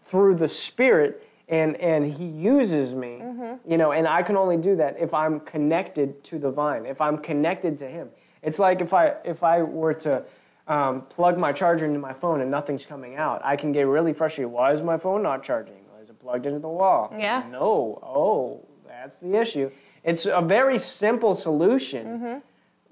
through 0.04 0.36
the 0.36 0.48
Spirit, 0.48 1.26
and 1.48 1.76
and 1.76 2.12
He 2.12 2.26
uses 2.26 2.94
me. 2.94 3.20
Mm-hmm. 3.20 3.70
You 3.70 3.78
know, 3.78 3.92
and 3.92 4.06
I 4.06 4.22
can 4.22 4.36
only 4.36 4.56
do 4.56 4.76
that 4.76 4.96
if 4.98 5.12
I'm 5.12 5.40
connected 5.40 6.22
to 6.24 6.38
the 6.38 6.50
vine. 6.50 6.86
If 6.86 7.00
I'm 7.00 7.18
connected 7.18 7.78
to 7.80 7.88
Him. 7.88 8.10
It's 8.42 8.58
like 8.58 8.80
if 8.80 8.92
I 8.92 9.14
if 9.24 9.42
I 9.42 9.62
were 9.62 9.94
to 9.94 10.22
um, 10.68 11.02
plug 11.02 11.38
my 11.38 11.52
charger 11.52 11.86
into 11.86 11.98
my 11.98 12.12
phone 12.12 12.40
and 12.40 12.50
nothing's 12.50 12.84
coming 12.86 13.16
out, 13.16 13.40
I 13.44 13.56
can 13.56 13.72
get 13.72 13.82
really 13.82 14.12
frustrated. 14.12 14.52
Why 14.52 14.72
is 14.74 14.82
my 14.82 14.98
phone 14.98 15.22
not 15.22 15.42
charging? 15.42 15.74
Is 16.02 16.10
it 16.10 16.20
plugged 16.20 16.46
into 16.46 16.58
the 16.58 16.68
wall? 16.68 17.14
Yeah. 17.18 17.44
No. 17.50 17.98
Oh, 18.02 18.66
that's 18.86 19.18
the 19.18 19.34
issue. 19.34 19.70
It's 20.04 20.24
a 20.24 20.40
very 20.40 20.78
simple 20.78 21.34
solution, 21.34 22.06
mm-hmm. 22.06 22.38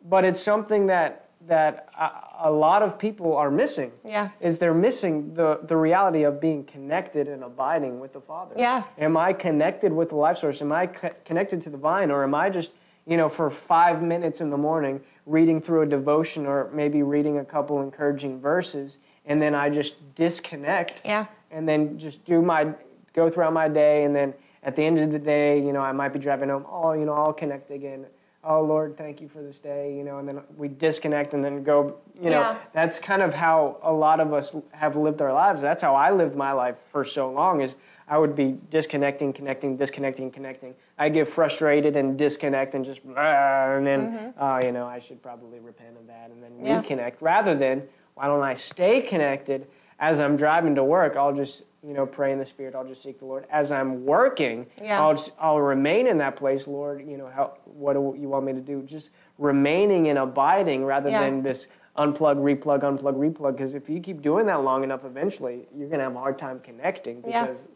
but 0.04 0.24
it's 0.24 0.40
something 0.40 0.88
that 0.88 1.22
that 1.46 1.88
a, 1.98 2.48
a, 2.48 2.50
lot 2.50 2.82
of 2.82 2.98
people 2.98 3.36
are 3.36 3.50
missing. 3.50 3.92
Yeah. 4.04 4.30
Is 4.40 4.58
they're 4.58 4.74
missing 4.74 5.34
the, 5.34 5.60
the 5.62 5.76
reality 5.76 6.24
of 6.24 6.40
being 6.40 6.64
connected 6.64 7.28
and 7.28 7.44
abiding 7.44 8.00
with 8.00 8.12
the 8.12 8.20
Father. 8.20 8.54
Yeah. 8.58 8.82
Am 8.98 9.16
I 9.16 9.32
connected 9.32 9.92
with 9.92 10.08
the 10.08 10.16
life 10.16 10.38
source? 10.38 10.60
Am 10.60 10.72
I 10.72 10.88
co- 10.88 11.10
connected 11.24 11.62
to 11.62 11.70
the 11.70 11.76
vine? 11.76 12.10
Or 12.10 12.24
am 12.24 12.34
I 12.34 12.50
just, 12.50 12.72
you 13.06 13.16
know, 13.16 13.28
for 13.28 13.50
five 13.50 14.02
minutes 14.02 14.40
in 14.40 14.50
the 14.50 14.56
morning 14.56 15.00
reading 15.26 15.60
through 15.60 15.82
a 15.82 15.86
devotion 15.86 16.46
or 16.46 16.70
maybe 16.72 17.02
reading 17.02 17.38
a 17.38 17.44
couple 17.44 17.82
encouraging 17.82 18.40
verses 18.40 18.96
and 19.26 19.42
then 19.42 19.54
I 19.54 19.68
just 19.68 20.14
disconnect. 20.14 21.02
Yeah. 21.04 21.26
And 21.50 21.68
then 21.68 21.98
just 21.98 22.24
do 22.24 22.40
my 22.40 22.72
go 23.12 23.30
throughout 23.30 23.52
my 23.52 23.68
day 23.68 24.04
and 24.04 24.14
then 24.14 24.32
at 24.62 24.76
the 24.76 24.82
end 24.82 24.98
of 24.98 25.12
the 25.12 25.18
day, 25.18 25.58
you 25.60 25.72
know, 25.72 25.80
I 25.80 25.92
might 25.92 26.12
be 26.12 26.18
driving 26.18 26.48
home, 26.48 26.66
oh, 26.68 26.92
you 26.92 27.04
know, 27.04 27.14
I'll 27.14 27.32
connect 27.32 27.70
again. 27.70 28.06
Oh 28.44 28.62
Lord, 28.62 28.96
thank 28.96 29.20
you 29.20 29.28
for 29.28 29.42
this 29.42 29.58
day, 29.58 29.96
you 29.96 30.04
know, 30.04 30.18
and 30.18 30.28
then 30.28 30.40
we 30.56 30.68
disconnect 30.68 31.34
and 31.34 31.44
then 31.44 31.64
go, 31.64 31.96
you 32.14 32.30
know, 32.30 32.40
yeah. 32.40 32.58
that's 32.72 33.00
kind 33.00 33.22
of 33.22 33.34
how 33.34 33.78
a 33.82 33.92
lot 33.92 34.20
of 34.20 34.32
us 34.32 34.54
have 34.72 34.94
lived 34.96 35.20
our 35.20 35.32
lives. 35.32 35.60
That's 35.60 35.82
how 35.82 35.96
I 35.96 36.12
lived 36.12 36.36
my 36.36 36.52
life 36.52 36.76
for 36.92 37.04
so 37.04 37.30
long 37.30 37.60
is 37.60 37.74
I 38.08 38.18
would 38.18 38.36
be 38.36 38.56
disconnecting, 38.70 39.32
connecting, 39.32 39.76
disconnecting, 39.76 40.30
connecting. 40.30 40.74
I 40.96 41.08
get 41.08 41.28
frustrated 41.28 41.96
and 41.96 42.16
disconnect 42.16 42.74
and 42.74 42.84
just, 42.84 43.00
and 43.04 43.86
then, 43.86 44.34
mm-hmm. 44.34 44.42
uh, 44.42 44.60
you 44.62 44.70
know, 44.70 44.86
I 44.86 45.00
should 45.00 45.22
probably 45.22 45.58
repent 45.58 45.96
of 45.98 46.06
that 46.06 46.30
and 46.30 46.42
then 46.42 46.52
yeah. 46.64 46.82
reconnect. 46.82 47.14
Rather 47.20 47.56
than, 47.56 47.82
why 48.14 48.26
don't 48.26 48.42
I 48.42 48.54
stay 48.54 49.00
connected 49.00 49.66
as 49.98 50.20
I'm 50.20 50.36
driving 50.36 50.76
to 50.76 50.84
work? 50.84 51.16
I'll 51.16 51.34
just, 51.34 51.62
you 51.84 51.94
know, 51.94 52.06
pray 52.06 52.32
in 52.32 52.38
the 52.38 52.44
Spirit. 52.44 52.76
I'll 52.76 52.86
just 52.86 53.02
seek 53.02 53.18
the 53.18 53.24
Lord. 53.24 53.44
As 53.50 53.72
I'm 53.72 54.04
working, 54.06 54.66
yeah. 54.80 55.00
I'll 55.00 55.14
just, 55.14 55.32
I'll 55.40 55.60
remain 55.60 56.06
in 56.06 56.18
that 56.18 56.36
place. 56.36 56.68
Lord, 56.68 57.04
you 57.04 57.16
know, 57.16 57.28
how, 57.28 57.58
what 57.64 57.94
do 57.94 58.16
you 58.18 58.28
want 58.28 58.46
me 58.46 58.52
to 58.52 58.60
do? 58.60 58.82
Just 58.82 59.10
remaining 59.38 60.08
and 60.08 60.18
abiding 60.18 60.84
rather 60.84 61.10
yeah. 61.10 61.24
than 61.24 61.42
this 61.42 61.66
unplug, 61.98 62.36
replug, 62.36 62.82
unplug, 62.82 63.16
replug. 63.16 63.56
Because 63.56 63.74
if 63.74 63.88
you 63.88 64.00
keep 64.00 64.22
doing 64.22 64.46
that 64.46 64.62
long 64.62 64.84
enough, 64.84 65.04
eventually 65.04 65.66
you're 65.76 65.88
going 65.88 65.98
to 65.98 66.04
have 66.04 66.14
a 66.14 66.20
hard 66.20 66.38
time 66.38 66.60
connecting 66.60 67.20
because 67.20 67.66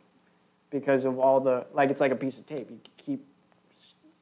because 0.71 1.05
of 1.05 1.19
all 1.19 1.41
the 1.41 1.67
like 1.73 1.91
it's 1.91 2.01
like 2.01 2.13
a 2.13 2.17
piece 2.17 2.39
of 2.39 2.47
tape. 2.47 2.71
You 2.71 2.79
keep 2.97 3.27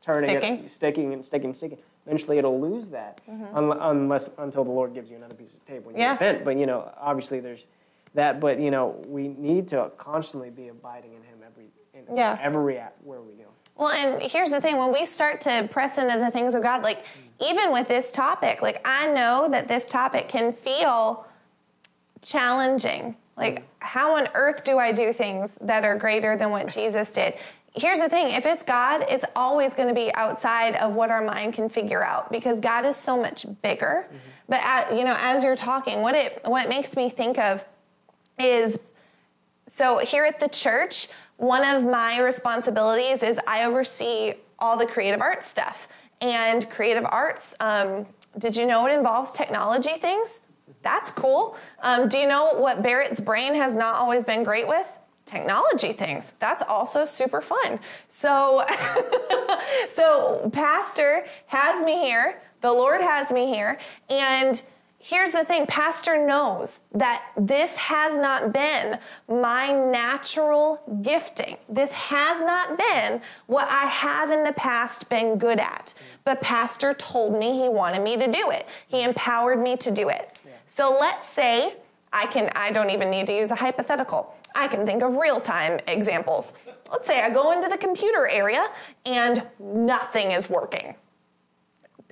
turning 0.00 0.30
sticking. 0.30 0.64
it, 0.64 0.70
sticking 0.70 1.12
and 1.12 1.24
sticking, 1.24 1.54
sticking. 1.54 1.78
Eventually, 2.06 2.38
it'll 2.38 2.60
lose 2.60 2.88
that 2.88 3.20
mm-hmm. 3.28 3.54
un- 3.54 3.78
unless 3.80 4.30
until 4.38 4.64
the 4.64 4.70
Lord 4.70 4.94
gives 4.94 5.10
you 5.10 5.16
another 5.16 5.34
piece 5.34 5.54
of 5.54 5.64
tape 5.66 5.84
when 5.84 5.94
you 5.94 6.00
yeah. 6.00 6.12
repent. 6.12 6.44
But 6.44 6.56
you 6.56 6.66
know, 6.66 6.90
obviously, 6.98 7.40
there's 7.40 7.64
that. 8.14 8.40
But 8.40 8.58
you 8.60 8.70
know, 8.70 9.02
we 9.06 9.28
need 9.28 9.68
to 9.68 9.90
constantly 9.98 10.50
be 10.50 10.68
abiding 10.68 11.12
in 11.12 11.22
Him 11.22 11.38
every 11.44 11.66
in 11.92 12.16
yeah. 12.16 12.38
every 12.40 12.80
where 13.04 13.20
we 13.20 13.34
go. 13.34 13.44
Well, 13.76 13.90
and 13.90 14.22
here's 14.22 14.50
the 14.50 14.60
thing: 14.60 14.78
when 14.78 14.92
we 14.92 15.04
start 15.04 15.42
to 15.42 15.68
press 15.70 15.98
into 15.98 16.18
the 16.18 16.30
things 16.30 16.54
of 16.54 16.62
God, 16.62 16.82
like 16.82 17.04
mm. 17.04 17.50
even 17.50 17.72
with 17.72 17.88
this 17.88 18.10
topic, 18.10 18.62
like 18.62 18.80
I 18.86 19.12
know 19.12 19.48
that 19.50 19.68
this 19.68 19.88
topic 19.88 20.28
can 20.28 20.52
feel 20.52 21.26
challenging. 22.22 23.16
Like 23.36 23.67
how 23.80 24.16
on 24.16 24.28
earth 24.34 24.64
do 24.64 24.78
I 24.78 24.92
do 24.92 25.12
things 25.12 25.58
that 25.60 25.84
are 25.84 25.96
greater 25.96 26.36
than 26.36 26.50
what 26.50 26.68
Jesus 26.68 27.12
did? 27.12 27.34
Here's 27.74 28.00
the 28.00 28.08
thing 28.08 28.30
if 28.30 28.46
it's 28.46 28.62
God, 28.62 29.04
it's 29.08 29.24
always 29.36 29.74
going 29.74 29.88
to 29.88 29.94
be 29.94 30.12
outside 30.14 30.74
of 30.76 30.94
what 30.94 31.10
our 31.10 31.22
mind 31.22 31.54
can 31.54 31.68
figure 31.68 32.02
out 32.02 32.30
because 32.32 32.60
God 32.60 32.84
is 32.84 32.96
so 32.96 33.20
much 33.20 33.46
bigger. 33.62 34.06
Mm-hmm. 34.06 34.16
But, 34.48 34.60
at, 34.62 34.96
you 34.96 35.04
know, 35.04 35.16
as 35.18 35.44
you're 35.44 35.56
talking, 35.56 36.00
what 36.00 36.14
it, 36.14 36.40
what 36.44 36.64
it 36.64 36.68
makes 36.68 36.96
me 36.96 37.10
think 37.10 37.38
of 37.38 37.64
is 38.38 38.78
so 39.66 39.98
here 39.98 40.24
at 40.24 40.40
the 40.40 40.48
church, 40.48 41.08
one 41.36 41.64
of 41.64 41.84
my 41.84 42.20
responsibilities 42.20 43.22
is 43.22 43.38
I 43.46 43.64
oversee 43.64 44.34
all 44.58 44.76
the 44.76 44.86
creative 44.86 45.20
arts 45.20 45.46
stuff. 45.46 45.88
And 46.20 46.68
creative 46.68 47.04
arts, 47.08 47.54
um, 47.60 48.06
did 48.38 48.56
you 48.56 48.66
know 48.66 48.86
it 48.86 48.92
involves 48.92 49.30
technology 49.30 49.94
things? 49.98 50.40
That's 50.82 51.10
cool. 51.10 51.56
Um, 51.82 52.08
do 52.08 52.18
you 52.18 52.26
know 52.26 52.54
what 52.54 52.82
Barrett's 52.82 53.20
brain 53.20 53.54
has 53.54 53.76
not 53.76 53.96
always 53.96 54.24
been 54.24 54.44
great 54.44 54.66
with? 54.66 54.98
Technology 55.26 55.92
things. 55.92 56.32
That's 56.38 56.62
also 56.62 57.04
super 57.04 57.40
fun. 57.40 57.78
So, 58.06 58.64
so 59.88 60.50
Pastor 60.52 61.26
has 61.46 61.84
me 61.84 62.00
here. 62.00 62.40
The 62.60 62.72
Lord 62.72 63.00
has 63.00 63.30
me 63.30 63.46
here, 63.46 63.78
and 64.08 64.60
Here's 65.00 65.30
the 65.30 65.44
thing 65.44 65.64
Pastor 65.66 66.26
knows 66.26 66.80
that 66.92 67.30
this 67.36 67.76
has 67.76 68.16
not 68.16 68.52
been 68.52 68.98
my 69.28 69.70
natural 69.70 70.82
gifting. 71.02 71.56
This 71.68 71.92
has 71.92 72.40
not 72.40 72.76
been 72.76 73.20
what 73.46 73.68
I 73.68 73.86
have 73.86 74.30
in 74.30 74.42
the 74.42 74.52
past 74.54 75.08
been 75.08 75.38
good 75.38 75.60
at. 75.60 75.94
But 76.24 76.40
Pastor 76.40 76.94
told 76.94 77.38
me 77.38 77.62
he 77.62 77.68
wanted 77.68 78.02
me 78.02 78.16
to 78.16 78.26
do 78.26 78.50
it, 78.50 78.66
he 78.88 79.02
empowered 79.04 79.60
me 79.60 79.76
to 79.76 79.92
do 79.92 80.08
it. 80.08 80.36
So 80.68 80.96
let's 81.00 81.26
say 81.26 81.74
I 82.12 82.26
can, 82.26 82.50
I 82.54 82.70
don't 82.70 82.90
even 82.90 83.10
need 83.10 83.26
to 83.26 83.36
use 83.36 83.50
a 83.50 83.56
hypothetical. 83.56 84.34
I 84.54 84.68
can 84.68 84.86
think 84.86 85.02
of 85.02 85.16
real 85.16 85.40
time 85.40 85.80
examples. 85.88 86.52
Let's 86.90 87.06
say 87.06 87.22
I 87.22 87.30
go 87.30 87.52
into 87.52 87.68
the 87.68 87.78
computer 87.78 88.28
area 88.28 88.68
and 89.06 89.44
nothing 89.58 90.32
is 90.32 90.48
working 90.48 90.94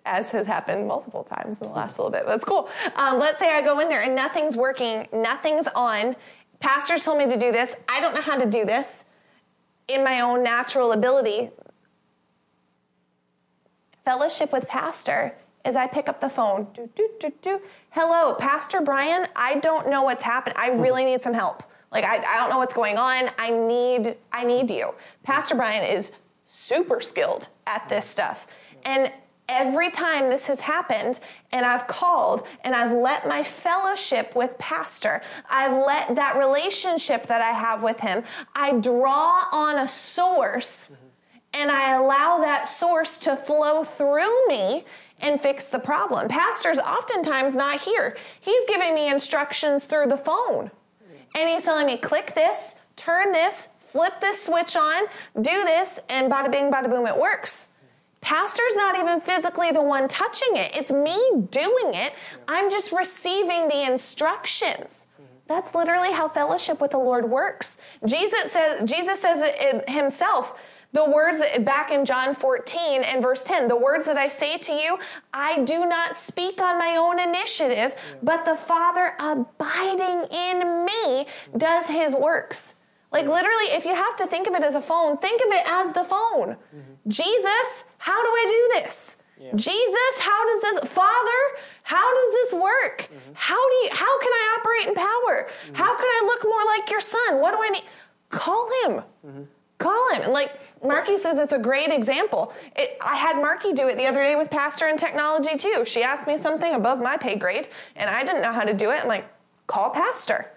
as 0.07 0.31
has 0.31 0.47
happened 0.47 0.87
multiple 0.87 1.25
times 1.25 1.59
in 1.61 1.69
the 1.69 1.75
last 1.75 1.99
little 1.99 2.11
bit. 2.11 2.25
That's 2.27 2.45
cool. 2.45 2.69
Um, 2.95 3.19
let's 3.19 3.39
say 3.39 3.51
I 3.51 3.61
go 3.61 3.81
in 3.81 3.89
there 3.89 4.03
and 4.03 4.15
nothing's 4.15 4.57
working, 4.57 5.07
nothing's 5.13 5.69
on. 5.69 6.17
Pastors 6.61 7.05
told 7.05 7.19
me 7.19 7.27
to 7.27 7.37
do 7.37 7.53
this. 7.53 7.77
I 7.89 8.01
don't 8.01 8.15
know 8.15 8.23
how 8.23 8.39
to 8.39 8.47
do 8.47 8.65
this 8.65 9.05
in 9.89 10.03
my 10.03 10.21
own 10.21 10.43
natural 10.43 10.93
ability. 10.93 11.51
Fellowship 14.05 14.53
with 14.53 14.67
Pastor 14.69 15.35
is 15.67 15.77
I 15.77 15.87
pick 15.87 16.09
up 16.09 16.21
the 16.21 16.29
phone. 16.29 16.69
Do, 16.75 16.89
do, 16.95 17.11
do, 17.19 17.33
do. 17.43 17.61
Hello, 17.91 18.35
Pastor 18.35 18.81
Brian. 18.81 19.27
I 19.35 19.57
don't 19.57 19.89
know 19.89 20.05
what's 20.05 20.23
happening. 20.23 20.57
I 20.59 20.69
really 20.69 21.05
need 21.05 21.23
some 21.23 21.35
help. 21.35 21.63
Like 21.93 22.05
I, 22.05 22.17
I 22.19 22.39
don't 22.39 22.51
know 22.51 22.59
what's 22.59 22.75
going 22.75 22.99
on. 22.99 23.31
I 23.39 23.51
need 23.51 24.17
I 24.33 24.45
need 24.45 24.71
you. 24.71 24.95
Pastor 25.23 25.55
Brian 25.55 25.85
is 25.85 26.13
super 26.45 27.01
skilled 27.01 27.49
at 27.67 27.89
this 27.89 28.05
stuff. 28.05 28.47
And 28.85 29.11
every 29.49 29.91
time 29.91 30.29
this 30.29 30.47
has 30.49 30.61
happened 30.61 31.21
and 31.53 31.65
I've 31.65 31.87
called 31.87 32.47
and 32.63 32.75
I've 32.75 32.93
let 32.93 33.29
my 33.29 33.43
fellowship 33.43 34.35
with 34.35 34.57
pastor, 34.59 35.23
I've 35.49 35.73
let 35.73 36.15
that 36.17 36.37
relationship 36.37 37.27
that 37.27 37.41
I 37.41 37.51
have 37.51 37.83
with 37.83 38.01
him, 38.01 38.25
I 38.55 38.73
draw 38.73 39.45
on 39.53 39.79
a 39.79 39.89
source 39.89 40.91
and 41.55 41.71
I 41.71 41.95
allow 41.95 42.39
that 42.41 42.69
source 42.69 43.17
to 43.19 43.37
flow 43.37 43.83
through 43.83 44.49
me 44.49 44.85
and 45.21 45.41
fix 45.41 45.67
the 45.67 45.79
problem. 45.79 46.29
Pastor's 46.29 46.79
oftentimes 46.79 47.57
not 47.57 47.81
here. 47.81 48.17
He's 48.41 48.65
giving 48.67 48.95
me 48.95 49.09
instructions 49.09 49.85
through 49.85 50.07
the 50.07 50.17
phone. 50.17 50.71
And 51.35 51.49
he's 51.49 51.65
telling 51.65 51.87
me, 51.87 51.97
click 51.97 52.35
this, 52.35 52.77
turn 52.97 53.33
this, 53.33 53.69
flip 53.79 54.21
this 54.21 54.43
switch 54.45 54.77
on, 54.77 55.05
do 55.37 55.65
this, 55.65 56.01
and 56.09 56.31
bada 56.31 56.51
bing, 56.51 56.71
bada 56.71 56.89
boom, 56.89 57.07
it 57.07 57.17
works. 57.17 57.69
Pastor's 58.21 58.77
not 58.77 58.99
even 58.99 59.21
physically 59.21 59.71
the 59.71 59.83
one 59.83 60.09
touching 60.09 60.57
it. 60.57 60.75
It's 60.75 60.91
me 60.91 61.17
doing 61.51 61.95
it. 61.95 62.15
I'm 62.49 62.71
just 62.71 62.91
receiving 62.91 63.69
the 63.69 63.87
instructions. 63.87 65.07
That's 65.47 65.75
literally 65.75 66.11
how 66.11 66.29
fellowship 66.29 66.81
with 66.81 66.91
the 66.91 66.99
Lord 66.99 67.31
works. 67.31 67.79
Jesus 68.05 68.51
says 68.51 68.83
Jesus 68.89 69.21
says 69.21 69.41
it 69.43 69.89
himself. 69.89 70.61
The 70.97 71.05
words 71.05 71.43
back 71.61 71.91
in 71.91 72.07
John 72.07 72.35
14 72.35 73.03
and 73.03 73.21
verse 73.21 73.45
10, 73.45 73.69
the 73.69 73.77
words 73.77 74.07
that 74.07 74.17
I 74.17 74.29
say 74.29 74.57
to 74.57 74.73
you, 74.73 74.99
I 75.35 75.63
do 75.65 75.85
not 75.85 76.17
speak 76.17 76.59
on 76.63 76.79
my 76.79 76.97
own 76.97 77.21
initiative, 77.21 77.95
but 78.23 78.47
the 78.47 78.57
Father 78.57 79.13
abiding 79.19 80.25
in 80.33 80.87
me 80.87 81.27
does 81.59 81.87
his 81.87 82.15
works. 82.15 82.77
Like 83.13 83.27
literally, 83.27 83.67
if 83.73 83.85
you 83.85 83.95
have 83.95 84.17
to 84.17 84.27
think 84.27 84.47
of 84.47 84.55
it 84.55 84.65
as 84.65 84.75
a 84.75 84.81
phone, 84.81 85.19
think 85.19 85.43
of 85.43 85.53
it 85.53 85.65
as 85.67 85.93
the 85.93 86.03
phone. 86.03 86.57
Mm-hmm. 86.57 87.11
Jesus, 87.11 87.85
how 87.99 88.23
do 88.23 88.29
I 88.29 88.47
do 88.49 88.81
this? 88.81 89.19
Yeah. 89.39 89.51
Jesus, 89.55 90.19
how 90.21 90.47
does 90.47 90.63
this 90.63 90.91
Father, 90.91 91.41
how 91.83 92.15
does 92.15 92.33
this 92.33 92.55
work? 92.55 93.03
Mm-hmm. 93.03 93.33
How 93.35 93.69
do 93.69 93.75
you 93.85 93.89
how 93.93 94.19
can 94.21 94.33
I 94.33 94.59
operate 94.59 94.89
in 94.89 94.95
power? 94.95 95.51
Mm-hmm. 95.51 95.75
How 95.75 95.95
can 95.95 96.07
I 96.07 96.23
look 96.25 96.43
more 96.45 96.65
like 96.65 96.91
your 96.91 97.03
son? 97.03 97.39
What 97.43 97.51
do 97.51 97.59
I 97.63 97.69
need? 97.69 97.85
Call 98.31 98.71
him. 98.83 99.03
Call 99.79 100.15
him. 100.15 100.23
And 100.23 100.33
like 100.33 100.59
Marky 100.83 101.19
says, 101.19 101.37
it's 101.39 101.53
a 101.53 101.59
great 101.59 101.91
example. 101.91 102.53
It, 102.75 102.97
I 103.01 103.17
had 103.17 103.37
Marky 103.37 103.73
do 103.73 103.89
it 103.89 103.99
the 103.99 104.07
other 104.07 104.23
day 104.23 104.35
with 104.35 104.51
Pastor 104.51 104.87
and 104.87 104.99
Technology 104.99 105.57
too. 105.57 105.85
She 105.85 106.03
asked 106.03 106.27
me 106.27 106.39
something 106.39 106.75
above 106.75 106.99
my 107.01 107.17
pay 107.17 107.37
grade, 107.37 107.69
and 107.95 108.09
I 108.09 108.25
didn't 108.25 108.43
know 108.43 108.53
how 108.53 108.65
to 108.65 108.73
do 108.73 108.91
it. 108.91 109.03
I'm 109.03 109.09
like, 109.09 109.27
call 109.67 109.91
Pastor 109.91 110.51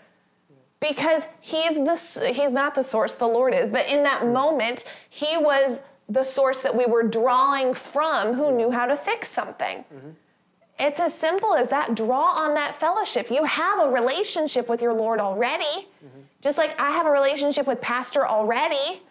because 0.79 1.27
he's 1.41 1.75
the 1.75 2.31
he's 2.33 2.51
not 2.51 2.73
the 2.75 2.83
source 2.83 3.15
the 3.15 3.27
lord 3.27 3.53
is 3.53 3.69
but 3.69 3.87
in 3.87 4.03
that 4.03 4.25
moment 4.27 4.85
he 5.09 5.37
was 5.37 5.81
the 6.07 6.23
source 6.23 6.61
that 6.61 6.75
we 6.75 6.85
were 6.85 7.03
drawing 7.03 7.73
from 7.73 8.33
who 8.33 8.55
knew 8.55 8.71
how 8.71 8.85
to 8.85 8.95
fix 8.95 9.27
something 9.27 9.83
mm-hmm. 9.93 10.09
it's 10.79 10.99
as 10.99 11.13
simple 11.13 11.53
as 11.53 11.69
that 11.69 11.95
draw 11.95 12.31
on 12.31 12.53
that 12.53 12.75
fellowship 12.75 13.29
you 13.29 13.43
have 13.43 13.79
a 13.81 13.89
relationship 13.89 14.69
with 14.69 14.81
your 14.81 14.93
lord 14.93 15.19
already 15.19 15.87
mm-hmm. 16.03 16.21
just 16.41 16.57
like 16.57 16.79
i 16.79 16.91
have 16.91 17.05
a 17.05 17.11
relationship 17.11 17.67
with 17.67 17.79
pastor 17.81 18.25
already. 18.27 19.01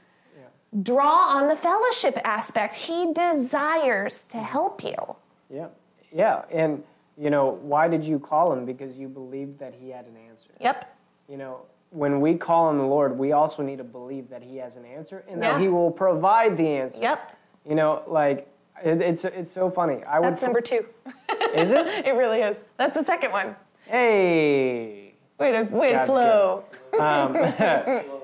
Draw 0.82 1.36
on 1.36 1.48
the 1.48 1.56
fellowship 1.56 2.18
aspect 2.24 2.74
he 2.74 3.12
desires 3.12 4.24
to 4.28 4.38
help 4.38 4.84
you 4.84 5.16
yeah 5.50 5.68
yeah 6.12 6.42
and 6.50 6.82
you 7.16 7.30
know 7.30 7.58
why 7.62 7.88
did 7.88 8.04
you 8.04 8.18
call 8.18 8.52
him 8.52 8.66
because 8.66 8.96
you 8.96 9.08
believed 9.08 9.58
that 9.58 9.74
he 9.74 9.88
had 9.88 10.04
an 10.06 10.16
answer 10.28 10.50
yep 10.60 10.94
you 11.28 11.36
know, 11.36 11.60
when 11.90 12.20
we 12.20 12.34
call 12.34 12.66
on 12.66 12.78
the 12.78 12.84
Lord, 12.84 13.18
we 13.18 13.32
also 13.32 13.62
need 13.62 13.78
to 13.78 13.84
believe 13.84 14.30
that 14.30 14.42
He 14.42 14.56
has 14.56 14.76
an 14.76 14.84
answer 14.84 15.24
and 15.28 15.42
that 15.42 15.60
He 15.60 15.68
will 15.68 15.90
provide 15.90 16.56
the 16.56 16.66
answer. 16.66 16.98
Yep. 17.00 17.36
You 17.68 17.74
know, 17.74 18.02
like 18.06 18.48
it, 18.82 19.00
it's 19.02 19.24
it's 19.24 19.52
so 19.52 19.70
funny. 19.70 20.02
I 20.04 20.20
That's 20.20 20.40
would, 20.40 20.46
number 20.46 20.60
two. 20.60 20.86
is 21.54 21.70
it? 21.70 21.86
it 22.06 22.14
really 22.14 22.40
is. 22.40 22.62
That's 22.78 22.96
the 22.96 23.04
second 23.04 23.32
one. 23.32 23.56
Hey. 23.84 25.14
Way 25.38 25.52
to 25.52 25.62
way 25.64 25.92
to 25.92 26.06
flow. 26.06 26.64
Um, 26.98 27.34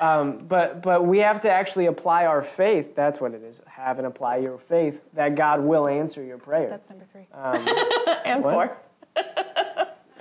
um, 0.00 0.44
but 0.48 0.82
but 0.82 1.06
we 1.06 1.18
have 1.18 1.40
to 1.40 1.50
actually 1.50 1.86
apply 1.86 2.26
our 2.26 2.42
faith. 2.42 2.94
That's 2.94 3.20
what 3.20 3.34
it 3.34 3.42
is. 3.42 3.60
Have 3.66 3.98
and 3.98 4.06
apply 4.06 4.36
your 4.38 4.58
faith 4.58 5.00
that 5.14 5.34
God 5.34 5.60
will 5.60 5.86
answer 5.86 6.22
your 6.22 6.38
prayer. 6.38 6.68
That's 6.68 6.88
number 6.88 7.06
three. 7.12 7.26
Um, 7.32 7.66
and 8.24 8.44
what? 8.44 8.54
four. 8.54 8.76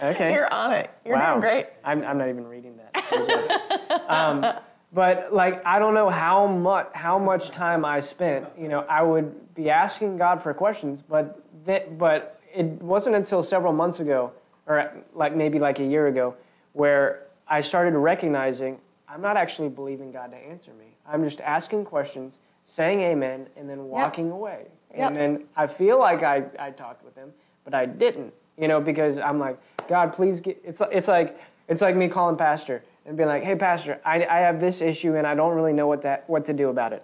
Okay. 0.01 0.32
You're 0.32 0.51
on 0.53 0.73
it. 0.73 0.91
You're 1.05 1.15
wow. 1.15 1.32
doing 1.32 1.41
great. 1.41 1.65
I'm, 1.84 2.03
I'm 2.03 2.17
not 2.17 2.30
even 2.30 2.45
reading 2.45 2.78
that. 2.78 4.05
um, 4.07 4.45
but 4.93 5.34
like 5.34 5.65
I 5.65 5.80
don't 5.80 5.93
know 5.93 6.09
how 6.09 6.47
much 6.47 6.89
how 6.93 7.19
much 7.19 7.49
time 7.49 7.84
I 7.84 7.99
spent. 7.99 8.47
You 8.57 8.67
know, 8.67 8.82
I 8.82 9.01
would 9.01 9.55
be 9.55 9.69
asking 9.69 10.17
God 10.17 10.41
for 10.41 10.53
questions, 10.53 11.03
but 11.07 11.41
that, 11.65 11.97
but 11.97 12.39
it 12.53 12.65
wasn't 12.82 13.15
until 13.15 13.43
several 13.43 13.73
months 13.73 13.99
ago, 13.99 14.32
or 14.65 14.91
like 15.13 15.36
maybe 15.36 15.59
like 15.59 15.80
a 15.80 15.86
year 15.86 16.07
ago, 16.07 16.36
where 16.73 17.23
I 17.47 17.61
started 17.61 17.97
recognizing 17.97 18.80
I'm 19.08 19.22
not 19.22 19.38
actually 19.38 19.70
believing 19.70 20.12
God 20.12 20.32
to 20.32 20.38
answer 20.38 20.74
me. 20.74 20.86
I'm 21.08 21.24
just 21.24 21.39
asking 21.41 21.86
questions, 21.86 22.39
saying 22.66 23.01
amen, 23.01 23.47
and 23.55 23.70
then 23.70 23.86
walking 23.86 24.26
yep. 24.26 24.34
away. 24.34 24.66
Yep. 24.95 25.08
And 25.08 25.16
then 25.16 25.43
I 25.55 25.68
feel 25.68 25.99
like 25.99 26.24
I, 26.24 26.43
I 26.60 26.72
talked 26.72 27.03
with 27.03 27.16
him, 27.16 27.32
but 27.64 27.74
I 27.74 27.86
didn't. 27.86 28.34
You 28.58 28.68
know, 28.68 28.82
because 28.82 29.18
I'm 29.20 29.39
like, 29.39 29.60
God, 29.88 30.14
please 30.14 30.41
get. 30.41 30.60
It's 30.64 30.82
it's 30.91 31.08
like 31.08 31.39
it's 31.68 31.82
like 31.82 31.95
me 31.95 32.08
calling 32.08 32.38
pastor 32.38 32.84
and 33.05 33.16
being 33.16 33.30
like, 33.30 33.43
Hey, 33.43 33.55
pastor, 33.55 33.99
I, 34.03 34.26
I 34.26 34.39
have 34.39 34.60
this 34.60 34.82
issue 34.82 35.16
and 35.16 35.28
I 35.28 35.36
don't 35.36 35.55
really 35.55 35.74
know 35.74 35.88
what 35.88 36.01
to 36.01 36.20
what 36.28 36.45
to 36.45 36.53
do 36.53 36.70
about 36.70 36.93
it. 36.93 37.03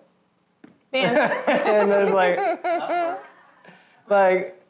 and 0.94 1.92
there's 1.92 2.12
like, 2.12 2.38
like, 4.10 4.62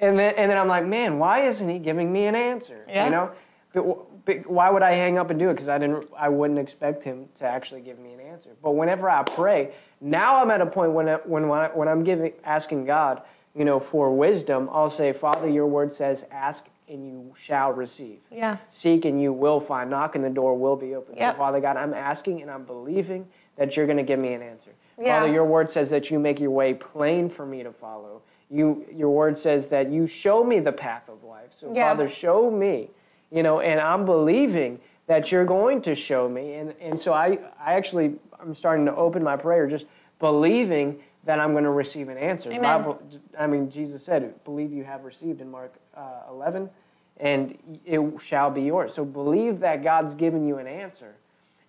and 0.00 0.18
then 0.18 0.34
and 0.36 0.50
then 0.50 0.58
I'm 0.58 0.68
like, 0.68 0.86
man, 0.86 1.18
why 1.18 1.46
isn't 1.46 1.68
he 1.68 1.78
giving 1.78 2.12
me 2.12 2.26
an 2.26 2.34
answer? 2.34 2.84
Yeah. 2.88 3.04
You 3.06 3.10
know, 3.10 3.30
but, 3.72 3.82
but 3.84 4.09
why 4.46 4.70
would 4.70 4.82
I 4.82 4.92
hang 4.92 5.18
up 5.18 5.30
and 5.30 5.38
do 5.38 5.48
it? 5.50 5.54
Because 5.54 5.68
I 5.68 5.78
didn't, 5.78 6.08
I 6.16 6.28
wouldn't 6.28 6.58
expect 6.58 7.04
him 7.04 7.28
to 7.38 7.46
actually 7.46 7.80
give 7.80 7.98
me 7.98 8.12
an 8.12 8.20
answer. 8.20 8.50
But 8.62 8.72
whenever 8.72 9.08
I 9.08 9.22
pray, 9.22 9.72
now 10.00 10.42
I'm 10.42 10.50
at 10.50 10.60
a 10.60 10.66
point 10.66 10.92
when 10.92 11.08
I, 11.08 11.14
when 11.16 11.48
when, 11.48 11.60
I, 11.60 11.68
when 11.68 11.88
I'm 11.88 12.04
giving 12.04 12.32
asking 12.44 12.84
God, 12.86 13.22
you 13.54 13.64
know, 13.64 13.80
for 13.80 14.14
wisdom, 14.14 14.68
I'll 14.72 14.90
say, 14.90 15.12
Father, 15.12 15.48
your 15.48 15.66
word 15.66 15.92
says, 15.92 16.24
ask 16.30 16.64
and 16.88 17.06
you 17.06 17.32
shall 17.38 17.72
receive. 17.72 18.18
Yeah. 18.30 18.56
Seek 18.70 19.04
and 19.04 19.20
you 19.20 19.32
will 19.32 19.60
find. 19.60 19.90
Knock 19.90 20.16
and 20.16 20.24
the 20.24 20.30
door 20.30 20.58
will 20.58 20.76
be 20.76 20.94
open. 20.94 21.16
Yep. 21.16 21.34
So, 21.34 21.38
Father 21.38 21.60
God, 21.60 21.76
I'm 21.76 21.94
asking 21.94 22.42
and 22.42 22.50
I'm 22.50 22.64
believing 22.64 23.26
that 23.56 23.76
you're 23.76 23.86
going 23.86 23.96
to 23.98 24.02
give 24.02 24.18
me 24.18 24.32
an 24.34 24.42
answer. 24.42 24.72
Yeah. 25.00 25.20
Father, 25.20 25.32
your 25.32 25.44
word 25.44 25.70
says 25.70 25.90
that 25.90 26.10
you 26.10 26.18
make 26.18 26.40
your 26.40 26.50
way 26.50 26.74
plain 26.74 27.28
for 27.30 27.46
me 27.46 27.62
to 27.62 27.72
follow. 27.72 28.22
You, 28.50 28.84
your 28.92 29.10
word 29.10 29.38
says 29.38 29.68
that 29.68 29.90
you 29.90 30.06
show 30.08 30.42
me 30.42 30.58
the 30.58 30.72
path 30.72 31.08
of 31.08 31.22
life. 31.22 31.50
So, 31.56 31.72
Yeah. 31.72 31.90
Father, 31.90 32.08
show 32.08 32.50
me, 32.50 32.90
you 33.30 33.42
know, 33.42 33.60
and 33.60 33.80
I'm 33.80 34.04
believing 34.04 34.80
that 35.06 35.32
you're 35.32 35.44
going 35.44 35.82
to 35.82 35.94
show 35.94 36.28
me. 36.28 36.54
And, 36.54 36.74
and 36.80 36.98
so 36.98 37.12
I, 37.12 37.38
I 37.64 37.74
actually, 37.74 38.14
I'm 38.40 38.54
starting 38.54 38.86
to 38.86 38.94
open 38.94 39.22
my 39.22 39.36
prayer 39.36 39.66
just 39.66 39.86
believing 40.18 41.00
that 41.24 41.38
I'm 41.38 41.52
going 41.52 41.64
to 41.64 41.70
receive 41.70 42.08
an 42.08 42.16
answer. 42.16 42.48
Amen. 42.48 42.62
Bible, 42.62 43.02
I 43.38 43.46
mean, 43.46 43.70
Jesus 43.70 44.04
said, 44.04 44.42
believe 44.44 44.72
you 44.72 44.84
have 44.84 45.04
received 45.04 45.40
in 45.40 45.50
Mark 45.50 45.74
uh, 45.96 46.22
11, 46.30 46.70
and 47.18 47.58
it 47.84 48.00
shall 48.20 48.50
be 48.50 48.62
yours. 48.62 48.94
So 48.94 49.04
believe 49.04 49.60
that 49.60 49.82
God's 49.82 50.14
given 50.14 50.46
you 50.46 50.58
an 50.58 50.66
answer. 50.66 51.14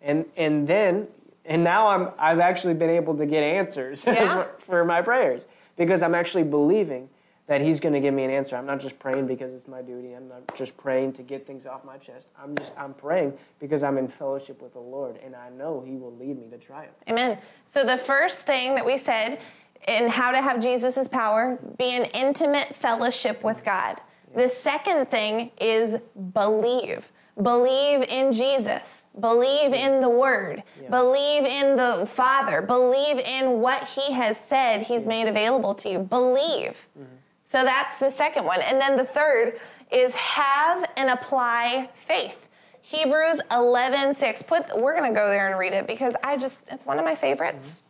And, 0.02 0.26
and 0.38 0.68
then, 0.68 1.08
and 1.46 1.64
now 1.64 1.88
I'm, 1.88 2.10
I've 2.18 2.40
actually 2.40 2.76
been 2.76 2.90
able 2.90 3.18
to 3.18 3.26
get 3.26 3.44
answers 3.44 4.04
Yeah. 4.08 4.44
for, 4.44 4.66
for 4.66 4.86
my 4.86 5.02
prayers 5.02 5.44
because 5.78 6.02
I'm 6.02 6.16
actually 6.16 6.44
believing 6.44 7.10
that 7.52 7.60
he's 7.60 7.82
going 7.82 7.92
to 7.92 8.00
give 8.00 8.14
me 8.14 8.24
an 8.24 8.32
answer. 8.32 8.56
I'm 8.56 8.66
not 8.66 8.80
just 8.80 8.98
praying 8.98 9.28
because 9.28 9.54
it's 9.54 9.68
my 9.68 9.82
duty. 9.82 10.14
I'm 10.14 10.30
not 10.30 10.56
just 10.56 10.78
praying 10.78 11.12
to 11.14 11.22
get 11.22 11.46
things 11.46 11.66
off 11.66 11.84
my 11.84 11.98
chest. 11.98 12.28
I'm 12.42 12.56
just 12.58 12.72
I'm 12.78 12.94
praying 12.94 13.34
because 13.60 13.84
I'm 13.84 13.98
in 13.98 14.08
fellowship 14.08 14.62
with 14.62 14.72
the 14.72 14.80
Lord 14.80 15.20
and 15.22 15.36
I 15.36 15.50
know 15.50 15.84
he 15.86 15.98
will 15.98 16.16
lead 16.16 16.40
me 16.40 16.48
to 16.48 16.58
triumph. 16.58 16.96
Amen. 17.10 17.40
So 17.66 17.84
the 17.84 17.98
first 17.98 18.46
thing 18.46 18.74
that 18.76 18.86
we 18.86 18.98
said 18.98 19.42
in 19.86 20.08
how 20.08 20.32
to 20.32 20.42
have 20.42 20.62
Jesus' 20.62 21.10
power, 21.10 21.60
be 21.78 21.94
in 21.94 22.04
intimate 22.14 22.74
fellowship 22.74 23.44
with 23.44 23.66
God. 23.66 24.00
The 24.34 24.48
second 24.48 25.12
thing 25.12 25.52
is 25.60 25.98
believe. 26.32 27.12
Believe 27.42 28.04
in 28.04 28.32
Jesus. 28.32 29.04
Believe 29.20 29.74
in 29.74 30.00
the 30.00 30.08
Word. 30.08 30.64
Believe 30.90 31.44
in 31.44 31.76
the 31.76 32.06
Father. 32.06 32.62
Believe 32.62 33.20
in 33.20 33.60
what 33.60 33.90
He 33.90 34.14
has 34.14 34.40
said 34.40 34.84
He's 34.84 35.06
made 35.06 35.28
available 35.28 35.74
to 35.76 35.90
you. 35.90 36.00
Believe. 36.00 36.88
Mm-hmm. 36.98 37.16
So 37.52 37.66
that's 37.66 37.98
the 37.98 38.10
second 38.10 38.46
one. 38.46 38.62
And 38.62 38.80
then 38.80 38.96
the 38.96 39.04
third 39.04 39.60
is 39.92 40.16
have 40.16 40.90
and 40.96 41.10
apply 41.10 41.90
faith. 41.94 42.48
Hebrews 42.82 43.42
11, 43.52 44.14
6. 44.14 44.42
Put, 44.44 44.80
we're 44.80 44.98
going 44.98 45.14
to 45.14 45.20
go 45.20 45.28
there 45.28 45.50
and 45.50 45.60
read 45.60 45.74
it 45.74 45.86
because 45.86 46.16
I 46.24 46.38
just, 46.38 46.62
it's 46.72 46.86
one 46.86 46.98
of 46.98 47.04
my 47.04 47.14
favorites. 47.14 47.84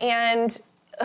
And 0.00 0.60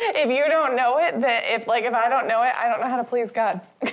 if 0.00 0.30
you 0.30 0.48
don't 0.48 0.74
know 0.74 0.96
it, 1.00 1.20
that 1.20 1.42
if 1.48 1.66
like 1.66 1.84
if 1.84 1.92
I 1.92 2.08
don't 2.08 2.26
know 2.26 2.42
it, 2.44 2.54
I 2.56 2.66
don't 2.70 2.80
know 2.80 2.88
how 2.88 2.96
to 2.96 3.04
please 3.04 3.30
God. 3.30 3.60
so 3.84 3.92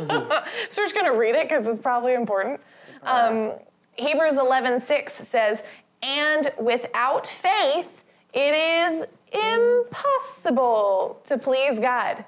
we're 0.00 0.66
just 0.68 0.94
going 0.94 1.06
to 1.06 1.16
read 1.16 1.36
it 1.36 1.48
because 1.48 1.68
it's 1.68 1.78
probably 1.78 2.14
important. 2.14 2.60
Um, 3.04 3.52
Hebrews 3.94 4.38
11, 4.38 4.80
6 4.80 5.12
says, 5.12 5.62
and 6.02 6.52
without 6.58 7.28
faith, 7.28 8.02
it 8.32 8.54
is 8.56 9.04
impossible 9.32 11.20
to 11.26 11.38
please 11.38 11.78
God. 11.78 12.24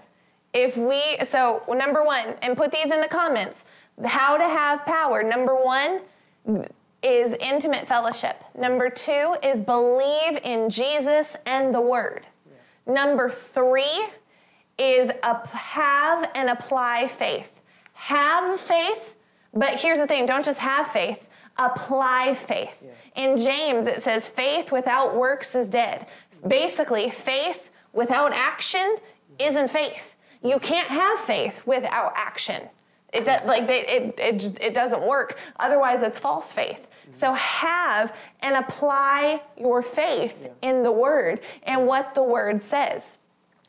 If 0.52 0.76
we, 0.76 1.18
so 1.24 1.62
number 1.68 2.02
one, 2.02 2.34
and 2.42 2.56
put 2.56 2.72
these 2.72 2.90
in 2.90 3.00
the 3.00 3.08
comments, 3.08 3.66
how 4.04 4.36
to 4.36 4.44
have 4.44 4.84
power. 4.84 5.22
Number 5.22 5.54
one 5.54 6.00
is 7.02 7.34
intimate 7.34 7.86
fellowship. 7.86 8.42
Number 8.58 8.90
two 8.90 9.36
is 9.42 9.60
believe 9.60 10.38
in 10.42 10.68
Jesus 10.68 11.36
and 11.46 11.74
the 11.74 11.80
Word. 11.80 12.26
Number 12.86 13.30
three 13.30 14.08
is 14.78 15.10
a, 15.22 15.46
have 15.48 16.30
and 16.34 16.50
apply 16.50 17.08
faith. 17.08 17.60
Have 17.92 18.58
faith, 18.58 19.16
but 19.52 19.74
here's 19.78 19.98
the 19.98 20.06
thing 20.06 20.26
don't 20.26 20.44
just 20.44 20.58
have 20.60 20.88
faith, 20.88 21.28
apply 21.58 22.34
faith. 22.34 22.82
In 23.14 23.36
James, 23.36 23.86
it 23.86 24.02
says, 24.02 24.28
faith 24.28 24.72
without 24.72 25.14
works 25.14 25.54
is 25.54 25.68
dead. 25.68 26.06
Basically, 26.46 27.10
faith 27.10 27.70
without 27.92 28.32
action 28.32 28.96
isn't 29.38 29.68
faith. 29.68 30.16
You 30.42 30.58
can't 30.58 30.88
have 30.88 31.18
faith 31.20 31.62
without 31.66 32.12
action. 32.14 32.68
It 33.12 33.24
does, 33.24 33.44
like 33.44 33.66
they, 33.66 33.80
it, 33.86 34.18
it, 34.18 34.38
just, 34.38 34.60
it 34.60 34.72
doesn't 34.72 35.02
work. 35.02 35.38
Otherwise, 35.58 36.02
it's 36.02 36.18
false 36.18 36.52
faith. 36.52 36.86
So 37.10 37.32
have 37.32 38.16
and 38.40 38.56
apply 38.56 39.42
your 39.58 39.82
faith 39.82 40.48
in 40.62 40.82
the 40.82 40.92
Word 40.92 41.40
and 41.64 41.86
what 41.86 42.14
the 42.14 42.22
Word 42.22 42.62
says. 42.62 43.18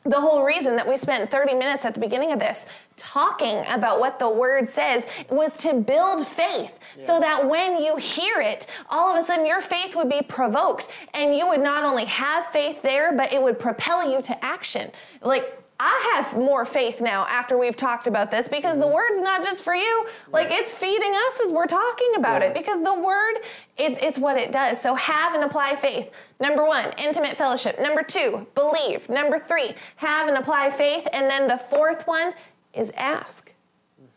The 0.04 0.20
whole 0.20 0.42
reason 0.42 0.74
that 0.76 0.88
we 0.88 0.96
spent 0.96 1.30
30 1.30 1.54
minutes 1.54 1.84
at 1.84 1.94
the 1.94 2.00
beginning 2.00 2.32
of 2.32 2.40
this 2.40 2.66
talking 2.96 3.64
about 3.68 4.00
what 4.00 4.18
the 4.18 4.28
word 4.28 4.68
says 4.68 5.06
was 5.30 5.52
to 5.54 5.74
build 5.74 6.26
faith 6.26 6.76
so 6.98 7.20
that 7.20 7.48
when 7.48 7.80
you 7.80 7.96
hear 7.96 8.40
it, 8.40 8.66
all 8.90 9.14
of 9.14 9.22
a 9.22 9.24
sudden 9.24 9.46
your 9.46 9.60
faith 9.60 9.94
would 9.94 10.08
be 10.08 10.20
provoked 10.20 10.88
and 11.14 11.36
you 11.36 11.46
would 11.46 11.60
not 11.60 11.84
only 11.84 12.04
have 12.06 12.46
faith 12.46 12.82
there, 12.82 13.12
but 13.16 13.32
it 13.32 13.40
would 13.40 13.60
propel 13.60 14.10
you 14.10 14.20
to 14.22 14.44
action. 14.44 14.90
Like, 15.22 15.61
I 15.84 16.14
have 16.14 16.38
more 16.38 16.64
faith 16.64 17.00
now 17.00 17.26
after 17.26 17.58
we've 17.58 17.74
talked 17.74 18.06
about 18.06 18.30
this 18.30 18.48
because 18.48 18.78
the 18.78 18.84
mm-hmm. 18.84 18.94
word's 18.94 19.20
not 19.20 19.42
just 19.42 19.64
for 19.64 19.74
you. 19.74 20.06
Like 20.30 20.46
it's 20.52 20.72
feeding 20.72 21.12
us 21.12 21.40
as 21.44 21.50
we're 21.50 21.66
talking 21.66 22.12
about 22.14 22.40
Yeah. 22.40 22.48
it 22.48 22.54
because 22.54 22.84
the 22.84 22.94
word, 22.94 23.38
it, 23.76 24.00
it's 24.00 24.16
what 24.16 24.36
it 24.36 24.52
does. 24.52 24.80
So 24.80 24.94
have 24.94 25.34
and 25.34 25.42
apply 25.42 25.74
faith. 25.74 26.12
Number 26.38 26.64
one, 26.64 26.92
intimate 26.98 27.36
fellowship. 27.36 27.80
Number 27.80 28.04
two, 28.04 28.46
believe. 28.54 29.08
Number 29.08 29.40
three, 29.40 29.74
have 29.96 30.28
and 30.28 30.36
apply 30.36 30.70
faith. 30.70 31.08
And 31.12 31.28
then 31.28 31.48
the 31.48 31.58
fourth 31.58 32.06
one 32.06 32.32
is 32.74 32.92
ask. 32.94 33.52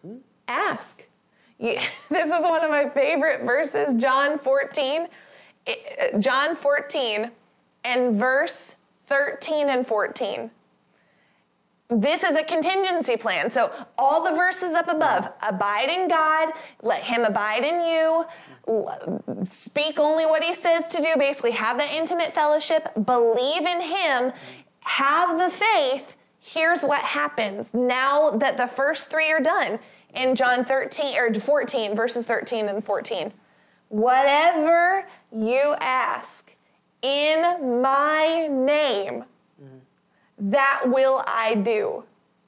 Mm-hmm. 0.06 0.18
Ask. 0.48 1.08
You- 1.58 1.80
this 2.12 2.32
is 2.32 2.44
one 2.44 2.64
of 2.64 2.70
my 2.70 2.90
favorite 2.90 3.44
verses, 3.44 3.96
John 3.96 4.38
14. 4.38 5.08
It- 5.66 6.14
uh, 6.14 6.20
John 6.20 6.56
14 6.56 7.32
and 7.86 8.14
verse 8.14 8.76
13 9.08 9.70
and 9.70 9.88
14 9.88 10.52
this 11.90 12.24
is 12.24 12.36
a 12.36 12.44
contingency 12.44 13.16
plan. 13.16 13.50
So 13.50 13.72
all 13.98 14.24
the 14.24 14.32
verses 14.32 14.74
up 14.74 14.88
above, 14.88 15.32
abide 15.42 15.90
in 15.90 16.08
God, 16.08 16.52
let 16.82 17.04
him 17.04 17.24
abide 17.24 17.64
in 17.64 17.84
you, 17.84 18.26
speak 19.50 20.00
only 20.00 20.26
what 20.26 20.44
he 20.44 20.54
says 20.54 20.88
to 20.88 21.02
do, 21.02 21.14
basically 21.18 21.52
have 21.52 21.78
that 21.78 21.92
intimate 21.94 22.34
fellowship, 22.34 22.92
believe 23.06 23.66
in 23.66 23.82
him, 23.82 24.34
have 24.82 25.38
the 25.38 25.50
faith. 25.50 26.16
Here's 26.40 26.84
what 26.84 27.02
happens 27.02 27.74
now 27.74 28.32
that 28.32 28.58
the 28.58 28.68
first 28.68 29.10
3 29.12 29.32
are 29.32 29.40
done 29.40 29.80
in 30.14 30.36
John 30.36 30.66
13 30.66 31.18
or 31.18 31.34
14 31.34 31.96
verses 31.96 32.26
13 32.26 32.68
and 32.68 32.84
14. 32.84 33.32
Whatever 33.90 35.08
you 35.32 35.76
ask 35.80 36.56
in 37.02 37.82
my 37.82 38.48
name, 38.48 39.26
that 40.38 40.82
will 40.86 41.24
I 41.28 41.56
do. 41.56 42.04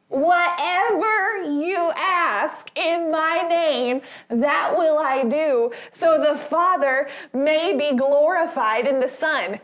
Whatever 0.10 1.44
you 1.44 1.92
ask 1.98 2.70
in 2.78 3.12
my 3.12 3.46
name, 3.50 4.02
that 4.30 4.74
will 4.78 5.00
I 5.00 5.24
do, 5.26 5.72
so 5.92 6.18
the 6.22 6.38
Father 6.38 7.10
may 7.34 7.76
be 7.78 7.96
glorified 7.96 8.88
in 8.88 9.00
the 9.00 9.10
Son. 9.10 9.60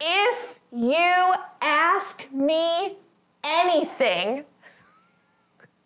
If 0.00 0.60
you 0.72 1.34
ask 1.60 2.30
me 2.32 2.96
anything, 3.42 4.44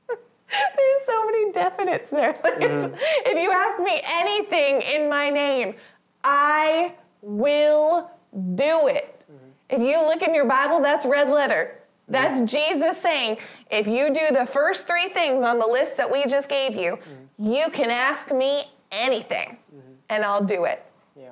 there's 0.09 1.07
so 1.07 1.24
many 1.24 1.50
definites 1.53 2.11
there. 2.11 2.38
Like, 2.44 2.57
it's- 2.61 2.84
mm-hmm. 2.84 2.94
If 3.24 3.42
you 3.42 3.50
ask 3.50 3.78
me 3.82 4.03
anything 4.05 4.82
in 4.82 5.09
my 5.09 5.30
name, 5.30 5.74
I 6.22 6.92
will 7.22 8.11
do 8.55 8.88
it. 8.88 9.11
If 9.73 9.81
you 9.81 10.07
look 10.07 10.20
in 10.23 10.35
your 10.35 10.45
Bible, 10.45 10.81
that's 10.81 11.07
red 11.07 11.31
letter. 11.31 11.79
That's 12.07 12.43
Jesus 12.43 12.99
saying, 12.99 13.39
if 13.70 13.87
you 13.87 14.12
do 14.12 14.35
the 14.35 14.45
first 14.45 14.87
three 14.87 15.09
things 15.09 15.45
on 15.45 15.59
the 15.59 15.66
list 15.66 15.97
that 15.97 16.12
we 16.12 16.27
just 16.27 16.49
gave 16.49 16.75
you, 16.75 16.97
mm-hmm. 16.97 17.53
you 17.53 17.70
can 17.70 17.91
ask 17.91 18.31
me 18.31 18.70
anything 18.91 19.57
mm-hmm. 19.75 19.93
and 20.11 20.25
I'll 20.25 20.45
do 20.45 20.64
it. 20.64 20.85
Yeah. 21.18 21.31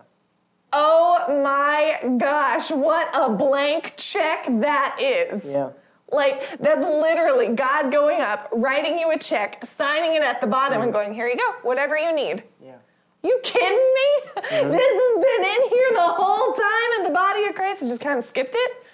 Oh 0.72 1.42
my 1.42 2.16
gosh, 2.16 2.70
what 2.70 3.14
a 3.14 3.28
blank 3.28 3.94
check 3.96 4.46
that 4.60 4.96
is. 4.98 5.52
Yeah. 5.52 5.70
Like, 6.10 6.58
that's 6.58 6.80
literally 6.80 7.48
God 7.48 7.92
going 7.92 8.20
up, 8.20 8.48
writing 8.52 8.98
you 8.98 9.10
a 9.10 9.18
check, 9.18 9.64
signing 9.64 10.14
it 10.14 10.22
at 10.22 10.40
the 10.40 10.46
bottom, 10.46 10.80
and 10.80 10.92
mm-hmm. 10.92 11.08
going, 11.08 11.14
here 11.14 11.28
you 11.28 11.36
go, 11.36 11.52
whatever 11.62 11.96
you 11.98 12.12
need. 12.12 12.42
Yeah. 12.64 12.76
You 13.22 13.38
kidding 13.42 13.68
me? 13.76 14.30
Mm-hmm. 14.36 14.70
This 14.70 14.80
has 14.80 15.24
been 15.24 15.44
in 15.44 15.68
here 15.68 15.90
the 15.92 16.08
whole 16.08 16.52
time, 16.52 16.90
and 16.96 17.06
the 17.06 17.10
body 17.10 17.44
of 17.46 17.54
Christ 17.54 17.80
has 17.80 17.90
just 17.90 18.00
kind 18.00 18.18
of 18.18 18.24
skipped 18.24 18.54
it. 18.56 18.84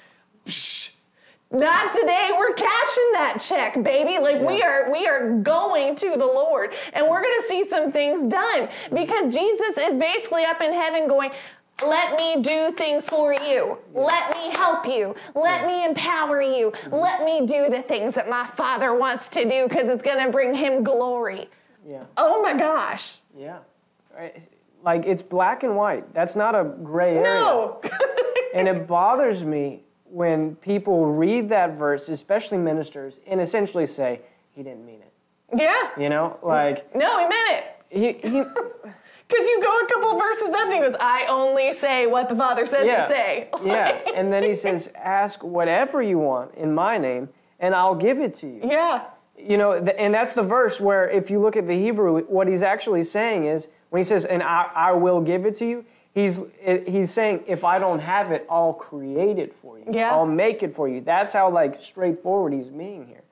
Psh, 0.46 0.92
Not 1.52 1.92
today. 1.92 2.30
We're 2.36 2.52
cashing 2.54 3.10
that 3.12 3.38
check, 3.40 3.82
baby. 3.82 4.18
Like 4.18 4.40
we 4.40 4.62
are, 4.62 4.90
we 4.90 5.06
are 5.06 5.38
going 5.38 5.94
to 5.96 6.10
the 6.10 6.26
Lord, 6.26 6.74
and 6.92 7.06
we're 7.08 7.22
going 7.22 7.40
to 7.40 7.46
see 7.46 7.64
some 7.64 7.92
things 7.92 8.30
done 8.30 8.68
because 8.92 9.32
Jesus 9.32 9.78
is 9.78 9.96
basically 9.96 10.44
up 10.44 10.60
in 10.60 10.72
heaven 10.72 11.06
going. 11.08 11.30
Let 11.86 12.16
me 12.16 12.40
do 12.40 12.72
things 12.72 13.06
for 13.06 13.34
you. 13.34 13.76
Let 13.92 14.30
me 14.30 14.48
help 14.56 14.86
you. 14.86 15.14
Let 15.34 15.66
me 15.66 15.84
empower 15.84 16.40
you. 16.40 16.70
Mm-hmm. 16.70 16.94
Let 16.94 17.22
me 17.22 17.46
do 17.46 17.68
the 17.68 17.82
things 17.82 18.14
that 18.14 18.30
my 18.30 18.46
father 18.56 18.94
wants 18.94 19.28
to 19.28 19.46
do 19.46 19.68
because 19.68 19.90
it's 19.90 20.02
going 20.02 20.24
to 20.24 20.32
bring 20.32 20.54
him 20.54 20.82
glory. 20.82 21.50
Yeah. 21.86 22.04
Oh 22.16 22.40
my 22.40 22.54
gosh. 22.54 23.18
Yeah. 23.36 23.58
Like 24.82 25.04
it's 25.06 25.22
black 25.22 25.62
and 25.62 25.76
white. 25.76 26.12
That's 26.14 26.36
not 26.36 26.54
a 26.54 26.64
gray 26.64 27.16
area. 27.16 27.24
No. 27.24 27.80
and 28.54 28.68
it 28.68 28.86
bothers 28.86 29.42
me 29.42 29.82
when 30.04 30.54
people 30.56 31.06
read 31.06 31.48
that 31.48 31.76
verse, 31.76 32.08
especially 32.08 32.58
ministers, 32.58 33.18
and 33.26 33.40
essentially 33.40 33.86
say, 33.86 34.20
he 34.54 34.62
didn't 34.62 34.86
mean 34.86 35.00
it. 35.02 35.12
yeah. 35.58 35.90
You 36.00 36.08
know? 36.08 36.38
Like, 36.42 36.94
No, 36.94 37.18
he 37.18 37.26
meant 37.26 37.50
it. 37.50 38.22
he, 38.22 38.28
he 38.28 38.42
Because 39.28 39.46
you 39.48 39.60
go 39.60 39.80
a 39.80 39.88
couple 39.88 40.12
of 40.12 40.18
verses 40.18 40.48
up 40.50 40.66
and 40.66 40.74
he 40.74 40.78
goes, 40.78 40.94
I 41.00 41.26
only 41.28 41.72
say 41.72 42.06
what 42.06 42.28
the 42.28 42.36
Father 42.36 42.64
says 42.64 42.86
yeah. 42.86 43.02
to 43.02 43.08
say. 43.08 43.48
yeah. 43.64 43.98
And 44.14 44.32
then 44.32 44.44
he 44.44 44.54
says, 44.54 44.92
ask 44.94 45.42
whatever 45.42 46.00
you 46.00 46.18
want 46.18 46.54
in 46.54 46.72
my 46.72 46.96
name, 46.96 47.28
and 47.58 47.74
I'll 47.74 47.96
give 47.96 48.20
it 48.20 48.34
to 48.36 48.46
you. 48.46 48.60
yeah. 48.62 49.06
You 49.38 49.58
know, 49.58 49.78
th- 49.78 49.96
and 49.98 50.14
that's 50.14 50.32
the 50.32 50.42
verse 50.42 50.80
where 50.80 51.10
if 51.10 51.30
you 51.30 51.40
look 51.40 51.56
at 51.56 51.66
the 51.66 51.74
Hebrew, 51.74 52.22
what 52.22 52.48
he's 52.48 52.62
actually 52.62 53.04
saying 53.04 53.44
is, 53.44 53.66
when 53.96 54.04
he 54.04 54.08
says, 54.08 54.26
and 54.26 54.42
I, 54.42 54.66
I 54.74 54.92
will 54.92 55.22
give 55.22 55.46
it 55.46 55.54
to 55.54 55.66
you, 55.66 55.82
he's, 56.12 56.38
he's 56.86 57.10
saying, 57.10 57.44
if 57.46 57.64
I 57.64 57.78
don't 57.78 58.00
have 58.00 58.30
it, 58.30 58.46
I'll 58.50 58.74
create 58.74 59.38
it 59.38 59.56
for 59.62 59.78
you. 59.78 59.86
Yeah. 59.90 60.10
I'll 60.10 60.26
make 60.26 60.62
it 60.62 60.76
for 60.76 60.86
you. 60.86 61.00
That's 61.00 61.32
how, 61.32 61.50
like, 61.50 61.80
straightforward 61.80 62.52
he's 62.52 62.66
being 62.66 63.06
here. 63.06 63.22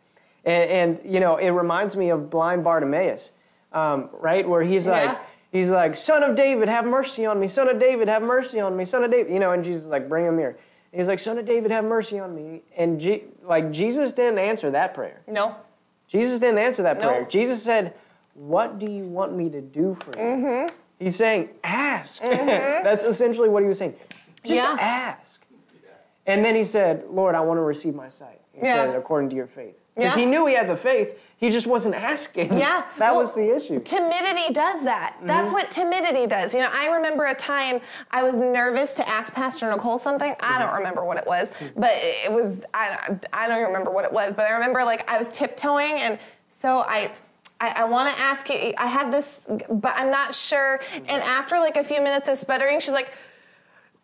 And, 0.42 0.70
and 0.70 1.12
you 1.12 1.20
know, 1.20 1.36
it 1.36 1.50
reminds 1.50 1.96
me 1.96 2.08
of 2.08 2.30
blind 2.30 2.64
Bartimaeus, 2.64 3.30
um, 3.74 4.08
right? 4.18 4.48
Where 4.48 4.62
he's 4.62 4.86
like, 4.86 5.18
he's 5.52 5.68
like, 5.68 5.98
son 5.98 6.22
of 6.22 6.34
David, 6.34 6.70
have 6.70 6.86
mercy 6.86 7.26
on 7.26 7.38
me. 7.38 7.46
Son 7.46 7.68
of 7.68 7.78
David, 7.78 8.08
have 8.08 8.22
mercy 8.22 8.58
on 8.58 8.74
me. 8.74 8.86
Son 8.86 9.04
of 9.04 9.10
David, 9.10 9.30
you 9.34 9.40
know, 9.40 9.52
and 9.52 9.62
Jesus 9.62 9.82
is 9.82 9.90
like, 9.90 10.08
bring 10.08 10.24
him 10.24 10.38
here. 10.38 10.56
And 10.92 10.98
he's 10.98 11.08
like, 11.08 11.20
son 11.20 11.36
of 11.36 11.44
David, 11.44 11.72
have 11.72 11.84
mercy 11.84 12.18
on 12.18 12.34
me. 12.34 12.62
And 12.74 13.20
like, 13.42 13.70
Jesus 13.70 14.12
didn't 14.12 14.38
answer 14.38 14.70
that 14.70 14.94
prayer. 14.94 15.20
No. 15.28 15.56
Jesus 16.08 16.38
didn't 16.38 16.58
answer 16.58 16.84
that 16.84 16.98
No. 16.98 17.08
prayer. 17.08 17.26
Jesus 17.26 17.62
said, 17.62 17.92
What 18.34 18.78
do 18.78 18.90
you 18.90 19.04
want 19.04 19.36
me 19.36 19.48
to 19.50 19.60
do 19.60 19.96
for 20.00 20.10
you? 20.10 20.24
Mm-hmm. 20.24 20.74
He's 20.98 21.16
saying, 21.16 21.50
Ask. 21.62 22.22
Mm-hmm. 22.22 22.46
That's 22.84 23.04
essentially 23.04 23.48
what 23.48 23.62
he 23.62 23.68
was 23.68 23.78
saying. 23.78 23.94
Just 24.42 24.54
Yeah. 24.54 24.76
ask. 24.78 25.40
And 26.26 26.44
then 26.44 26.54
he 26.54 26.64
said, 26.64 27.04
Lord, 27.10 27.34
I 27.34 27.40
want 27.40 27.58
to 27.58 27.62
receive 27.62 27.94
my 27.94 28.08
sight. 28.08 28.40
He 28.52 28.66
Yeah. 28.66 28.86
said, 28.86 28.96
according 28.96 29.30
to 29.30 29.36
your 29.36 29.46
faith. 29.46 29.76
Because 29.94 30.16
Yeah. 30.16 30.20
he 30.20 30.26
knew 30.26 30.46
he 30.46 30.54
had 30.54 30.68
the 30.68 30.76
faith, 30.76 31.18
he 31.36 31.50
just 31.50 31.66
wasn't 31.66 31.94
asking. 31.94 32.58
Yeah. 32.58 32.84
That 32.98 33.14
Well, 33.14 33.24
was 33.24 33.34
the 33.34 33.54
issue. 33.54 33.80
Timidity 33.80 34.52
does 34.52 34.82
that. 34.84 35.14
Mm-hmm. 35.16 35.26
That's 35.26 35.52
what 35.52 35.70
timidity 35.70 36.26
does. 36.26 36.54
You 36.54 36.60
know, 36.60 36.70
I 36.72 36.86
remember 36.86 37.26
a 37.26 37.34
time 37.34 37.80
I 38.10 38.22
was 38.22 38.36
nervous 38.36 38.94
to 38.94 39.08
ask 39.08 39.34
Pastor 39.34 39.70
Nicole 39.70 39.98
something. 39.98 40.34
I 40.40 40.58
don't 40.58 40.68
mm-hmm. 40.68 40.78
remember 40.78 41.04
what 41.04 41.18
it 41.18 41.26
was, 41.26 41.52
but 41.76 41.92
it 41.94 42.32
was, 42.32 42.64
I, 42.72 43.16
I 43.32 43.46
don't 43.46 43.62
remember 43.62 43.90
what 43.90 44.04
it 44.04 44.12
was, 44.12 44.34
but 44.34 44.46
I 44.46 44.50
remember 44.50 44.82
like 44.84 45.08
I 45.08 45.18
was 45.18 45.28
tiptoeing 45.28 46.00
and 46.00 46.18
so 46.48 46.80
I, 46.80 47.10
I, 47.60 47.68
I 47.82 47.84
want 47.84 48.14
to 48.14 48.20
ask 48.20 48.48
you, 48.50 48.74
I 48.76 48.86
had 48.86 49.12
this, 49.12 49.46
but 49.70 49.94
I'm 49.96 50.10
not 50.10 50.34
sure. 50.34 50.80
And 50.94 51.22
after 51.22 51.58
like 51.58 51.76
a 51.76 51.84
few 51.84 52.02
minutes 52.02 52.28
of 52.28 52.36
sputtering, 52.36 52.80
she's 52.80 52.92
like, 52.92 53.12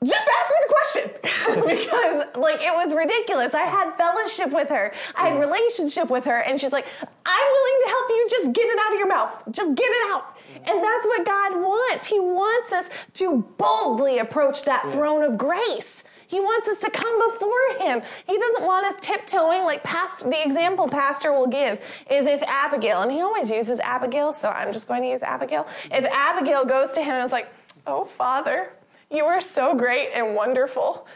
just 0.02 0.28
ask 0.40 0.50
me 0.50 0.56
the 0.66 0.74
question. 0.74 1.10
Because 1.50 2.26
like 2.36 2.60
it 2.62 2.72
was 2.72 2.94
ridiculous. 2.94 3.54
I 3.54 3.62
had 3.62 3.96
fellowship 3.96 4.50
with 4.50 4.68
her. 4.68 4.94
I 5.14 5.28
had 5.28 5.36
mm. 5.36 5.40
relationship 5.40 6.10
with 6.10 6.24
her. 6.24 6.40
And 6.40 6.60
she's 6.60 6.72
like 6.72 6.86
i'm 7.26 7.46
willing 7.52 7.80
to 7.84 7.88
help 7.88 8.08
you. 8.10 8.28
Just 8.30 8.52
get 8.52 8.66
it 8.66 8.78
out 8.78 8.92
of 8.92 8.98
your 8.98 9.08
mouth. 9.08 9.42
Just 9.50 9.74
get 9.74 9.84
it 9.84 10.12
out. 10.12 10.36
And 10.54 10.82
that's 10.82 11.06
what 11.06 11.26
god 11.26 11.60
wants. 11.60 12.06
He 12.06 12.20
wants 12.20 12.72
us 12.72 12.88
to 13.14 13.44
boldly 13.58 14.18
approach 14.18 14.64
that 14.64 14.90
throne 14.92 15.22
of 15.22 15.36
grace 15.36 16.04
he 16.30 16.40
wants 16.40 16.68
us 16.68 16.78
to 16.78 16.90
come 16.90 17.30
before 17.30 17.50
him 17.78 18.00
he 18.26 18.38
doesn't 18.38 18.64
want 18.64 18.86
us 18.86 18.94
tiptoeing 19.00 19.64
like 19.64 19.82
past 19.82 20.20
the 20.20 20.42
example 20.42 20.88
pastor 20.88 21.32
will 21.32 21.46
give 21.46 21.80
is 22.10 22.26
if 22.26 22.42
abigail 22.44 23.02
and 23.02 23.12
he 23.12 23.20
always 23.20 23.50
uses 23.50 23.80
abigail 23.80 24.32
so 24.32 24.48
i'm 24.48 24.72
just 24.72 24.88
going 24.88 25.02
to 25.02 25.08
use 25.08 25.22
abigail 25.22 25.66
if 25.90 26.04
abigail 26.06 26.64
goes 26.64 26.92
to 26.92 27.02
him 27.02 27.14
and 27.14 27.24
is 27.24 27.32
like 27.32 27.52
oh 27.86 28.04
father 28.04 28.70
you 29.10 29.24
are 29.24 29.40
so 29.40 29.74
great 29.74 30.10
and 30.14 30.36
wonderful. 30.36 31.06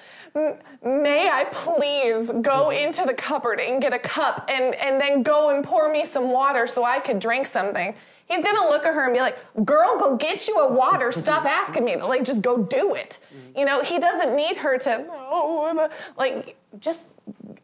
May 0.85 1.31
I 1.31 1.45
please 1.53 2.33
go 2.43 2.71
into 2.71 3.05
the 3.05 3.15
cupboard 3.15 3.61
and 3.61 3.81
get 3.81 3.95
a 3.95 4.01
cup 4.01 4.51
and, 4.51 4.75
and 4.75 5.01
then 5.01 5.23
go 5.23 5.51
and 5.51 5.65
pour 5.65 5.91
me 5.91 6.05
some 6.05 6.33
water 6.33 6.67
so 6.67 6.83
I 6.83 6.99
could 6.99 7.21
drink 7.21 7.47
something? 7.47 7.95
He's 8.27 8.43
gonna 8.43 8.69
look 8.69 8.85
at 8.85 8.95
her 8.95 9.05
and 9.05 9.13
be 9.13 9.21
like, 9.21 9.37
Girl, 9.65 9.99
go 9.99 10.17
get 10.17 10.49
you 10.49 10.59
a 10.59 10.73
water. 10.73 11.13
Stop 11.13 11.45
asking 11.45 11.85
me. 11.85 11.97
Like, 11.97 12.25
just 12.25 12.43
go 12.43 12.59
do 12.59 12.95
it. 12.95 13.19
You 13.57 13.65
know, 13.65 13.83
he 13.83 13.99
doesn't 13.99 14.35
need 14.35 14.57
her 14.57 14.79
to, 14.79 15.07
oh, 15.11 15.89
like, 16.17 16.57
just 16.81 17.07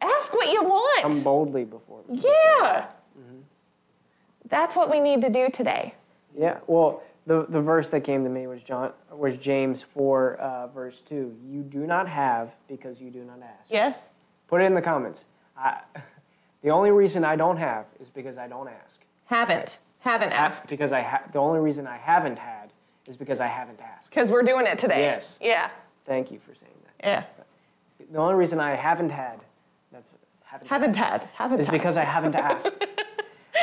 ask 0.01 0.33
what 0.33 0.51
you 0.51 0.63
want. 0.63 1.01
Come 1.01 1.23
boldly 1.23 1.65
before 1.65 2.01
me. 2.07 2.21
yeah. 2.23 2.87
That's 4.49 4.75
what 4.75 4.91
we 4.91 4.99
need 4.99 5.21
to 5.21 5.29
do 5.29 5.49
today. 5.49 5.95
Yeah. 6.37 6.57
Well, 6.67 7.01
the, 7.25 7.45
the 7.47 7.61
verse 7.61 7.87
that 7.89 8.01
came 8.01 8.23
to 8.23 8.29
me 8.29 8.47
was 8.47 8.61
John 8.61 8.91
was 9.11 9.37
James 9.37 9.81
four 9.81 10.35
uh, 10.35 10.67
verse 10.67 11.01
two. 11.01 11.35
You 11.47 11.61
do 11.61 11.79
not 11.87 12.07
have 12.07 12.51
because 12.67 12.99
you 12.99 13.09
do 13.09 13.23
not 13.23 13.39
ask. 13.41 13.69
Yes? 13.69 14.09
Put 14.47 14.61
it 14.61 14.65
in 14.65 14.73
the 14.73 14.81
comments. 14.81 15.23
I, 15.57 15.79
the 16.63 16.69
only 16.69 16.91
reason 16.91 17.23
I 17.23 17.35
don't 17.35 17.57
have 17.57 17.85
is 17.99 18.09
because 18.09 18.37
I 18.37 18.47
don't 18.47 18.67
ask. 18.67 18.99
Haven't. 19.25 19.79
Haven't 20.01 20.31
asked. 20.33 20.67
Because 20.69 20.91
I 20.91 21.01
ha- 21.01 21.21
the 21.31 21.39
only 21.39 21.59
reason 21.59 21.87
I 21.87 21.97
haven't 21.97 22.37
had 22.39 22.69
is 23.07 23.15
because 23.15 23.39
I 23.39 23.47
haven't 23.47 23.79
asked. 23.81 24.09
Because 24.09 24.29
we're 24.29 24.43
doing 24.43 24.67
it 24.67 24.77
today. 24.77 25.01
Yes. 25.01 25.37
Yeah. 25.41 25.69
Thank 26.05 26.31
you 26.31 26.39
for 26.39 26.53
saying 26.53 26.71
that. 26.85 27.07
Yeah. 27.07 27.23
The 28.11 28.17
only 28.17 28.35
reason 28.35 28.59
I 28.59 28.75
haven't 28.75 29.09
had 29.09 29.39
that's 29.91 30.11
haven't, 30.43 30.67
had, 30.67 30.81
Haven't 30.81 30.95
had. 30.95 31.23
Haven't 31.35 31.59
is 31.61 31.65
had. 31.67 31.71
because 31.71 31.97
I 31.97 32.03
haven't 32.03 32.35
asked. 32.35 32.69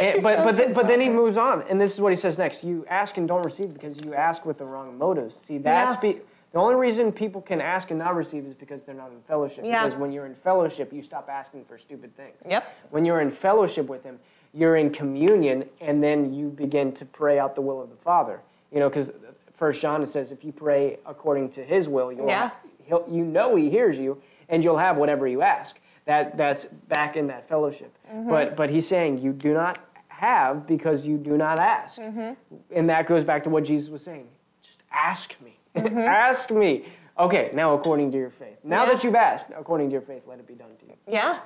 And- 0.01 0.22
but 0.22 0.45
but, 0.45 0.55
then, 0.55 0.72
but 0.74 0.86
then 0.86 1.01
he 1.01 1.09
moves 1.09 1.36
on, 1.36 1.64
and 1.68 1.80
this 1.80 1.93
is 1.93 2.01
what 2.01 2.12
he 2.12 2.16
says 2.16 2.39
next: 2.39 2.62
You 2.62 2.86
ask 2.89 3.16
and 3.16 3.26
don't 3.26 3.45
receive 3.45 3.72
because 3.74 3.97
you 4.05 4.14
ask 4.14 4.45
with 4.47 4.59
the 4.59 4.64
wrong 4.64 4.97
motives. 4.97 5.39
See, 5.49 5.59
that's 5.59 5.95
Yeah. 6.05 6.12
be, 6.12 6.20
the 6.53 6.59
only 6.59 6.76
reason 6.76 7.11
people 7.11 7.41
can 7.41 7.61
ask 7.61 7.91
and 7.91 7.99
not 7.99 8.14
receive 8.14 8.47
is 8.47 8.55
because 8.55 8.82
they're 8.82 8.95
not 8.95 9.11
in 9.11 9.20
fellowship. 9.22 9.64
Yeah. 9.64 9.84
Because 9.84 9.99
when 9.99 10.12
you're 10.12 10.26
in 10.26 10.36
fellowship, 10.36 10.93
you 10.93 11.03
stop 11.03 11.28
asking 11.28 11.64
for 11.64 11.78
stupid 11.78 12.16
things. 12.16 12.36
Yep. 12.49 12.76
When 12.91 13.05
you're 13.05 13.20
in 13.22 13.32
fellowship 13.32 13.89
with 13.89 14.05
him, 14.05 14.20
you're 14.55 14.76
in 14.76 14.90
communion, 14.90 15.64
and 15.80 16.03
then 16.03 16.32
you 16.32 16.49
begin 16.49 16.92
to 16.92 17.05
pray 17.05 17.38
out 17.38 17.55
the 17.55 17.61
will 17.61 17.80
of 17.82 17.90
the 17.90 17.96
Father. 17.96 18.40
You 18.72 18.80
know, 18.80 18.88
because 18.88 19.11
First 19.57 19.80
John 19.82 20.03
it 20.03 20.09
says, 20.09 20.30
if 20.32 20.44
you 20.44 20.53
pray 20.53 20.99
according 21.07 21.51
to 21.51 21.64
His 21.64 21.88
will, 21.88 22.12
you'll 22.12 22.28
Yeah. 22.28 22.51
he'll, 22.84 23.05
you 23.11 23.24
know 23.24 23.57
He 23.57 23.70
hears 23.70 23.99
you, 23.99 24.20
and 24.49 24.62
you'll 24.64 24.78
have 24.78 24.96
whatever 24.96 25.26
you 25.28 25.42
ask. 25.42 25.78
That 26.07 26.36
that's 26.38 26.64
back 26.88 27.16
in 27.16 27.26
that 27.26 27.49
fellowship. 27.49 27.94
Mm-hmm. 28.11 28.30
But 28.30 28.57
but 28.57 28.70
He's 28.70 28.86
saying 28.88 29.18
you 29.18 29.32
do 29.32 29.53
not 29.53 29.78
have 30.09 30.66
because 30.66 31.05
you 31.05 31.16
do 31.18 31.36
not 31.36 31.59
ask, 31.59 32.01
Mm-hmm. 32.01 32.32
and 32.74 32.88
that 32.88 33.07
goes 33.07 33.24
back 33.24 33.42
to 33.44 33.51
what 33.51 33.64
Jesus 33.64 33.88
was 33.90 34.03
saying. 34.03 34.26
Just 34.62 34.80
ask 34.90 35.36
me, 35.42 35.59
Mm-hmm. 35.76 35.99
ask 35.99 36.51
me. 36.51 36.86
Okay, 37.18 37.51
now 37.53 37.74
according 37.74 38.11
to 38.12 38.18
your 38.18 38.30
faith. 38.30 38.57
Now 38.64 38.84
Yeah. 38.84 38.92
that 38.94 39.05
you've 39.05 39.14
asked, 39.16 39.46
according 39.57 39.88
to 39.88 39.92
your 39.92 40.03
faith, 40.03 40.22
let 40.26 40.38
it 40.38 40.46
be 40.46 40.55
done 40.55 40.70
to 40.80 40.86
you. 40.86 40.94
Yeah. 41.09 41.40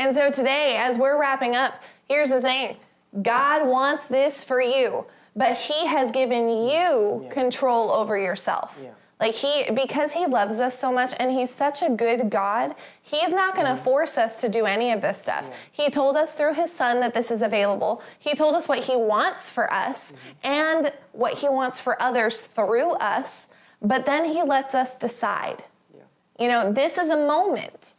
And 0.00 0.14
so 0.14 0.30
today, 0.30 0.76
as 0.78 0.96
we're 0.96 1.20
wrapping 1.20 1.54
up, 1.54 1.82
here's 2.08 2.30
the 2.30 2.40
thing 2.40 2.76
God 3.22 3.66
wants 3.68 4.06
this 4.06 4.42
for 4.42 4.60
you, 4.60 5.04
but 5.36 5.56
He 5.56 5.86
has 5.86 6.10
given 6.10 6.48
you 6.48 7.22
Yeah. 7.24 7.30
control 7.30 7.90
over 7.90 8.16
yourself. 8.16 8.80
Yeah. 8.82 8.90
Like 9.20 9.34
he, 9.34 9.70
because 9.74 10.12
he 10.12 10.24
loves 10.24 10.60
us 10.60 10.78
so 10.78 10.90
much 10.90 11.12
and 11.20 11.30
he's 11.30 11.52
such 11.54 11.82
a 11.82 11.90
good 11.90 12.30
God, 12.30 12.74
he's 13.02 13.32
not 13.32 13.54
going 13.54 13.66
to 13.66 13.74
Mm-hmm. 13.74 13.84
force 13.84 14.16
us 14.16 14.40
to 14.40 14.48
do 14.48 14.64
any 14.64 14.92
of 14.92 15.02
this 15.02 15.20
stuff. 15.20 15.50
He 15.70 15.90
told 15.90 16.16
us 16.16 16.32
through 16.34 16.54
his 16.54 16.72
son 16.72 17.00
that 17.00 17.12
this 17.12 17.30
is 17.30 17.42
available. 17.42 18.00
He 18.18 18.34
told 18.34 18.54
us 18.54 18.66
what 18.66 18.78
he 18.78 18.96
wants 18.96 19.50
for 19.50 19.70
us 19.70 20.12
Mm-hmm. 20.12 20.46
and 20.50 20.92
what 21.12 21.34
he 21.34 21.50
wants 21.50 21.78
for 21.78 22.00
others 22.02 22.40
through 22.40 22.92
us, 22.92 23.48
but 23.82 24.06
then 24.06 24.24
he 24.24 24.42
lets 24.42 24.74
us 24.74 24.96
decide. 24.96 25.64
Yeah. 25.94 26.00
You 26.38 26.48
know, 26.48 26.72
this 26.72 26.96
is 26.96 27.10
a 27.10 27.18
moment. 27.18 27.92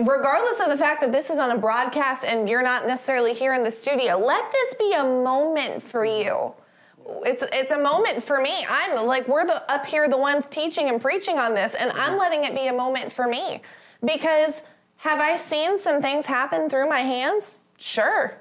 Regardless 0.00 0.60
of 0.60 0.68
the 0.68 0.76
fact 0.76 1.00
that 1.00 1.12
this 1.12 1.30
is 1.30 1.38
on 1.38 1.50
a 1.50 1.58
broadcast 1.58 2.24
and 2.24 2.48
you're 2.48 2.62
not 2.62 2.86
necessarily 2.86 3.34
here 3.34 3.54
in 3.54 3.62
the 3.62 3.70
studio, 3.70 4.18
let 4.18 4.50
this 4.50 4.74
be 4.74 4.92
a 4.92 5.04
moment 5.04 5.82
for 5.82 6.04
you. 6.04 6.52
It's 7.24 7.42
it's 7.52 7.72
a 7.72 7.78
moment 7.78 8.22
for 8.22 8.40
me. 8.40 8.66
I'm 8.68 9.06
like 9.06 9.26
we're 9.28 9.46
the 9.46 9.70
up 9.72 9.86
here 9.86 10.08
the 10.08 10.18
ones 10.18 10.46
teaching 10.46 10.90
and 10.90 11.00
preaching 11.00 11.38
on 11.38 11.54
this 11.54 11.74
and 11.74 11.90
I'm 11.92 12.18
letting 12.18 12.44
it 12.44 12.54
be 12.54 12.66
a 12.68 12.72
moment 12.72 13.12
for 13.12 13.26
me. 13.26 13.62
Because 14.04 14.62
have 14.96 15.20
I 15.20 15.36
seen 15.36 15.78
some 15.78 16.02
things 16.02 16.26
happen 16.26 16.68
through 16.68 16.88
my 16.88 17.00
hands? 17.00 17.58
Sure. 17.78 18.36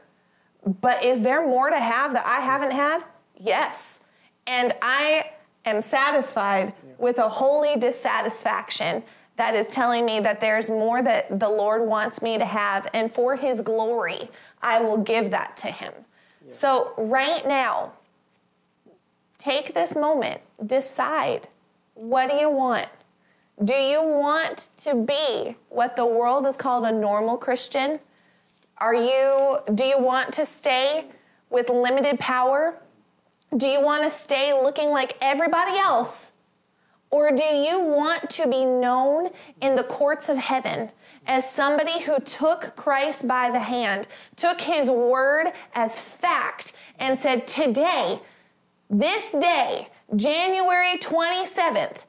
But 0.81 1.03
is 1.03 1.21
there 1.21 1.45
more 1.45 1.69
to 1.69 1.79
have 1.79 2.13
that 2.13 2.25
I 2.25 2.41
haven't 2.41 2.71
had? 2.71 3.03
Yes. 3.37 4.01
And 4.47 4.73
I 4.81 5.31
am 5.65 5.81
satisfied 5.81 6.73
with 6.97 7.19
a 7.19 7.29
holy 7.29 7.77
dissatisfaction 7.77 9.03
that 9.37 9.55
is 9.55 9.67
telling 9.67 10.05
me 10.05 10.19
that 10.19 10.41
there's 10.41 10.69
more 10.69 11.01
that 11.01 11.39
the 11.39 11.49
Lord 11.49 11.87
wants 11.87 12.21
me 12.21 12.37
to 12.37 12.45
have. 12.45 12.87
And 12.93 13.13
for 13.13 13.35
his 13.35 13.61
glory, 13.61 14.29
I 14.61 14.81
will 14.81 14.97
give 14.97 15.31
that 15.31 15.55
to 15.57 15.67
him. 15.67 15.93
So, 16.49 16.93
right 16.97 17.47
now, 17.47 17.93
take 19.37 19.73
this 19.73 19.95
moment, 19.95 20.41
decide 20.65 21.47
What 21.93 22.29
do 22.29 22.35
you 22.35 22.49
want? 22.49 22.87
Do 23.63 23.73
you 23.73 24.03
want 24.03 24.69
to 24.77 24.93
be 24.93 25.55
what 25.69 25.95
the 25.95 26.05
world 26.05 26.45
is 26.45 26.55
called 26.55 26.85
a 26.85 26.91
normal 26.91 27.37
Christian? 27.37 27.99
Are 28.77 28.93
you 28.93 29.59
do 29.73 29.83
you 29.83 29.99
want 29.99 30.33
to 30.35 30.45
stay 30.45 31.05
with 31.49 31.69
limited 31.69 32.19
power? 32.19 32.79
Do 33.55 33.67
you 33.67 33.81
want 33.81 34.03
to 34.03 34.09
stay 34.09 34.53
looking 34.53 34.89
like 34.89 35.17
everybody 35.21 35.77
else? 35.77 36.33
Or 37.09 37.31
do 37.31 37.43
you 37.43 37.79
want 37.79 38.29
to 38.31 38.47
be 38.47 38.65
known 38.65 39.29
in 39.61 39.75
the 39.75 39.83
courts 39.83 40.29
of 40.29 40.37
heaven 40.37 40.91
as 41.25 41.49
somebody 41.49 42.01
who 42.01 42.19
took 42.19 42.75
Christ 42.75 43.27
by 43.27 43.49
the 43.49 43.59
hand, 43.59 44.07
took 44.35 44.59
his 44.59 44.89
word 44.89 45.51
as 45.73 46.01
fact, 46.01 46.73
and 46.99 47.17
said, 47.17 47.47
Today, 47.47 48.19
this 48.89 49.31
day, 49.31 49.89
January 50.15 50.97
27th, 50.97 51.99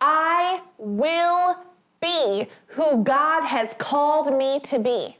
I 0.00 0.62
will 0.78 1.56
be 2.00 2.46
who 2.68 3.02
God 3.02 3.44
has 3.44 3.74
called 3.74 4.36
me 4.36 4.60
to 4.60 4.78
be. 4.78 5.16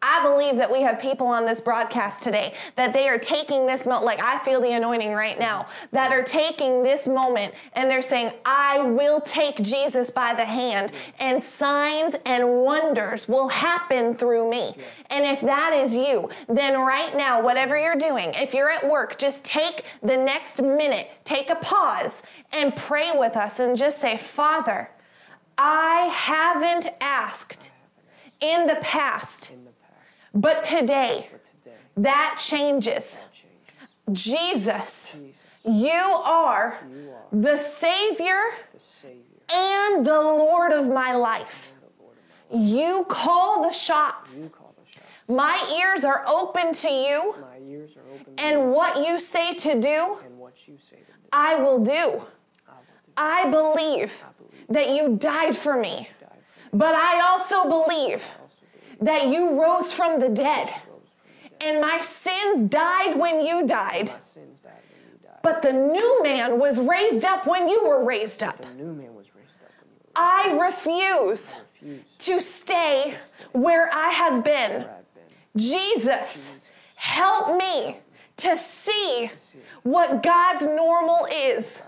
I 0.00 0.22
believe 0.22 0.56
that 0.56 0.70
we 0.70 0.82
have 0.82 1.00
people 1.00 1.26
on 1.26 1.44
this 1.44 1.60
broadcast 1.60 2.22
today 2.22 2.54
that 2.76 2.92
they 2.92 3.08
are 3.08 3.18
taking 3.18 3.66
this 3.66 3.84
moment, 3.84 4.04
like 4.04 4.22
I 4.22 4.38
feel 4.44 4.60
the 4.60 4.72
anointing 4.72 5.12
right 5.12 5.38
now, 5.38 5.66
that 5.90 6.12
are 6.12 6.22
taking 6.22 6.84
this 6.84 7.08
moment 7.08 7.52
and 7.72 7.90
they're 7.90 8.00
saying, 8.00 8.30
I 8.44 8.80
will 8.82 9.20
take 9.20 9.56
Jesus 9.60 10.08
by 10.08 10.34
the 10.34 10.44
hand 10.44 10.92
and 11.18 11.42
signs 11.42 12.14
and 12.26 12.62
wonders 12.62 13.28
will 13.28 13.48
happen 13.48 14.14
through 14.14 14.48
me. 14.48 14.76
And 15.10 15.24
if 15.24 15.40
that 15.40 15.72
is 15.72 15.96
you, 15.96 16.28
then 16.48 16.78
right 16.78 17.16
now, 17.16 17.42
whatever 17.42 17.76
you're 17.76 17.96
doing, 17.96 18.32
if 18.34 18.54
you're 18.54 18.70
at 18.70 18.88
work, 18.88 19.18
just 19.18 19.42
take 19.42 19.84
the 20.00 20.16
next 20.16 20.62
minute, 20.62 21.10
take 21.24 21.50
a 21.50 21.56
pause 21.56 22.22
and 22.52 22.74
pray 22.76 23.10
with 23.14 23.36
us 23.36 23.58
and 23.58 23.76
just 23.76 23.98
say, 23.98 24.16
Father, 24.16 24.90
I 25.56 26.08
haven't 26.14 26.86
asked 27.00 27.72
in 28.40 28.68
the 28.68 28.76
past 28.76 29.54
but 30.40 30.62
today, 30.62 31.30
that 31.96 32.40
changes. 32.42 33.22
Jesus, 34.12 35.14
you 35.64 35.90
are 35.90 36.78
the 37.32 37.56
Savior 37.56 38.40
and 39.52 40.06
the 40.06 40.20
Lord 40.20 40.72
of 40.72 40.88
my 40.88 41.14
life. 41.14 41.72
You 42.54 43.04
call 43.08 43.62
the 43.62 43.72
shots. 43.72 44.50
My 45.28 45.58
ears 45.80 46.04
are 46.04 46.24
open 46.26 46.72
to 46.72 46.88
you. 46.88 47.34
And 48.38 48.70
what 48.70 49.04
you 49.04 49.18
say 49.18 49.54
to 49.54 49.80
do, 49.80 50.18
I 51.32 51.56
will 51.56 51.80
do. 51.80 52.22
I 53.16 53.50
believe 53.50 54.22
that 54.68 54.90
you 54.90 55.16
died 55.16 55.56
for 55.56 55.76
me. 55.76 56.08
But 56.72 56.94
I 56.94 57.28
also 57.28 57.64
believe 57.64 58.24
that 59.00 59.28
you 59.28 59.60
rose 59.60 59.92
from 59.92 60.20
the 60.20 60.28
dead. 60.28 60.72
And 61.60 61.80
my 61.80 61.98
sins 62.00 62.68
died 62.70 63.18
when 63.18 63.44
you 63.44 63.66
died. 63.66 64.12
But 65.42 65.62
the 65.62 65.72
new 65.72 66.22
man 66.22 66.58
was 66.58 66.78
raised 66.78 67.24
up 67.24 67.46
when 67.46 67.68
you 67.68 67.86
were 67.86 68.04
raised 68.04 68.42
up. 68.42 68.64
I 70.14 70.58
refuse 70.60 71.56
to 72.18 72.40
stay 72.40 73.16
where 73.52 73.92
I 73.92 74.10
have 74.10 74.44
been. 74.44 74.86
Jesus, 75.56 76.70
help 76.96 77.56
me 77.56 77.98
to 78.38 78.56
see 78.56 79.30
what 79.82 80.22
God's 80.22 80.66
normal 80.66 81.26
is. 81.32 81.82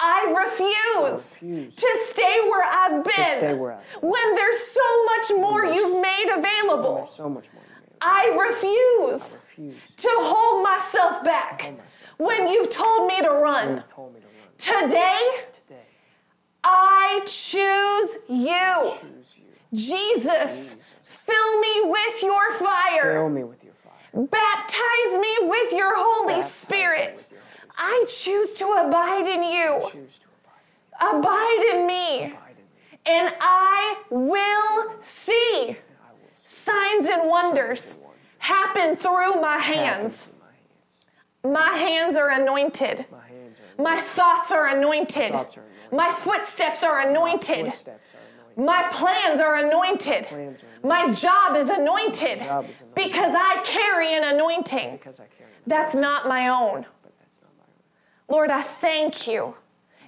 I 0.00 0.34
refuse, 0.44 1.36
to 1.76 1.98
stay 2.10 2.40
where 2.48 2.64
I've 2.64 3.04
been 3.04 3.58
where 3.58 3.72
I've 3.74 4.00
been. 4.00 4.10
when 4.10 4.34
there's 4.34 4.58
so 4.58 5.04
much 5.04 5.30
more 5.36 5.64
you've 5.64 6.02
made 6.02 6.34
available. 6.36 7.10
So 7.16 7.28
much 7.28 7.46
more. 7.54 7.62
I 8.00 8.36
refuse, 8.48 9.38
refuse 9.56 9.74
to 9.96 10.08
hold 10.12 10.62
myself 10.64 11.22
back 11.24 11.74
when 12.18 12.48
you've 12.48 12.68
told 12.68 13.08
me 13.08 13.22
to 13.22 13.30
run. 13.30 13.76
Me 13.76 13.80
to 13.82 13.96
run. 13.96 14.18
Today, 14.58 15.20
Today, 15.66 15.80
I 16.62 17.20
choose 17.24 18.16
you. 18.28 18.98
choose 19.00 19.34
you. 19.36 19.44
Jesus, 19.72 20.76
fill 21.04 21.60
me 21.60 21.82
with 21.84 22.22
your 22.22 22.52
fire. 22.54 23.12
Fill 23.14 23.28
me 23.30 23.44
with 23.44 23.62
your 23.64 23.72
fire. 23.74 24.26
Baptize 24.26 25.18
me 25.18 25.36
with 25.42 25.72
your 25.72 25.92
Holy 25.96 26.34
Baptize 26.34 26.52
Spirit. 26.52 27.23
With 27.78 27.84
your 27.84 27.88
Holy 27.88 28.02
I 28.02 28.04
choose 28.06 28.54
to 28.54 28.66
abide 28.66 29.26
in 29.26 29.42
you. 29.42 29.90
Abide. 31.00 31.18
Abide 31.18 31.70
in 31.74 31.86
me. 31.86 32.16
Abide 32.24 32.56
in 32.58 32.64
me. 32.64 33.00
And 33.06 33.34
I 33.40 33.96
will 34.10 34.94
see 35.00 35.32
I 35.70 36.12
will 36.12 36.28
signs 36.42 37.06
and 37.06 37.28
wonders 37.28 37.96
happen 38.38 38.96
through 38.96 39.40
my 39.40 39.58
hands. 39.58 40.28
my 41.42 41.72
hands. 41.76 42.16
Are 42.16 42.30
anointed. 42.30 43.06
My 43.10 43.26
hands 43.26 43.56
are 43.78 43.82
My 43.82 44.00
thoughts 44.00 44.52
are 44.52 44.66
anointed. 44.68 45.32
Thoughts 45.32 45.56
are 45.56 45.60
anointed. 45.60 45.92
My 45.92 46.10
footsteps 46.12 46.82
are 46.84 47.00
anointed. 47.08 47.66
footsteps 47.66 48.12
are 48.14 48.18
anointed. 48.56 48.64
My 48.66 48.88
plans 48.92 49.40
are 49.40 49.56
anointed. 49.56 50.26
Plans 50.26 50.62
are 50.62 50.66
anointed. 50.66 50.84
My 50.84 51.10
job 51.12 51.56
is 51.56 51.68
anointed 51.68 52.38
job 52.38 52.64
is 52.64 52.70
anointed. 52.80 52.94
because 52.94 53.34
I 53.36 53.60
carry 53.64 54.14
an 54.14 54.24
anointing. 54.34 54.92
Because 54.92 55.20
I 55.20 55.26
carry 55.26 55.50
it, 55.50 55.56
That's 55.66 55.94
not 55.94 56.28
my 56.28 56.48
own. 56.48 56.86
but 57.02 57.12
that's 57.18 57.36
not 57.42 57.50
my 57.58 57.64
own. 57.64 58.23
Lord, 58.34 58.50
I 58.50 58.62
thank 58.62 59.28
you. 59.28 59.54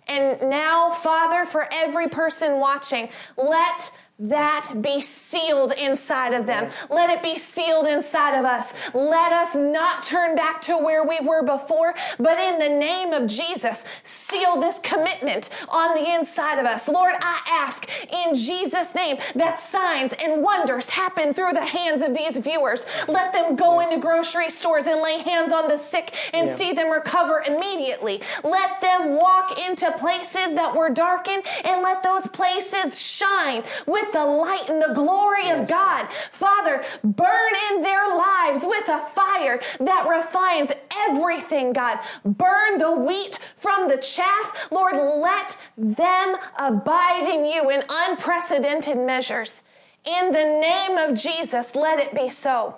And 0.08 0.50
now, 0.50 0.90
Father, 0.90 1.44
for 1.46 1.68
every 1.72 2.08
person 2.08 2.58
watching, 2.58 3.08
let 3.36 3.92
that 4.18 4.68
be 4.80 5.00
sealed 5.00 5.72
inside 5.72 6.32
of 6.32 6.46
them. 6.46 6.70
Let 6.88 7.10
it 7.10 7.22
be 7.22 7.36
sealed 7.36 7.86
inside 7.86 8.38
of 8.38 8.46
us. 8.46 8.72
Let 8.94 9.30
us 9.32 9.54
not 9.54 10.02
turn 10.02 10.34
back 10.34 10.62
to 10.62 10.78
where 10.78 11.04
we 11.06 11.20
were 11.20 11.42
before, 11.42 11.94
but 12.18 12.38
in 12.38 12.58
the 12.58 12.68
name 12.68 13.12
of 13.12 13.26
Jesus, 13.26 13.84
seal 14.02 14.58
this 14.58 14.78
commitment 14.78 15.50
on 15.68 15.94
the 15.94 16.14
inside 16.14 16.58
of 16.58 16.64
us. 16.64 16.88
Lord, 16.88 17.14
I 17.20 17.40
ask 17.46 17.86
in 18.10 18.34
Jesus' 18.34 18.94
name 18.94 19.18
that 19.34 19.60
signs 19.60 20.14
and 20.14 20.42
wonders 20.42 20.88
happen 20.88 21.34
through 21.34 21.52
the 21.52 21.66
hands 21.66 22.00
of 22.00 22.14
these 22.14 22.38
viewers. 22.38 22.86
Let 23.08 23.34
them 23.34 23.54
go 23.54 23.80
into 23.80 23.98
grocery 23.98 24.48
stores 24.48 24.86
and 24.86 25.02
lay 25.02 25.18
hands 25.18 25.52
on 25.52 25.68
the 25.68 25.76
sick 25.76 26.14
and 26.32 26.48
Yeah. 26.48 26.54
see 26.54 26.72
them 26.72 26.90
recover 26.90 27.42
immediately. 27.46 28.22
Let 28.42 28.80
them 28.80 29.16
walk 29.16 29.58
into 29.58 29.92
places 29.92 30.54
that 30.54 30.74
were 30.74 30.88
darkened 30.88 31.42
and 31.64 31.82
let 31.82 32.02
those 32.02 32.26
places 32.28 32.98
shine 32.98 33.62
with 33.84 34.05
the 34.12 34.24
light 34.24 34.68
and 34.68 34.80
the 34.80 34.94
glory 34.94 35.50
of 35.50 35.68
God. 35.68 36.08
Father, 36.30 36.84
burn 37.02 37.52
in 37.70 37.82
their 37.82 38.16
lives 38.16 38.64
with 38.64 38.88
a 38.88 39.04
fire 39.14 39.60
that 39.80 40.06
refines 40.08 40.72
everything, 41.08 41.72
God. 41.72 41.98
Burn 42.24 42.78
the 42.78 42.92
wheat 42.92 43.36
from 43.56 43.88
the 43.88 43.96
chaff. 43.96 44.68
Lord, 44.70 44.94
let 44.94 45.56
them 45.76 46.36
abide 46.58 47.28
in 47.28 47.44
you 47.44 47.70
in 47.70 47.84
unprecedented 47.88 48.98
measures. 48.98 49.62
In 50.04 50.30
the 50.30 50.44
name 50.44 50.98
of 50.98 51.18
Jesus, 51.18 51.74
let 51.74 51.98
it 51.98 52.14
be 52.14 52.30
so. 52.30 52.76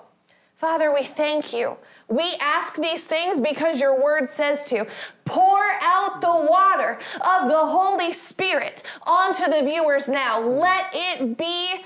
Father, 0.58 0.92
we 0.92 1.04
thank 1.04 1.52
you. 1.52 1.76
We 2.08 2.34
ask 2.40 2.74
these 2.74 3.06
things 3.06 3.38
because 3.38 3.80
your 3.80 4.02
word 4.02 4.28
says 4.28 4.64
to. 4.64 4.88
Pour 5.24 5.62
out 5.80 6.20
the 6.20 6.26
water 6.26 6.98
of 7.14 7.48
the 7.48 7.64
Holy 7.64 8.12
Spirit 8.12 8.82
onto 9.04 9.44
the 9.44 9.62
viewers 9.62 10.08
now. 10.08 10.40
Let 10.40 10.86
it 10.92 11.38
be 11.38 11.84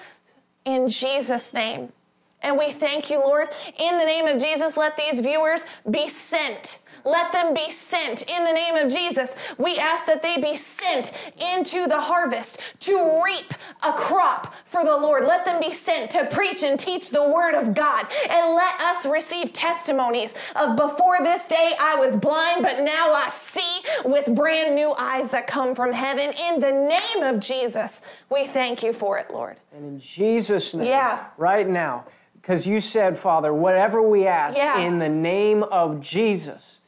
in 0.65 0.89
Jesus' 0.89 1.53
name. 1.53 1.93
And 2.41 2.57
we 2.57 2.73
thank 2.73 3.11
you, 3.11 3.19
Lord. 3.19 3.51
In 3.79 3.99
the 3.99 4.07
name 4.07 4.27
of 4.27 4.41
Jesus, 4.41 4.79
let 4.79 4.97
these 4.97 5.21
viewers 5.21 5.67
be 5.91 6.09
sent. 6.09 6.79
Let 7.05 7.33
them 7.33 7.55
be 7.55 7.71
sent 7.71 8.23
in 8.31 8.45
the 8.45 8.53
name 8.53 8.77
of 8.77 8.93
Jesus. 8.93 9.35
We 9.59 9.79
ask 9.79 10.07
that 10.07 10.23
they 10.23 10.39
be 10.39 10.57
sent 10.57 11.13
into 11.39 11.87
the 11.87 12.01
harvest 12.01 12.61
to 12.81 13.23
reap 13.25 13.55
a 13.83 13.93
crop 13.93 14.55
for 14.67 14.85
the 14.85 14.97
Lord. 14.97 15.25
Let 15.25 15.45
them 15.45 15.61
be 15.61 15.73
sent 15.73 16.11
to 16.13 16.25
preach 16.27 16.63
and 16.63 16.79
teach 16.79 17.11
the 17.11 17.29
word 17.29 17.55
of 17.55 17.75
God. 17.75 18.07
And 18.29 18.55
let 18.55 18.81
us 18.81 19.07
receive 19.07 19.53
testimonies 19.53 20.35
of 20.57 20.77
before 20.77 21.19
this 21.23 21.49
day 21.49 21.75
I 21.81 21.95
was 21.97 22.17
blind, 22.17 22.63
but 22.63 22.83
now 22.83 23.13
I 23.13 23.29
see 23.29 23.81
with 24.05 24.35
brand 24.35 24.75
new 24.75 24.95
eyes 24.95 25.31
that 25.31 25.47
come 25.47 25.75
from 25.75 25.93
heaven. 25.93 26.33
In 26.33 26.61
the 26.61 26.71
name 26.73 27.23
of 27.23 27.41
Jesus, 27.41 28.01
we 28.31 28.47
thank 28.47 28.83
you 28.83 28.93
for 28.93 29.19
it, 29.19 29.31
Lord. 29.33 29.57
And 29.75 29.85
in 29.85 30.01
Jesus' 30.01 30.75
name, 30.75 30.87
Yeah. 30.87 31.25
right 31.37 31.69
now, 31.69 32.05
because 32.35 32.67
you 32.67 32.81
said, 32.81 33.19
Father, 33.19 33.53
whatever 33.55 34.03
we 34.03 34.27
ask 34.27 34.57
Yeah. 34.57 34.79
in 34.79 34.99
the 34.99 35.09
name 35.09 35.63
of 35.65 36.01
Jesus, 36.01 36.79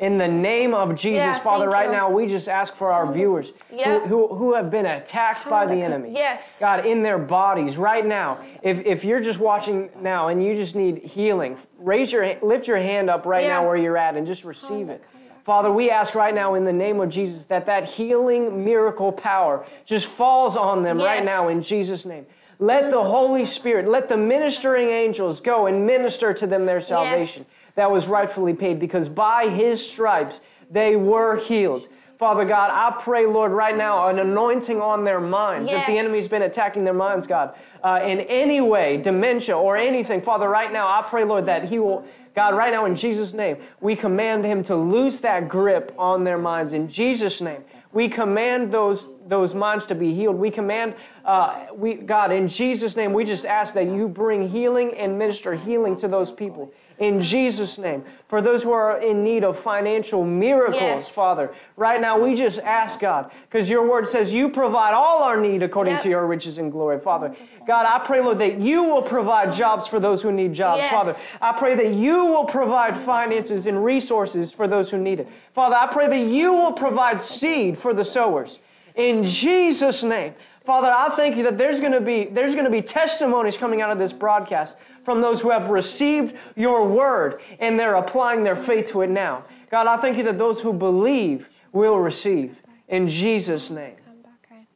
in 0.00 0.16
the 0.16 0.26
name 0.26 0.72
of 0.72 0.94
Jesus, 0.94 1.18
Yeah, 1.18 1.38
Father, 1.40 1.68
right 1.68 1.86
you. 1.86 1.92
now 1.92 2.10
we 2.10 2.26
just 2.26 2.48
ask 2.48 2.74
for 2.74 2.90
our 2.90 3.12
viewers 3.12 3.52
Yeah. 3.70 4.00
who, 4.00 4.28
who, 4.28 4.34
who 4.34 4.54
have 4.54 4.70
been 4.70 4.86
attacked 4.86 5.48
by 5.48 5.66
the 5.66 5.74
enemy. 5.74 6.12
Yes. 6.14 6.58
God, 6.58 6.86
in 6.86 7.02
their 7.02 7.18
bodies 7.18 7.76
right 7.76 8.04
now. 8.04 8.38
If, 8.62 8.78
if 8.86 9.04
you're 9.04 9.20
just 9.20 9.38
watching 9.38 9.90
now 10.00 10.28
and 10.28 10.42
you 10.42 10.54
just 10.54 10.74
need 10.74 10.98
healing, 11.04 11.58
raise 11.78 12.10
your 12.10 12.34
lift 12.42 12.66
your 12.66 12.78
hand 12.78 13.10
up 13.10 13.26
right 13.26 13.44
Yeah. 13.44 13.60
now 13.60 13.66
where 13.66 13.76
you're 13.76 13.98
at 13.98 14.16
and 14.16 14.26
just 14.26 14.42
receive 14.44 14.88
it. 14.88 15.04
Father, 15.44 15.70
we 15.70 15.90
ask 15.90 16.14
right 16.14 16.34
now 16.34 16.54
in 16.54 16.64
the 16.64 16.72
name 16.72 17.00
of 17.00 17.10
Jesus 17.10 17.44
that 17.46 17.66
that 17.66 17.84
healing 17.84 18.64
miracle 18.64 19.12
power 19.12 19.66
just 19.84 20.06
falls 20.06 20.56
on 20.56 20.82
them 20.82 20.96
right 20.98 21.24
now 21.24 21.48
in 21.48 21.62
Jesus' 21.62 22.06
name. 22.06 22.24
Let 22.58 22.90
the 22.90 23.02
Holy 23.02 23.44
Spirit, 23.46 23.88
let 23.88 24.08
the 24.08 24.18
ministering 24.18 24.88
angels 24.88 25.40
go 25.40 25.66
and 25.66 25.86
minister 25.86 26.32
to 26.34 26.46
them 26.46 26.64
their 26.66 26.80
salvation 26.80 27.44
that 27.74 27.90
was 27.90 28.08
rightfully 28.08 28.54
paid 28.54 28.78
because 28.80 29.08
by 29.08 29.48
his 29.48 29.84
stripes 29.84 30.40
they 30.70 30.96
were 30.96 31.36
healed. 31.36 31.88
Father 32.20 32.44
God, 32.44 32.70
I 32.70 33.02
pray, 33.02 33.24
Lord, 33.24 33.50
right 33.50 33.74
now, 33.74 34.08
an 34.08 34.18
anointing 34.18 34.78
on 34.78 35.04
their 35.04 35.20
minds. 35.20 35.70
If 35.72 35.86
the 35.86 35.96
enemy's 35.96 36.28
been 36.28 36.42
attacking 36.42 36.84
their 36.84 36.92
minds, 36.92 37.26
God, 37.26 37.54
uh, 37.82 38.00
in 38.04 38.20
any 38.20 38.60
way, 38.60 38.98
dementia 38.98 39.56
or 39.56 39.78
anything, 39.78 40.20
Father, 40.20 40.46
right 40.46 40.70
now, 40.70 40.86
I 40.86 41.02
pray, 41.02 41.24
Lord, 41.24 41.46
that 41.46 41.70
He 41.70 41.78
will, 41.78 42.04
God, 42.34 42.54
right 42.54 42.74
now, 42.74 42.84
in 42.84 42.94
Jesus' 42.94 43.32
name, 43.32 43.56
we 43.80 43.96
command 43.96 44.44
Him 44.44 44.62
to 44.64 44.76
loose 44.76 45.20
that 45.20 45.48
grip 45.48 45.94
on 45.98 46.24
their 46.24 46.36
minds. 46.36 46.74
In 46.74 46.90
Jesus' 46.90 47.40
name, 47.40 47.64
we 47.90 48.06
command 48.06 48.70
those 48.70 49.08
those 49.26 49.54
minds 49.54 49.86
to 49.86 49.94
be 49.94 50.12
healed. 50.12 50.36
We 50.36 50.50
command, 50.50 50.96
uh, 51.24 51.66
we 51.74 51.94
God, 51.94 52.32
in 52.32 52.48
Jesus' 52.48 52.96
name, 52.96 53.14
we 53.14 53.24
just 53.24 53.46
ask 53.46 53.72
that 53.74 53.86
you 53.86 54.08
bring 54.08 54.48
healing 54.48 54.92
and 54.98 55.18
minister 55.18 55.54
healing 55.54 55.96
to 55.98 56.08
those 56.08 56.30
people. 56.30 56.70
In 57.00 57.22
Jesus' 57.22 57.78
name, 57.78 58.04
for 58.28 58.42
those 58.42 58.62
who 58.62 58.72
are 58.72 58.98
in 58.98 59.24
need 59.24 59.42
of 59.42 59.58
financial 59.58 60.22
miracles, 60.22 60.82
Yes. 60.82 61.14
Father, 61.14 61.50
right 61.78 61.98
now 61.98 62.18
we 62.20 62.36
just 62.36 62.60
ask 62.60 63.00
God, 63.00 63.30
because 63.50 63.70
your 63.70 63.88
word 63.88 64.06
says 64.06 64.34
you 64.34 64.50
provide 64.50 64.92
all 64.92 65.22
our 65.22 65.40
need 65.40 65.62
according 65.62 65.94
Yep. 65.94 66.02
to 66.02 66.08
your 66.10 66.26
riches 66.26 66.58
and 66.58 66.70
glory, 66.70 66.98
Father. 67.00 67.34
God, 67.66 67.86
I 67.86 68.04
pray, 68.04 68.20
Lord, 68.20 68.38
that 68.40 68.58
you 68.58 68.82
will 68.84 69.00
provide 69.00 69.50
jobs 69.54 69.88
for 69.88 69.98
those 69.98 70.20
who 70.20 70.30
need 70.30 70.52
jobs, 70.52 70.80
Yes. 70.82 70.90
Father. 70.92 71.14
I 71.40 71.58
pray 71.58 71.74
that 71.74 71.94
you 71.94 72.26
will 72.26 72.44
provide 72.44 72.98
finances 73.00 73.64
and 73.64 73.82
resources 73.82 74.52
for 74.52 74.68
those 74.68 74.90
who 74.90 74.98
need 74.98 75.20
it. 75.20 75.28
Father, 75.54 75.76
I 75.76 75.86
pray 75.86 76.06
that 76.06 76.26
you 76.30 76.52
will 76.52 76.72
provide 76.72 77.22
seed 77.22 77.78
for 77.78 77.94
the 77.94 78.04
sowers. 78.04 78.58
In 78.94 79.24
Jesus' 79.24 80.02
name. 80.02 80.34
Father, 80.66 80.92
I 80.94 81.08
thank 81.16 81.36
you 81.36 81.44
that 81.44 81.56
there's 81.56 81.80
going 81.80 81.92
to 81.92 82.02
be 82.02 82.24
there's 82.24 82.52
going 82.52 82.66
to 82.66 82.70
be 82.70 82.82
testimonies 82.82 83.56
coming 83.56 83.80
out 83.80 83.90
of 83.90 83.98
this 83.98 84.12
broadcast 84.12 84.76
from 85.10 85.20
those 85.20 85.40
who 85.40 85.50
have 85.50 85.70
received 85.70 86.36
your 86.54 86.86
word 86.86 87.42
and 87.58 87.78
they're 87.78 87.96
applying 87.96 88.44
their 88.44 88.54
faith 88.54 88.86
to 88.92 89.02
it 89.02 89.10
now. 89.10 89.44
God, 89.68 89.88
I 89.88 89.96
thank 89.96 90.16
you 90.16 90.22
that 90.24 90.38
those 90.38 90.60
who 90.60 90.72
believe 90.72 91.48
will 91.72 91.96
receive. 91.98 92.56
In 92.88 93.08
Jesus' 93.08 93.70
name. 93.70 93.96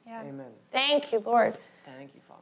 Yeah. 0.04 0.22
Amen. 0.22 0.46
Thank 0.72 1.12
you, 1.12 1.20
Lord. 1.20 1.56
Thank 1.84 2.10
you, 2.16 2.20
Father. 2.28 2.40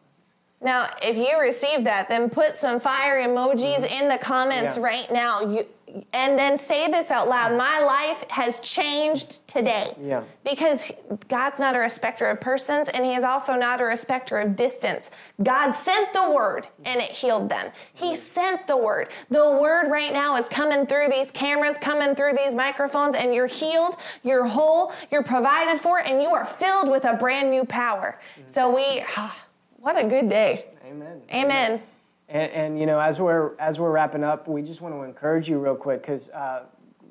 Now, 0.62 0.88
if 1.02 1.16
you 1.18 1.38
received 1.38 1.84
that, 1.84 2.08
then 2.08 2.30
put 2.30 2.56
some 2.56 2.80
fire 2.80 3.22
emojis 3.26 3.84
in 3.90 4.08
the 4.08 4.16
comments 4.18 4.78
Mm-hmm. 4.78 4.84
Yeah. 4.84 4.90
right 4.90 5.12
now. 5.12 5.40
You, 5.42 5.66
and 6.12 6.38
then 6.38 6.58
say 6.58 6.90
this 6.90 7.10
out 7.10 7.28
loud. 7.28 7.56
My 7.56 7.80
life 7.80 8.24
has 8.30 8.60
changed 8.60 9.46
today. 9.46 9.94
Yeah. 10.02 10.22
Because 10.44 10.90
God's 11.28 11.58
not 11.58 11.76
a 11.76 11.78
respecter 11.78 12.26
of 12.26 12.40
persons, 12.40 12.88
and 12.88 13.04
He 13.04 13.14
is 13.14 13.24
also 13.24 13.54
not 13.54 13.80
a 13.80 13.84
respecter 13.84 14.38
of 14.38 14.56
distance. 14.56 15.10
God 15.42 15.72
sent 15.72 16.12
the 16.12 16.30
word, 16.30 16.68
and 16.84 17.00
it 17.00 17.10
healed 17.10 17.48
them. 17.48 17.70
He 17.94 18.14
sent 18.14 18.66
the 18.66 18.76
word. 18.76 19.08
The 19.30 19.58
word 19.60 19.90
right 19.90 20.12
now 20.12 20.36
is 20.36 20.48
coming 20.48 20.86
through 20.86 21.08
these 21.10 21.30
cameras, 21.30 21.76
coming 21.78 22.14
through 22.14 22.34
these 22.34 22.54
microphones, 22.54 23.14
and 23.14 23.34
you're 23.34 23.46
healed, 23.46 23.96
you're 24.22 24.46
whole, 24.46 24.92
you're 25.10 25.24
provided 25.24 25.80
for, 25.80 25.98
and 26.00 26.22
you 26.22 26.30
are 26.34 26.46
filled 26.46 26.90
with 26.90 27.04
a 27.04 27.14
brand 27.14 27.50
new 27.50 27.64
power. 27.64 28.18
So 28.46 28.74
we, 28.74 29.04
what 29.76 29.98
a 29.98 30.06
good 30.06 30.28
day. 30.28 30.66
Amen. 30.84 31.22
Amen. 31.32 31.82
And, 32.32 32.50
and 32.52 32.80
you 32.80 32.86
know, 32.86 32.98
as 32.98 33.20
we're 33.20 33.54
as 33.58 33.78
we're 33.78 33.90
wrapping 33.90 34.24
up, 34.24 34.48
we 34.48 34.62
just 34.62 34.80
want 34.80 34.94
to 34.94 35.02
encourage 35.02 35.50
you 35.50 35.58
real 35.58 35.76
quick 35.76 36.00
because 36.00 36.30
uh, 36.30 36.62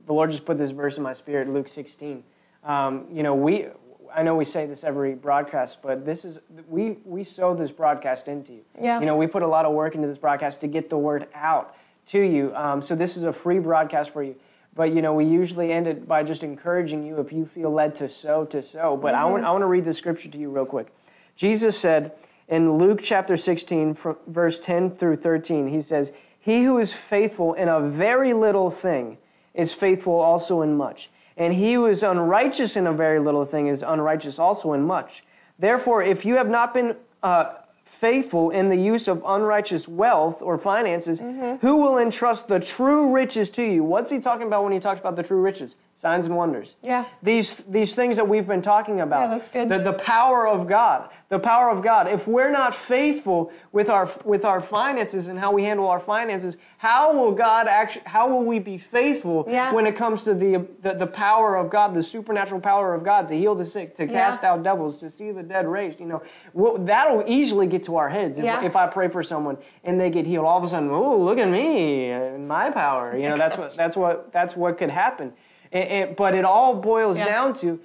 the 0.08 0.14
Lord 0.14 0.32
just 0.32 0.46
put 0.46 0.58
this 0.58 0.72
verse 0.72 0.98
in 0.98 1.04
my 1.04 1.14
spirit, 1.14 1.48
Luke 1.48 1.68
16. 1.68 2.24
Um, 2.64 3.06
you 3.14 3.22
know, 3.22 3.36
we 3.36 3.68
I 4.14 4.24
know 4.24 4.36
we 4.36 4.46
say 4.46 4.66
this 4.66 4.84
every 4.84 5.14
broadcast, 5.14 5.84
but 5.84 6.08
this 6.08 6.26
is 6.26 6.40
we 6.68 6.98
we 7.06 7.24
sow 7.24 7.54
this 7.54 7.70
broadcast 7.70 8.28
into 8.30 8.54
you. 8.54 8.62
Yeah. 8.82 9.00
You 9.00 9.06
know, 9.06 9.16
we 9.16 9.28
put 9.28 9.44
a 9.44 9.48
lot 9.48 9.66
of 9.66 9.74
work 9.74 9.94
into 9.94 10.08
this 10.08 10.18
broadcast 10.18 10.60
to 10.62 10.68
get 10.68 10.90
the 10.90 10.98
word 10.98 11.28
out 11.36 11.76
to 12.08 12.20
you. 12.20 12.52
Um, 12.56 12.82
so 12.82 12.96
this 12.96 13.16
is 13.16 13.22
a 13.22 13.32
free 13.32 13.60
broadcast 13.60 14.10
for 14.10 14.24
you. 14.24 14.36
But 14.74 14.92
you 14.92 15.04
know, 15.04 15.14
we 15.14 15.26
usually 15.26 15.72
end 15.72 15.86
it 15.86 16.08
by 16.08 16.24
just 16.24 16.42
encouraging 16.42 17.06
you 17.06 17.20
if 17.20 17.32
you 17.32 17.46
feel 17.46 17.70
led 17.70 17.96
to 17.98 18.10
sow 18.10 18.46
to 18.46 18.64
sow. 18.64 18.98
But 18.98 19.14
I 19.14 19.26
want 19.26 19.46
I 19.46 19.52
want 19.52 19.62
to 19.62 19.68
read 19.68 19.86
the 19.86 19.94
scripture 19.94 20.30
to 20.30 20.38
you 20.40 20.50
real 20.50 20.66
quick. 20.66 20.88
Jesus 21.36 21.78
said 21.78 22.14
in 22.52 22.78
Luke 22.78 23.00
chapter 23.02 23.38
16, 23.38 23.98
verse 24.28 24.60
10 24.60 24.92
through 24.92 25.16
13, 25.16 25.70
he 25.70 25.82
says, 25.82 26.12
He 26.38 26.66
who 26.66 26.78
is 26.80 26.92
faithful 26.92 27.54
in 27.54 27.70
a 27.70 27.80
very 27.80 28.34
little 28.34 28.70
thing 28.70 29.18
is 29.54 29.74
faithful 29.74 30.20
also 30.20 30.62
in 30.62 30.76
much. 30.76 31.10
And 31.38 31.54
he 31.54 31.74
who 31.74 31.86
is 31.86 32.04
unrighteous 32.04 32.76
in 32.76 32.88
a 32.88 32.94
very 32.94 33.20
little 33.20 33.46
thing 33.46 33.68
is 33.68 33.82
unrighteous 33.82 34.38
also 34.38 34.74
in 34.74 34.84
much. 34.84 35.24
Therefore, 35.58 36.04
if 36.04 36.26
you 36.26 36.36
have 36.36 36.50
not 36.50 36.74
been 36.74 36.98
uh, 37.24 37.54
faithful 37.86 38.50
in 38.50 38.68
the 38.68 38.76
use 38.76 39.08
of 39.08 39.24
unrighteous 39.26 39.88
wealth 39.88 40.42
or 40.42 40.58
finances, 40.58 41.20
who 41.62 41.78
will 41.78 41.98
entrust 41.98 42.50
the 42.50 42.60
true 42.60 43.14
riches 43.14 43.50
to 43.52 43.64
you? 43.64 43.84
What's 43.84 44.12
he 44.12 44.20
talking 44.20 44.48
about 44.48 44.64
when 44.64 44.74
he 44.74 44.80
talks 44.80 45.00
about 45.00 45.16
the 45.16 45.24
true 45.24 45.42
riches? 45.42 45.76
Signs 46.02 46.26
and 46.26 46.36
wonders. 46.36 46.74
Yeah. 46.82 47.06
These, 47.22 47.58
these 47.70 47.94
things 47.94 48.16
that 48.16 48.28
we've 48.28 48.48
been 48.48 48.64
talking 48.64 49.02
about. 49.02 49.22
Yeah, 49.22 49.28
that's 49.38 49.48
good. 49.50 49.70
The, 49.70 49.78
the 49.78 49.94
power 49.94 50.48
of 50.48 50.68
God. 50.68 51.12
The 51.30 51.38
power 51.38 51.70
of 51.70 51.84
God. 51.84 52.08
If 52.08 52.28
we're 52.28 52.50
not 52.50 52.74
faithful 52.74 53.52
with 53.72 53.88
our, 53.88 54.10
with 54.26 54.44
our 54.44 54.62
finances 54.62 55.28
and 55.28 55.38
how 55.38 55.52
we 55.52 55.64
handle 55.64 55.88
our 55.88 56.00
finances, 56.00 56.58
how 56.80 57.14
will 57.16 57.34
God 57.34 57.68
actually, 57.68 58.02
how 58.06 58.28
will 58.28 58.44
we 58.44 58.58
be 58.58 58.80
faithful 58.80 59.46
Yeah. 59.48 59.72
when 59.76 59.86
it 59.86 59.96
comes 59.96 60.24
to 60.24 60.34
the, 60.34 60.66
the, 60.82 60.96
the 60.96 61.06
power 61.06 61.56
of 61.56 61.70
God, 61.70 61.94
the 61.94 62.02
supernatural 62.02 62.62
power 62.62 62.96
of 62.96 63.04
God 63.04 63.28
to 63.28 63.38
heal 63.38 63.54
the 63.54 63.64
sick, 63.64 63.94
to 63.98 64.06
Yeah. 64.06 64.12
cast 64.12 64.44
out 64.44 64.64
devils, 64.64 64.98
to 65.02 65.10
see 65.12 65.32
the 65.32 65.44
dead 65.44 65.68
raised? 65.68 66.00
You 66.00 66.08
know, 66.08 66.24
well, 66.54 66.80
that'll 66.80 67.24
easily 67.28 67.68
get 67.68 67.84
to 67.84 67.98
our 67.98 68.10
heads 68.10 68.40
if, 68.40 68.44
Yeah. 68.44 68.66
if 68.66 68.76
I 68.76 68.88
pray 68.88 69.08
for 69.08 69.22
someone 69.22 69.60
and 69.84 70.02
they 70.02 70.10
get 70.10 70.26
healed. 70.26 70.48
All 70.48 70.58
of 70.58 70.64
a 70.64 70.68
sudden, 70.68 70.90
oh, 70.90 71.20
look 71.20 71.38
at 71.38 71.48
me 71.48 72.12
uh, 72.12 72.22
and 72.22 72.48
my 72.48 72.72
power. 72.72 73.16
You 73.16 73.30
know, 73.30 73.38
that's 73.38 73.56
what, 73.56 73.76
that's 73.76 73.96
what, 73.96 74.34
that's 74.34 74.56
what 74.56 74.80
could 74.80 74.90
happen. 74.90 75.34
And, 75.72 75.84
and- 75.90 76.16
but 76.16 76.36
it 76.36 76.46
all 76.46 76.76
boils 76.76 77.18
Yeah. 77.18 77.26
down 77.26 77.54
to 77.56 77.80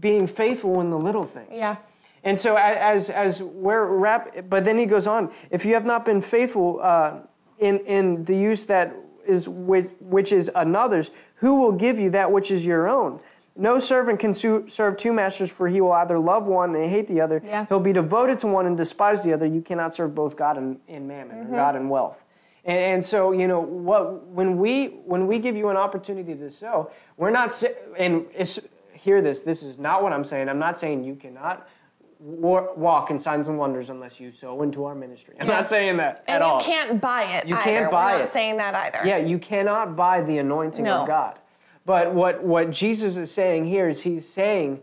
being 0.00 0.26
faithful 0.26 0.80
in 0.80 0.90
the 0.90 0.98
little 0.98 1.24
things. 1.24 1.48
Yeah. 1.52 1.76
And 2.24 2.38
so, 2.38 2.54
as 2.56 3.10
as 3.10 3.42
we're 3.42 3.84
wrap, 3.84 4.48
but 4.48 4.64
then 4.64 4.78
he 4.78 4.86
goes 4.86 5.06
on. 5.08 5.30
If 5.50 5.64
you 5.64 5.74
have 5.74 5.84
not 5.84 6.04
been 6.04 6.20
faithful 6.20 6.78
uh, 6.80 7.14
in 7.58 7.80
in 7.80 8.24
the 8.24 8.36
use 8.36 8.64
that 8.66 8.94
is 9.26 9.48
which, 9.48 9.86
which 10.00 10.32
is 10.32 10.48
another's, 10.54 11.10
who 11.36 11.56
will 11.56 11.72
give 11.72 11.98
you 11.98 12.10
that 12.10 12.30
which 12.30 12.50
is 12.52 12.64
your 12.64 12.88
own? 12.88 13.18
No 13.56 13.78
servant 13.80 14.18
can 14.20 14.32
su- 14.32 14.64
serve 14.68 14.96
two 14.96 15.12
masters, 15.12 15.50
for 15.50 15.68
he 15.68 15.80
will 15.80 15.92
either 15.92 16.18
love 16.18 16.46
one 16.46 16.74
and 16.76 16.88
hate 16.90 17.06
the 17.08 17.20
other. 17.20 17.42
Yeah. 17.44 17.66
He'll 17.68 17.80
be 17.80 17.92
devoted 17.92 18.38
to 18.40 18.46
one 18.46 18.66
and 18.66 18.76
despise 18.76 19.22
the 19.24 19.32
other. 19.32 19.44
You 19.46 19.60
cannot 19.60 19.92
serve 19.94 20.14
both 20.14 20.36
God 20.36 20.56
and, 20.56 20.78
and 20.88 21.06
mammon, 21.06 21.38
or 21.52 21.56
God 21.56 21.76
and 21.76 21.90
wealth. 21.90 22.21
And, 22.64 22.78
and 22.78 23.04
so, 23.04 23.32
you 23.32 23.48
know, 23.48 23.60
what 23.60 24.26
when 24.28 24.58
we 24.58 24.86
when 25.04 25.26
we 25.26 25.38
give 25.38 25.56
you 25.56 25.68
an 25.68 25.76
opportunity 25.76 26.34
to 26.34 26.50
sow, 26.50 26.90
we're 27.16 27.30
not 27.30 27.60
and 27.98 28.26
hear 28.92 29.20
this. 29.20 29.40
This 29.40 29.62
is 29.62 29.78
not 29.78 30.02
what 30.02 30.12
I'm 30.12 30.24
saying. 30.24 30.48
I'm 30.48 30.58
not 30.60 30.78
saying 30.78 31.04
you 31.04 31.14
cannot 31.16 31.68
walk 32.20 33.10
in 33.10 33.18
signs 33.18 33.48
and 33.48 33.58
wonders 33.58 33.90
unless 33.90 34.20
you 34.20 34.30
sow 34.30 34.62
into 34.62 34.84
our 34.84 34.94
ministry. 34.94 35.34
I'm 35.40 35.48
Yeah. 35.48 35.56
not 35.56 35.68
saying 35.68 35.96
that 35.96 36.22
And 36.28 36.40
at 36.40 36.54
you 36.54 36.60
can't 36.72 37.00
buy 37.00 37.24
it 37.24 37.48
You 37.48 37.56
either. 37.56 37.64
can't 37.64 37.90
buy 37.90 38.12
We're 38.12 38.18
not 38.18 38.24
it. 38.26 38.28
saying 38.28 38.56
that 38.58 38.74
either. 38.76 39.08
Yeah, 39.08 39.16
you 39.16 39.40
cannot 39.40 39.96
buy 39.96 40.20
the 40.22 40.38
anointing 40.38 40.84
No. 40.84 41.00
of 41.00 41.08
God. 41.08 41.40
But 41.84 42.14
what, 42.14 42.44
what 42.44 42.70
Jesus 42.70 43.16
is 43.16 43.32
saying 43.32 43.64
here 43.64 43.88
is 43.88 44.02
he's 44.02 44.28
saying, 44.28 44.82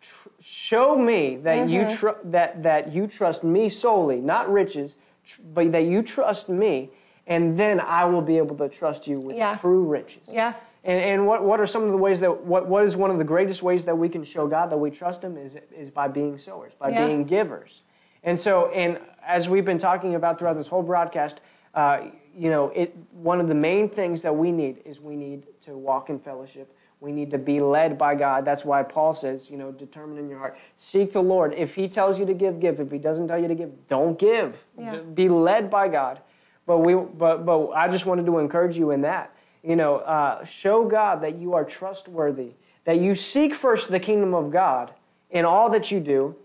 tr- 0.00 0.28
show 0.40 0.96
me 0.96 1.36
that 1.42 1.58
Mm-hmm. 1.58 1.68
you 1.68 1.94
tr- 1.94 2.18
that 2.24 2.62
that 2.62 2.90
you 2.90 3.06
trust 3.06 3.44
me 3.44 3.68
solely, 3.68 4.16
not 4.22 4.50
riches, 4.50 4.96
tr- 5.26 5.42
but 5.52 5.70
that 5.72 5.84
you 5.84 6.00
trust 6.02 6.48
me, 6.48 6.88
and 7.28 7.56
then 7.56 7.78
I 7.78 8.04
will 8.06 8.22
be 8.22 8.38
able 8.38 8.56
to 8.56 8.68
trust 8.68 9.06
you 9.06 9.20
with 9.20 9.36
Yeah. 9.36 9.56
true 9.56 9.84
riches. 9.84 10.22
Yeah. 10.26 10.54
And, 10.82 10.98
and 11.00 11.26
what, 11.26 11.44
what 11.44 11.60
are 11.60 11.66
some 11.66 11.84
of 11.84 11.90
the 11.90 11.96
ways 11.96 12.20
that 12.20 12.44
what, 12.44 12.66
what 12.66 12.84
is 12.84 12.96
one 12.96 13.10
of 13.10 13.18
the 13.18 13.24
greatest 13.24 13.62
ways 13.62 13.84
that 13.84 13.96
we 13.96 14.08
can 14.08 14.24
show 14.24 14.46
God 14.48 14.70
that 14.70 14.78
we 14.78 14.90
trust 14.90 15.22
Him 15.22 15.36
is 15.36 15.56
is 15.76 15.90
by 15.90 16.08
being 16.08 16.38
sowers, 16.38 16.72
by 16.78 16.88
Yeah. 16.90 17.06
being 17.06 17.24
givers. 17.24 17.82
And 18.24 18.36
so, 18.38 18.70
and 18.72 18.98
as 19.24 19.48
we've 19.48 19.64
been 19.64 19.78
talking 19.78 20.14
about 20.16 20.38
throughout 20.38 20.56
this 20.56 20.66
whole 20.68 20.82
broadcast, 20.82 21.40
uh, 21.74 22.00
you 22.34 22.50
know, 22.50 22.70
it 22.74 22.96
one 23.12 23.40
of 23.40 23.48
the 23.48 23.54
main 23.54 23.88
things 23.88 24.22
that 24.22 24.34
we 24.34 24.50
need 24.50 24.78
is 24.84 25.00
we 25.00 25.14
need 25.16 25.44
to 25.62 25.76
walk 25.76 26.08
in 26.10 26.18
fellowship. 26.18 26.74
We 27.00 27.12
need 27.12 27.30
to 27.30 27.38
be 27.38 27.60
led 27.60 27.96
by 27.96 28.14
God. 28.16 28.44
That's 28.44 28.64
why 28.64 28.82
Paul 28.82 29.14
says, 29.14 29.48
you 29.50 29.56
know, 29.56 29.70
determine 29.70 30.18
in 30.18 30.28
your 30.28 30.38
heart, 30.38 30.56
seek 30.76 31.12
the 31.12 31.22
Lord. 31.22 31.54
If 31.54 31.74
He 31.74 31.86
tells 31.88 32.18
you 32.18 32.26
to 32.26 32.34
give, 32.34 32.58
give. 32.58 32.80
If 32.80 32.90
He 32.90 32.98
doesn't 32.98 33.28
tell 33.28 33.38
you 33.40 33.46
to 33.48 33.54
give, 33.54 33.70
don't 33.88 34.18
give. 34.18 34.56
Yeah. 34.76 34.96
Be 34.96 35.28
led 35.28 35.70
by 35.70 35.86
God. 35.88 36.20
But 36.68 36.80
we, 36.80 36.94
but 36.94 37.46
but 37.46 37.70
I 37.70 37.88
just 37.88 38.04
wanted 38.04 38.26
to 38.26 38.38
encourage 38.38 38.76
you 38.76 38.90
in 38.90 39.00
that. 39.00 39.32
You 39.62 39.74
know, 39.74 39.96
uh, 39.96 40.44
show 40.44 40.84
God 40.84 41.22
that 41.22 41.36
you 41.38 41.54
are 41.54 41.64
trustworthy. 41.64 42.50
That 42.84 43.00
you 43.00 43.14
seek 43.14 43.54
first 43.54 43.90
the 43.90 43.98
kingdom 43.98 44.34
of 44.34 44.50
God 44.52 44.92
in 45.30 45.46
all 45.46 45.70
that 45.70 45.90
you 45.90 45.98
do, 45.98 46.36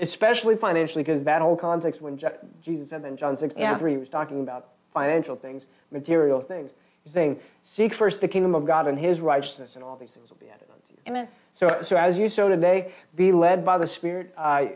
especially 0.00 0.56
financially, 0.56 1.04
because 1.04 1.22
that 1.22 1.40
whole 1.40 1.56
context 1.56 2.02
when 2.02 2.16
Je- 2.16 2.26
Jesus 2.60 2.88
said 2.90 3.02
that 3.04 3.08
in 3.08 3.16
John 3.16 3.36
six 3.36 3.54
Yeah. 3.56 3.68
thirty 3.70 3.78
three, 3.78 3.92
he 3.92 3.96
was 3.98 4.08
talking 4.08 4.40
about 4.40 4.70
financial 4.92 5.36
things, 5.36 5.66
material 5.92 6.40
things. 6.40 6.72
He's 7.04 7.12
saying, 7.12 7.38
Seek 7.62 7.94
first 7.94 8.20
the 8.20 8.26
kingdom 8.28 8.56
of 8.56 8.64
God 8.64 8.88
and 8.88 8.98
his 8.98 9.20
righteousness, 9.20 9.76
and 9.76 9.84
all 9.84 9.94
these 9.94 10.10
things 10.10 10.30
will 10.30 10.36
be 10.38 10.48
added 10.48 10.66
unto 10.68 10.92
you. 10.92 10.98
Amen. 11.06 11.28
So, 11.52 11.78
so 11.82 11.96
as 11.96 12.18
you 12.18 12.28
sow 12.28 12.48
today, 12.48 12.90
be 13.14 13.30
led 13.30 13.64
by 13.64 13.78
the 13.78 13.86
Spirit. 13.86 14.34
Uh, 14.36 14.66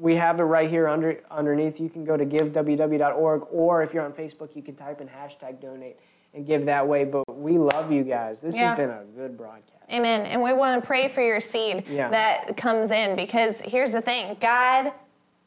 we 0.00 0.14
have 0.16 0.38
it 0.40 0.44
right 0.44 0.70
here 0.70 0.88
under 0.88 1.20
underneath. 1.30 1.80
You 1.80 1.88
can 1.88 2.04
go 2.04 2.16
to 2.16 2.24
giveww.org, 2.24 3.42
or 3.50 3.82
if 3.82 3.92
you're 3.94 4.04
on 4.04 4.12
Facebook, 4.12 4.54
you 4.54 4.62
can 4.62 4.74
type 4.76 5.00
in 5.00 5.08
hashtag 5.08 5.60
donate 5.60 5.96
and 6.34 6.46
give 6.46 6.66
that 6.66 6.86
way. 6.86 7.04
But 7.04 7.24
we 7.36 7.58
love 7.58 7.90
you 7.90 8.04
guys. 8.04 8.40
This 8.40 8.54
Yeah. 8.54 8.68
has 8.70 8.76
been 8.76 8.90
a 8.90 9.04
good 9.16 9.36
broadcast. 9.36 9.72
Amen. 9.90 10.26
And 10.26 10.42
we 10.42 10.52
want 10.52 10.80
to 10.80 10.86
pray 10.86 11.08
for 11.08 11.22
your 11.22 11.40
seed 11.40 11.84
Yeah. 11.88 12.10
that 12.10 12.56
comes 12.56 12.90
in 12.90 13.16
because 13.16 13.60
here's 13.62 13.92
the 13.92 14.02
thing 14.02 14.36
God 14.40 14.92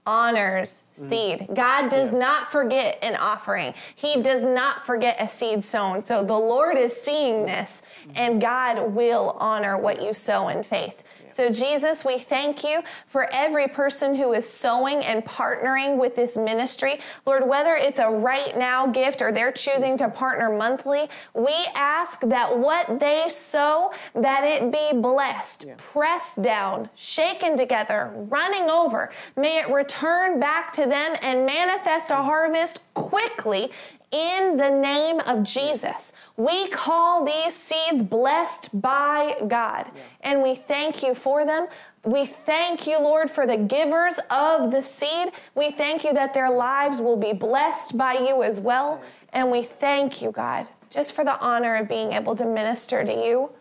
honors 0.07 0.81
seed. 0.93 1.47
God 1.53 1.89
does 1.89 2.09
Mm. 2.09 2.13
Yeah. 2.13 2.19
not 2.19 2.51
forget 2.51 2.97
an 3.03 3.15
offering, 3.15 3.75
He 3.95 4.19
does 4.21 4.43
not 4.43 4.83
forget 4.83 5.15
a 5.19 5.27
seed 5.27 5.63
sown. 5.63 6.01
So 6.01 6.23
the 6.23 6.37
Lord 6.37 6.75
is 6.75 6.99
seeing 6.99 7.45
this, 7.45 7.83
and 8.15 8.41
God 8.41 8.95
will 8.95 9.37
honor 9.39 9.77
what 9.77 10.01
you 10.01 10.13
sow 10.15 10.47
in 10.47 10.63
faith. 10.63 11.03
So, 11.31 11.49
Jesus, 11.49 12.03
we 12.03 12.17
thank 12.17 12.61
you 12.61 12.81
for 13.07 13.29
every 13.31 13.69
person 13.69 14.13
who 14.13 14.33
is 14.33 14.47
sowing 14.47 14.97
and 15.05 15.23
partnering 15.23 15.97
with 15.97 16.13
this 16.13 16.35
ministry. 16.35 16.99
Lord, 17.25 17.47
whether 17.47 17.75
it's 17.75 17.99
a 17.99 18.09
right 18.09 18.57
now 18.57 18.85
gift 18.85 19.21
or 19.21 19.31
they're 19.31 19.53
choosing 19.53 19.97
to 19.99 20.09
partner 20.09 20.55
monthly, 20.55 21.09
we 21.33 21.55
ask 21.73 22.19
that 22.21 22.57
what 22.57 22.99
they 22.99 23.25
sow, 23.29 23.93
that 24.13 24.43
it 24.43 24.71
be 24.71 24.99
blessed, 24.99 25.67
pressed 25.77 26.41
down, 26.41 26.89
shaken 26.95 27.55
together, 27.55 28.11
running 28.29 28.69
over. 28.69 29.11
May 29.37 29.59
it 29.59 29.69
return 29.69 30.37
back 30.37 30.73
to 30.73 30.81
them 30.81 31.15
and 31.21 31.45
manifest 31.45 32.11
a 32.11 32.17
harvest 32.17 32.83
quickly 32.93 33.71
in 34.11 34.57
the 34.57 34.69
name 34.69 35.19
of 35.21 35.43
Jesus. 35.43 36.13
We 36.37 36.67
call 36.69 37.25
these 37.25 37.55
seeds 37.55 38.03
blessed 38.03 38.81
by 38.81 39.35
God, 39.47 39.89
and 40.21 40.41
we 40.41 40.55
thank 40.55 41.01
you 41.01 41.15
for 41.15 41.45
them. 41.45 41.67
We 42.03 42.25
thank 42.25 42.87
you, 42.87 42.99
Lord, 42.99 43.29
for 43.29 43.45
the 43.45 43.57
givers 43.57 44.19
of 44.29 44.71
the 44.71 44.81
seed. 44.81 45.31
We 45.55 45.71
thank 45.71 46.03
you 46.03 46.13
that 46.13 46.33
their 46.33 46.49
lives 46.49 46.99
will 46.99 47.17
be 47.17 47.31
blessed 47.31 47.97
by 47.97 48.13
you 48.13 48.43
as 48.43 48.59
well. 48.59 49.01
And 49.33 49.51
we 49.51 49.61
thank 49.63 50.21
you, 50.21 50.31
God, 50.31 50.67
just 50.89 51.13
for 51.13 51.23
the 51.23 51.39
honor 51.39 51.75
of 51.75 51.87
being 51.87 52.13
able 52.13 52.35
to 52.35 52.45
minister 52.45 53.03
to 53.03 53.13
you 53.13 53.51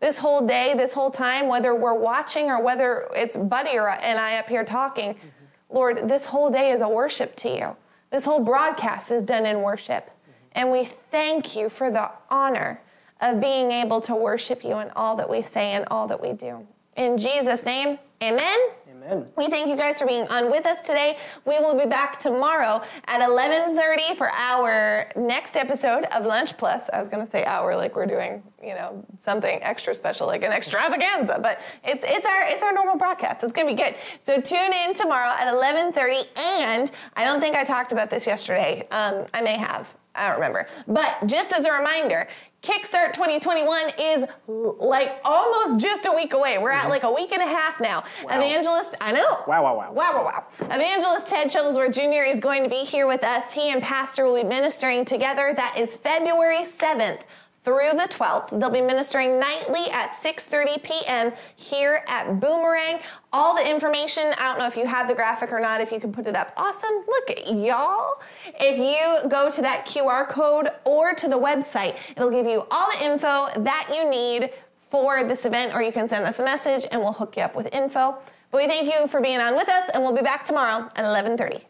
this 0.00 0.16
whole 0.16 0.46
day, 0.46 0.74
this 0.74 0.92
whole 0.92 1.10
time, 1.10 1.46
whether 1.46 1.74
we're 1.74 1.94
watching 1.94 2.46
or 2.46 2.62
whether 2.62 3.06
it's 3.14 3.36
Buddy 3.36 3.76
or, 3.76 3.90
and 3.90 4.18
I 4.18 4.38
up 4.38 4.48
here 4.48 4.64
talking. 4.64 5.10
Mm-hmm. 5.14 5.76
Lord, 5.76 6.08
this 6.08 6.24
whole 6.24 6.50
day 6.50 6.72
is 6.72 6.80
a 6.80 6.88
worship 6.88 7.36
to 7.36 7.48
you. 7.50 7.76
This 8.10 8.24
whole 8.24 8.40
broadcast 8.40 9.10
is 9.12 9.22
done 9.22 9.46
in 9.46 9.62
worship. 9.62 10.10
And 10.52 10.70
we 10.70 10.84
thank 10.84 11.54
you 11.54 11.68
for 11.68 11.90
the 11.90 12.10
honor 12.28 12.80
of 13.20 13.40
being 13.40 13.70
able 13.70 14.00
to 14.02 14.14
worship 14.14 14.64
you 14.64 14.78
in 14.78 14.90
all 14.96 15.16
that 15.16 15.28
we 15.28 15.42
say 15.42 15.72
and 15.72 15.84
all 15.90 16.08
that 16.08 16.20
we 16.20 16.32
do. 16.32 16.66
In 16.96 17.18
Jesus' 17.18 17.64
name, 17.64 17.98
amen. 18.22 18.58
Amen. 19.02 19.30
We 19.36 19.48
thank 19.48 19.68
you 19.68 19.76
guys 19.76 19.98
for 19.98 20.06
being 20.06 20.26
on 20.28 20.50
with 20.50 20.66
us 20.66 20.82
today. 20.82 21.16
We 21.46 21.58
will 21.58 21.74
be 21.74 21.86
back 21.86 22.18
tomorrow 22.18 22.82
at 23.06 23.20
11:30 23.20 24.14
for 24.16 24.30
our 24.30 25.10
next 25.16 25.56
episode 25.56 26.04
of 26.04 26.26
Lunch 26.26 26.56
Plus. 26.58 26.90
I 26.92 26.98
was 26.98 27.08
going 27.08 27.24
to 27.24 27.30
say 27.30 27.44
hour 27.44 27.76
like 27.76 27.96
we're 27.96 28.06
doing, 28.06 28.42
you 28.62 28.74
know, 28.74 29.04
something 29.20 29.62
extra 29.62 29.94
special 29.94 30.26
like 30.26 30.44
an 30.44 30.52
extravaganza, 30.52 31.38
but 31.40 31.60
it's 31.82 32.04
it's 32.06 32.26
our 32.26 32.42
it's 32.42 32.62
our 32.62 32.72
normal 32.72 32.96
broadcast. 32.96 33.42
It's 33.42 33.52
going 33.52 33.68
to 33.68 33.74
be 33.74 33.82
good. 33.82 33.94
So 34.18 34.38
tune 34.40 34.72
in 34.72 34.92
tomorrow 34.92 35.30
at 35.30 35.52
11:30 35.52 36.26
and 36.36 36.90
I 37.16 37.24
don't 37.24 37.40
think 37.40 37.56
I 37.56 37.64
talked 37.64 37.92
about 37.92 38.10
this 38.10 38.26
yesterday. 38.26 38.86
Um, 38.90 39.24
I 39.32 39.40
may 39.40 39.56
have. 39.56 39.94
I 40.14 40.26
don't 40.26 40.36
remember. 40.36 40.66
But 40.88 41.26
just 41.26 41.52
as 41.52 41.64
a 41.64 41.72
reminder, 41.72 42.28
Kickstart 42.62 43.14
2021 43.14 43.92
is 43.98 44.24
like 44.46 45.18
almost 45.24 45.80
just 45.80 46.04
a 46.04 46.12
week 46.12 46.34
away. 46.34 46.58
We're 46.58 46.70
at 46.70 46.82
mm-hmm. 46.82 46.90
like 46.90 47.04
a 47.04 47.12
week 47.12 47.32
and 47.32 47.42
a 47.42 47.46
half 47.46 47.80
now. 47.80 48.04
Evangelist, 48.24 48.94
I 49.00 49.12
know. 49.12 49.42
Wow, 49.46 49.64
wow, 49.64 49.76
wow. 49.76 49.92
Wow, 49.92 50.12
wow, 50.14 50.24
wow. 50.24 50.66
Evangelist 50.66 51.26
Ted 51.26 51.48
Shuttlesworth 51.48 51.94
Jr. 51.94 52.24
is 52.24 52.38
going 52.38 52.62
to 52.62 52.68
be 52.68 52.84
here 52.84 53.06
with 53.06 53.24
us. 53.24 53.54
He 53.54 53.70
and 53.70 53.82
Pastor 53.82 54.26
will 54.26 54.34
be 54.34 54.44
ministering 54.44 55.06
together. 55.06 55.54
That 55.56 55.78
is 55.78 55.96
February 55.96 56.62
7th 56.62 57.22
through 57.62 57.90
the 57.92 58.08
12th. 58.08 58.58
They'll 58.58 58.70
be 58.70 58.80
ministering 58.80 59.38
nightly 59.38 59.90
at 59.90 60.12
6:30 60.12 60.82
p.m. 60.82 61.32
here 61.56 62.02
at 62.08 62.40
Boomerang. 62.40 63.00
All 63.32 63.54
the 63.54 63.68
information, 63.68 64.32
I 64.38 64.44
don't 64.44 64.58
know 64.58 64.66
if 64.66 64.76
you 64.76 64.86
have 64.86 65.08
the 65.08 65.14
graphic 65.14 65.52
or 65.52 65.60
not, 65.60 65.80
if 65.80 65.92
you 65.92 66.00
can 66.00 66.12
put 66.12 66.26
it 66.26 66.34
up. 66.34 66.52
Awesome. 66.56 67.04
Look 67.06 67.30
at 67.30 67.52
y'all. 67.54 68.14
If 68.58 68.78
you 68.78 69.28
go 69.28 69.50
to 69.50 69.62
that 69.62 69.86
QR 69.86 70.28
code 70.28 70.68
or 70.84 71.14
to 71.14 71.28
the 71.28 71.38
website, 71.38 71.96
it'll 72.16 72.30
give 72.30 72.46
you 72.46 72.66
all 72.70 72.90
the 72.92 73.04
info 73.04 73.48
that 73.62 73.90
you 73.94 74.08
need 74.08 74.50
for 74.78 75.22
this 75.22 75.44
event, 75.44 75.74
or 75.74 75.82
you 75.82 75.92
can 75.92 76.08
send 76.08 76.24
us 76.24 76.38
a 76.40 76.44
message 76.44 76.86
and 76.90 77.00
we'll 77.00 77.12
hook 77.12 77.36
you 77.36 77.42
up 77.42 77.54
with 77.54 77.72
info. 77.72 78.16
But 78.50 78.62
we 78.62 78.66
thank 78.66 78.92
you 78.92 79.06
for 79.06 79.20
being 79.20 79.38
on 79.38 79.54
with 79.54 79.68
us, 79.68 79.88
and 79.94 80.02
we'll 80.02 80.12
be 80.12 80.22
back 80.22 80.44
tomorrow 80.44 80.90
at 80.96 81.04
11:30. 81.04 81.69